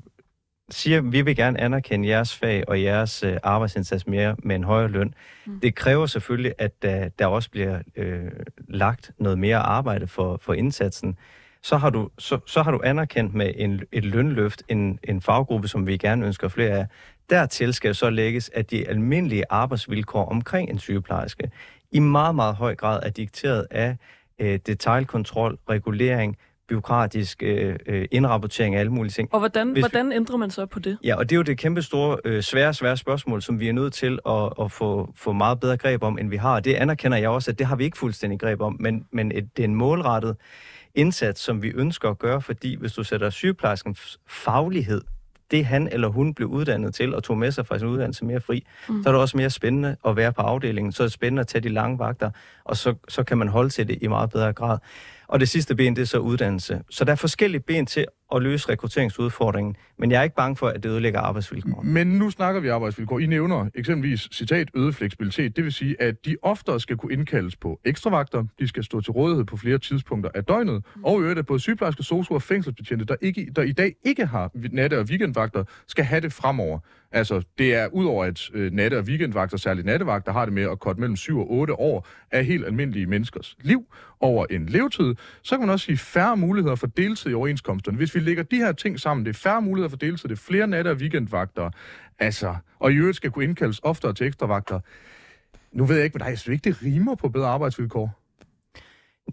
siger, 0.70 1.02
vi 1.02 1.22
vil 1.22 1.36
gerne 1.36 1.62
anerkende 1.62 2.08
jeres 2.08 2.36
fag 2.36 2.70
og 2.70 2.84
jeres 2.84 3.24
øh, 3.24 3.38
arbejdsindsats 3.44 4.08
mere 4.08 4.36
med 4.44 4.56
en 4.56 4.64
højere 4.64 4.88
løn, 4.88 5.14
mm. 5.46 5.60
det 5.60 5.76
kræver 5.76 6.06
selvfølgelig, 6.06 6.54
at 6.58 6.82
der, 6.82 7.10
der 7.10 7.26
også 7.26 7.52
bliver 7.52 7.80
øh, 7.96 8.32
lagt 8.68 9.12
noget 9.20 9.40
mere 9.40 9.58
arbejde 9.58 10.08
for, 10.08 10.40
for 10.42 10.54
indsatsen. 10.54 11.18
Så 11.62 11.78
har, 11.78 11.90
du, 11.90 12.10
så, 12.18 12.40
så 12.46 12.62
har 12.62 12.72
du 12.72 12.82
anerkendt 12.84 13.34
med 13.34 13.54
en, 13.56 13.82
et 13.92 14.06
lønløft 14.06 14.64
en, 14.68 15.00
en 15.04 15.22
faggruppe, 15.22 15.68
som 15.68 15.88
vi 15.88 15.98
gerne 15.98 16.26
ønsker 16.26 16.48
flere 16.48 16.72
af. 16.72 16.88
Dertil 17.30 17.74
skal 17.74 17.96
så 17.96 18.10
lægges, 18.10 18.52
at 18.54 18.72
de 18.72 18.88
almindelige 18.88 19.44
arbejdsvilkår 19.50 20.26
omkring 20.26 20.70
en 20.70 20.80
sygeplejerske 20.80 21.52
i 21.92 22.00
meget, 22.00 22.36
meget 22.36 22.56
høj 22.56 22.76
grad 22.76 23.00
er 23.04 23.10
dikteret 23.10 23.68
af 23.72 23.98
øh, 24.40 24.60
detaljkontrol, 24.66 25.58
regulering, 25.70 26.38
byråkratisk 26.70 27.44
øh, 27.44 27.76
øh, 27.86 28.06
indrapportering 28.12 28.76
af 28.76 28.80
alle 28.80 28.92
mulige 28.92 29.12
ting. 29.12 29.34
Og 29.34 29.40
hvordan, 29.40 29.68
Hvis 29.68 29.76
vi- 29.76 29.82
hvordan 29.82 30.12
ændrer 30.12 30.38
man 30.38 30.50
så 30.52 30.66
på 30.66 30.80
det? 30.80 30.98
Ja, 31.04 31.16
og 31.16 31.30
det 31.30 31.36
er 31.36 31.38
jo 31.38 31.42
det 31.44 31.58
kæmpe 31.58 31.82
store, 31.82 32.18
øh, 32.26 32.42
svære, 32.44 32.74
svære 32.74 32.98
spørgsmål, 32.98 33.42
som 33.42 33.60
vi 33.60 33.68
er 33.70 33.74
nødt 33.74 33.94
til 33.94 34.20
at, 34.30 34.54
at 34.62 34.72
få, 34.72 35.14
få 35.16 35.32
meget 35.32 35.60
bedre 35.60 35.78
greb 35.78 36.04
om, 36.04 36.18
end 36.20 36.30
vi 36.30 36.36
har. 36.36 36.60
Det 36.60 36.74
anerkender 36.74 37.18
jeg 37.18 37.30
også, 37.30 37.52
at 37.52 37.60
det 37.60 37.68
har 37.68 37.76
vi 37.76 37.84
ikke 37.84 37.98
fuldstændig 37.98 38.40
greb 38.40 38.62
om, 38.62 38.78
men, 38.80 39.06
men 39.12 39.32
et, 39.32 39.50
det 39.58 39.64
er 39.64 39.68
en 39.68 39.76
målrettet 39.76 40.36
indsats, 40.96 41.42
som 41.42 41.62
vi 41.64 41.68
ønsker 41.76 42.10
at 42.10 42.20
gøre, 42.20 42.42
fordi 42.42 42.76
hvis 42.76 42.94
du 42.94 43.04
sætter 43.04 43.30
sygeplejerskens 43.30 44.20
faglighed, 44.28 45.02
det 45.52 45.66
han 45.66 45.88
eller 45.92 46.08
hun 46.08 46.34
blev 46.34 46.48
uddannet 46.48 46.96
til 46.96 47.16
og 47.16 47.24
tog 47.24 47.38
med 47.38 47.52
sig 47.52 47.68
fra 47.68 47.80
sin 47.80 47.88
uddannelse 47.88 48.26
mere 48.26 48.42
fri, 48.42 48.66
mm. 48.90 49.04
så 49.04 49.10
er 49.10 49.14
det 49.14 49.22
også 49.22 49.38
mere 49.38 49.50
spændende 49.50 49.96
at 50.08 50.16
være 50.16 50.34
på 50.34 50.42
afdelingen. 50.42 50.92
Så 50.92 51.04
er 51.04 51.08
det 51.08 51.14
spændende 51.14 51.40
at 51.40 51.48
tage 51.48 51.62
de 51.62 51.70
lange 51.70 52.00
vagter, 52.00 52.32
og 52.64 52.78
så, 52.78 52.96
så 53.08 53.24
kan 53.24 53.38
man 53.38 53.48
holde 53.48 53.70
til 53.70 53.88
det 53.88 53.98
i 54.02 54.08
meget 54.08 54.30
bedre 54.30 54.54
grad. 54.54 54.78
Og 55.28 55.40
det 55.40 55.50
sidste 55.50 55.76
ben, 55.76 55.96
det 55.96 56.02
er 56.02 56.06
så 56.06 56.18
uddannelse. 56.18 56.82
Så 56.90 57.06
der 57.06 57.12
er 57.12 57.16
forskellige 57.16 57.62
ben 57.62 57.86
til 57.86 58.06
at 58.36 58.42
løse 58.42 58.70
rekrutteringsudfordringen, 58.70 59.76
men 60.00 60.12
jeg 60.12 60.20
er 60.20 60.24
ikke 60.24 60.36
bange 60.36 60.56
for, 60.56 60.68
at 60.68 60.84
det 60.84 60.90
ødelægger 60.90 61.20
arbejdsvilkår. 61.20 61.82
Men 61.82 62.08
nu 62.08 62.30
snakker 62.30 62.62
vi 62.62 62.68
arbejdsvilkår. 62.68 63.20
I 63.20 63.26
nævner 63.26 63.70
eksempelvis, 63.76 64.30
citat, 64.32 64.70
øget 64.74 64.96
fleksibilitet. 64.96 65.56
Det 65.56 65.64
vil 65.64 65.74
sige, 65.74 66.02
at 66.02 66.26
de 66.26 66.36
oftere 66.42 66.80
skal 66.80 66.98
kunne 66.98 67.14
indkaldes 67.14 67.56
på 67.56 67.80
ekstravagter. 67.86 68.44
De 68.60 68.68
skal 68.68 68.84
stå 68.84 69.02
til 69.02 69.12
rådighed 69.12 69.46
på 69.46 69.58
flere 69.58 69.78
tidspunkter 69.78 70.30
af 70.36 70.44
døgnet. 70.44 70.86
Og 71.04 71.20
i 71.20 71.22
øvrigt, 71.22 71.40
at 71.40 71.46
både 71.46 71.60
sygeplejersker, 71.60 72.04
sosu 72.04 72.34
og 72.34 72.42
fængselsbetjente, 72.42 73.06
der, 73.06 73.16
ikke, 73.22 73.52
der 73.56 73.62
i 73.62 73.72
dag 73.72 73.94
ikke 74.06 74.26
har 74.26 74.52
natte- 74.72 75.00
og 75.00 75.06
weekendvagter, 75.10 75.64
skal 75.88 76.06
have 76.06 76.22
det 76.22 76.34
fremover. 76.34 76.80
Altså, 77.12 77.42
det 77.58 77.76
er 77.76 77.88
udover 77.88 78.26
at 78.26 78.50
øh, 78.54 78.72
natte- 78.72 78.98
og 78.98 79.04
weekendvagter, 79.04 79.58
særligt 79.58 79.86
nattevagter, 79.86 80.32
har 80.32 80.46
det 80.46 80.54
med 80.54 80.64
at 80.64 80.80
korte 80.80 81.00
mellem 81.00 81.16
7 81.16 81.40
og 81.40 81.52
8 81.52 81.80
år 81.80 82.08
af 82.32 82.46
helt 82.46 82.66
almindelige 82.66 83.06
menneskers 83.06 83.56
liv 83.62 83.86
over 84.20 84.46
en 84.50 84.66
levetid, 84.66 85.16
så 85.44 85.56
kan 85.56 85.60
man 85.60 85.70
også 85.70 85.86
sige 85.86 85.98
færre 85.98 86.38
muligheder 86.38 86.76
for 86.76 86.88
deltid 86.88 87.32
i 87.32 87.34
overenskomsterne. 87.34 87.98
Hvis 87.98 88.16
vi 88.18 88.24
lægger 88.24 88.44
de 88.44 88.58
her 88.58 88.72
ting 88.72 89.00
sammen, 89.00 89.26
det 89.26 89.36
er 89.36 89.40
færre 89.40 89.62
muligheder 89.62 89.90
for 89.90 89.98
deltid, 89.98 90.30
det 90.30 90.36
er 90.36 90.42
flere 90.42 90.68
natter 90.68 90.92
og 90.92 90.98
weekendvagter, 90.98 91.70
altså, 92.20 92.56
og 92.80 92.92
i 92.92 92.96
øvrigt 92.96 93.18
skal 93.18 93.32
kunne 93.32 93.46
indkaldes 93.46 93.80
oftere 93.84 94.14
til 94.14 94.28
ekstravagter. 94.28 94.80
Nu 95.72 95.86
ved 95.86 95.96
jeg 95.96 96.06
ikke 96.06 96.18
med 96.18 96.26
dig, 96.26 96.30
jeg 96.30 96.40
synes 96.40 96.54
ikke, 96.54 96.70
det 96.70 96.84
rimer 96.84 97.16
på 97.16 97.30
bedre 97.30 97.48
arbejdsvilkår. 97.48 98.20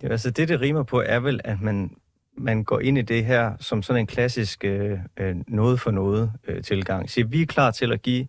Ja, 0.03 0.09
altså 0.09 0.31
det, 0.31 0.49
det 0.49 0.61
rimer 0.61 0.83
på, 0.83 1.03
er 1.07 1.21
vel, 1.21 1.41
at 1.45 1.61
man, 1.61 1.97
man 2.39 2.65
går 2.65 2.81
ind 2.81 2.99
i 2.99 3.03
det 3.03 3.25
her 3.25 3.53
som 3.61 3.83
sådan 3.83 4.01
en 4.01 4.07
klassisk 4.07 4.65
øh, 4.65 4.99
øh, 5.17 5.37
noget 5.49 5.81
for 5.81 5.91
noget 5.91 6.33
øh, 6.49 6.63
tilgang. 6.63 7.11
Så 7.11 7.25
vi 7.25 7.43
er 7.43 7.47
klar 7.47 7.71
til 7.71 7.93
at 7.93 8.03
give 8.03 8.27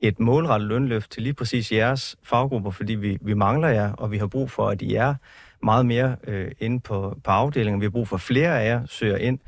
et 0.00 0.20
målrettet 0.20 0.68
lønløft 0.68 1.10
til 1.10 1.22
lige 1.22 1.34
præcis 1.34 1.72
jeres 1.72 2.16
faggrupper, 2.22 2.70
fordi 2.70 2.94
vi, 2.94 3.18
vi 3.20 3.34
mangler 3.34 3.68
jer, 3.68 3.92
og 3.92 4.10
vi 4.10 4.18
har 4.18 4.26
brug 4.26 4.50
for, 4.50 4.68
at 4.68 4.82
I 4.82 4.94
er 4.94 5.14
meget 5.62 5.86
mere 5.86 6.16
øh, 6.26 6.50
inde 6.60 6.80
på, 6.80 7.18
på 7.24 7.30
afdelingen. 7.30 7.80
Vi 7.80 7.84
har 7.84 7.90
brug 7.90 8.08
for 8.08 8.16
flere 8.16 8.60
af 8.62 8.68
jer 8.68 8.86
søger 8.86 9.16
ind. 9.16 9.38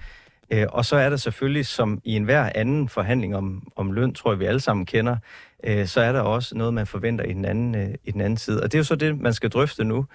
Øh, 0.53 0.67
og 0.69 0.85
så 0.85 0.97
er 0.97 1.11
der 1.11 1.17
selvfølgelig, 1.17 1.67
som 1.67 2.01
i 2.05 2.17
enhver 2.17 2.51
anden 2.55 2.89
forhandling 2.89 3.37
om, 3.37 3.73
om 3.77 3.93
løn, 3.93 4.15
tror 4.15 4.33
jeg, 4.33 4.41
vi 4.41 4.45
alle 4.45 4.61
sammen 4.61 4.87
kender, 4.87 5.17
øh, 5.65 5.87
så 5.87 6.01
er 6.01 6.13
der 6.13 6.21
også 6.21 6.57
noget, 6.57 6.75
man 6.75 6.87
forventer 6.87 7.25
i 7.25 7.33
den, 7.33 7.45
anden, 7.45 7.75
øh, 7.75 7.95
i 8.05 8.11
den 8.11 8.21
anden 8.21 8.37
side. 8.37 8.63
Og 8.63 8.73
det 8.73 8.75
er 8.75 8.79
jo 8.79 8.85
så 8.85 8.97
det, 8.97 9.21
man 9.21 9.33
skal 9.33 9.51
drøfte 9.51 9.85
nu 9.85 10.07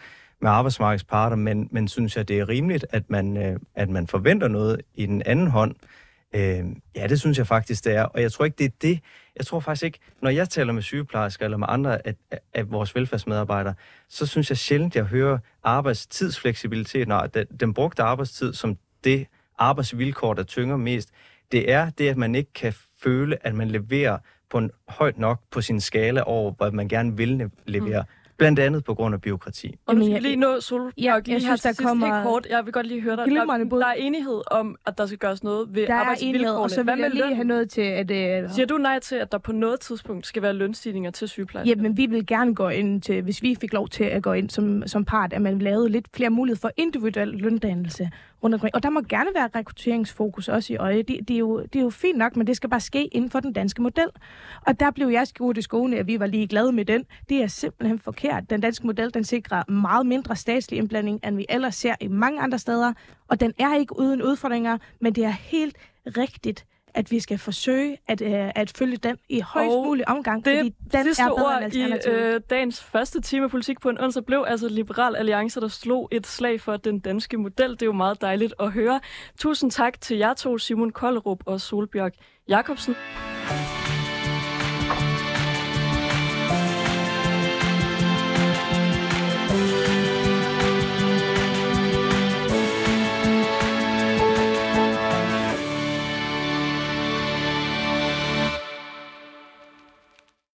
med 0.42 0.50
arbejdsmarkedets 0.50 1.04
parter, 1.04 1.36
men, 1.36 1.68
men 1.72 1.88
synes 1.88 2.18
jeg, 2.18 2.28
det 2.28 2.40
er 2.40 2.50
rimeligt, 2.50 2.86
at 2.90 3.10
man, 3.10 3.38
øh, 3.38 3.60
at 3.76 3.90
man 3.90 4.08
forventer 4.08 4.48
noget 4.48 4.82
i 4.96 5.06
den 5.06 5.22
anden 5.26 5.48
hånd. 5.48 5.76
Øh, 6.36 6.66
ja, 6.96 7.08
det 7.08 7.20
synes 7.20 7.38
jeg 7.38 7.48
faktisk, 7.48 7.86
det 7.86 7.96
er. 7.96 8.04
Og 8.04 8.22
jeg 8.22 8.32
tror 8.32 8.46
ikke, 8.46 8.56
det 8.58 8.66
er 8.66 8.76
det. 8.82 9.00
Jeg 9.38 9.46
tror 9.46 9.60
faktisk 9.60 9.84
ikke, 9.84 10.00
når 10.22 10.30
jeg 10.30 10.50
taler 10.50 10.74
med 10.74 10.82
sygeplejersker 10.82 11.46
eller 11.46 11.58
med 11.58 11.68
andre 11.70 12.08
af, 12.08 12.16
af, 12.54 12.72
vores 12.72 12.96
velfærdsmedarbejdere, 12.96 13.74
så 14.10 14.26
synes 14.26 14.50
jeg 14.50 14.58
sjældent, 14.58 14.96
jeg 14.96 15.04
hører 15.04 15.38
arbejdstidsfleksibilitet, 15.64 17.08
når 17.08 17.28
den 17.60 17.74
brugte 17.74 18.04
arbejdstid 18.04 18.54
som 18.54 18.78
det 19.04 19.28
arbejdsvilkår, 19.58 20.34
der 20.34 20.44
tynger 20.44 20.78
mest. 20.78 21.10
Det 21.52 21.72
er 21.72 21.90
det, 21.90 22.08
at 22.10 22.18
man 22.18 22.36
ikke 22.36 22.54
kan 22.54 22.74
føle, 23.04 23.48
at 23.48 23.56
man 23.56 23.68
leverer 23.68 24.18
på 24.50 24.58
en 24.58 24.72
højt 24.88 25.18
nok 25.18 25.40
på 25.52 25.62
sin 25.62 25.82
skala 25.82 26.22
over, 26.22 26.52
hvad 26.58 26.72
man 26.72 26.88
gerne 26.88 27.18
vil 27.18 27.28
le- 27.28 27.50
levere. 27.66 28.02
Mm. 28.02 28.08
Blandt 28.38 28.60
andet 28.60 28.84
på 28.84 28.94
grund 28.94 29.14
af 29.16 29.22
byråkrati. 29.22 29.76
Og 29.86 29.96
nu 29.96 30.02
skal 30.02 30.12
jeg- 30.12 30.24
vi 30.24 30.28
lige 30.28 30.36
nå 30.36 30.60
Solbjørg. 30.62 30.94
Ja, 30.98 31.14
jeg 31.14 31.28
lige 31.28 31.40
synes, 31.42 31.62
der 31.62 31.70
sidst 31.70 31.82
kommer- 31.84 32.16
Helt 32.16 32.26
kort. 32.26 32.48
Jeg 32.50 32.66
vil 32.66 32.74
godt 32.74 32.88
lige 32.88 33.02
høre 33.02 33.16
dig. 33.16 33.26
Der, 33.26 33.46
der 33.80 33.86
er 33.88 33.94
enighed 33.94 34.42
om, 34.52 34.76
at 34.88 34.98
der 34.98 35.06
skal 35.06 35.18
gøres 35.18 35.44
noget 35.44 35.76
ved 35.76 35.88
Der 35.88 35.94
er 35.94 35.98
arbejdsvilkårene. 36.00 36.58
og 36.60 36.70
så 36.72 36.84
Hvad 36.84 36.94
vil 36.96 37.02
jeg 37.02 37.10
med 37.10 37.16
lige 37.16 37.26
løn? 37.28 37.36
have 37.36 37.48
noget 37.48 37.70
til, 37.70 37.82
at... 37.82 38.12
Øh, 38.12 38.50
Siger 38.52 38.66
du 38.66 38.78
nej 38.78 39.00
til, 39.00 39.16
at 39.16 39.32
der 39.32 39.38
på 39.38 39.52
noget 39.52 39.80
tidspunkt 39.80 40.28
skal 40.28 40.42
være 40.42 40.54
lønstigninger 40.54 41.12
til 41.12 41.28
sygeplejersker? 41.30 41.76
Jamen, 41.76 41.98
vi 41.98 42.06
vil 42.06 42.26
gerne 42.28 42.56
gå 42.56 42.70
ind 42.70 43.02
til, 43.02 43.22
hvis 43.22 43.42
vi 43.42 43.56
fik 43.62 43.74
lov 43.74 43.88
til 43.90 44.04
at 44.04 44.24
gå 44.24 44.34
ind 44.34 44.50
som, 44.50 44.88
som 44.88 45.06
part, 45.06 45.34
at 45.34 45.42
man 45.42 45.60
lavede 45.60 45.90
lidt 45.90 46.06
flere 46.16 46.30
muligheder 46.30 46.60
for 46.62 46.72
individuel 46.78 47.28
løndannelse 47.28 48.10
rundt 48.46 48.54
omkring. 48.54 48.76
Og 48.76 48.84
der 48.84 48.90
må 48.90 49.02
gerne 49.02 49.30
være 49.36 49.50
rekrutteringsfokus 49.56 50.48
også 50.48 50.74
i 50.74 50.76
øje. 50.76 51.02
Det, 51.02 51.28
det, 51.28 51.34
er 51.34 51.38
jo, 51.38 51.62
det 51.62 51.76
er 51.76 51.84
jo 51.84 51.90
fint 51.90 52.18
nok, 52.18 52.36
men 52.36 52.48
det 52.48 52.56
skal 52.56 52.70
bare 52.70 52.80
ske 52.80 53.06
inden 53.06 53.30
for 53.30 53.40
den 53.40 53.54
danske 53.54 53.82
model. 53.82 54.08
Og 54.62 54.80
der 54.80 54.92
blev 54.92 55.08
jeg 55.08 55.28
skudt 55.28 55.58
i 55.58 55.62
skoene, 55.62 55.98
at 55.98 56.08
vi 56.08 56.20
var 56.20 56.26
lige 56.26 56.48
glade 56.48 56.72
med 56.72 56.86
den. 56.86 57.06
Det 57.30 57.44
er 57.44 57.48
simpelthen 57.48 58.00
forkert. 58.00 58.50
Den 58.50 58.62
danske 58.62 58.86
model, 58.86 59.14
den 59.14 59.24
sikrer 59.24 59.72
meget 59.72 60.06
mindre 60.06 60.36
statslig 60.36 60.80
indblanding, 60.80 61.20
end 61.28 61.36
vi 61.36 61.46
ellers 61.50 61.76
ser 61.76 61.96
i 62.02 62.08
mange 62.08 62.42
andre 62.42 62.60
steder. 62.60 62.94
Og 63.28 63.40
den 63.40 63.54
er 63.60 63.76
ikke 63.76 64.00
uden 64.00 64.22
udfordringer, 64.22 64.78
men 65.02 65.16
det 65.16 65.26
er 65.26 65.30
helt 65.30 65.78
rigtigt, 66.06 66.66
at 66.96 67.12
vi 67.12 67.20
skal 67.20 67.38
forsøge 67.38 67.98
at, 68.08 68.22
øh, 68.22 68.52
at 68.56 68.74
følge 68.78 68.98
den 68.98 69.18
i 69.30 69.40
højst 69.40 69.72
Og 69.72 69.86
mulig 69.86 70.10
omgang, 70.10 70.46
Det 70.46 70.58
fordi 70.58 70.76
den 70.94 71.04
sidste 71.04 71.24
er 71.24 71.28
bedre 71.28 71.46
ord 71.46 71.64
end 71.64 71.74
i 71.74 72.10
øh, 72.10 72.42
dagens 72.50 72.84
første 72.84 73.22
time 73.22 73.44
af 73.44 73.52
politik 73.52 73.82
på 73.82 73.90
en 73.90 74.02
onsdag 74.02 74.26
blev 74.26 74.46
altså 74.48 74.70
Liberal 74.70 75.16
Alliance, 75.16 75.62
der 75.62 75.68
slog 75.68 76.10
et 76.12 76.28
slag 76.28 76.62
for 76.62 76.78
den 76.78 77.00
danske 77.00 77.38
model. 77.38 77.72
Det 77.72 77.82
er 77.82 77.86
jo 77.86 77.94
meget 77.94 78.22
dejligt 78.22 78.54
at 78.60 78.72
høre. 78.72 79.00
Tusind 79.38 79.72
tak 79.72 80.02
til 80.02 80.18
jer 80.18 80.34
to, 80.34 80.58
Simon 80.58 80.92
Kollerup 80.92 81.40
og 81.46 81.62
Solbjørg 81.62 82.12
Jacobsen. 82.50 82.96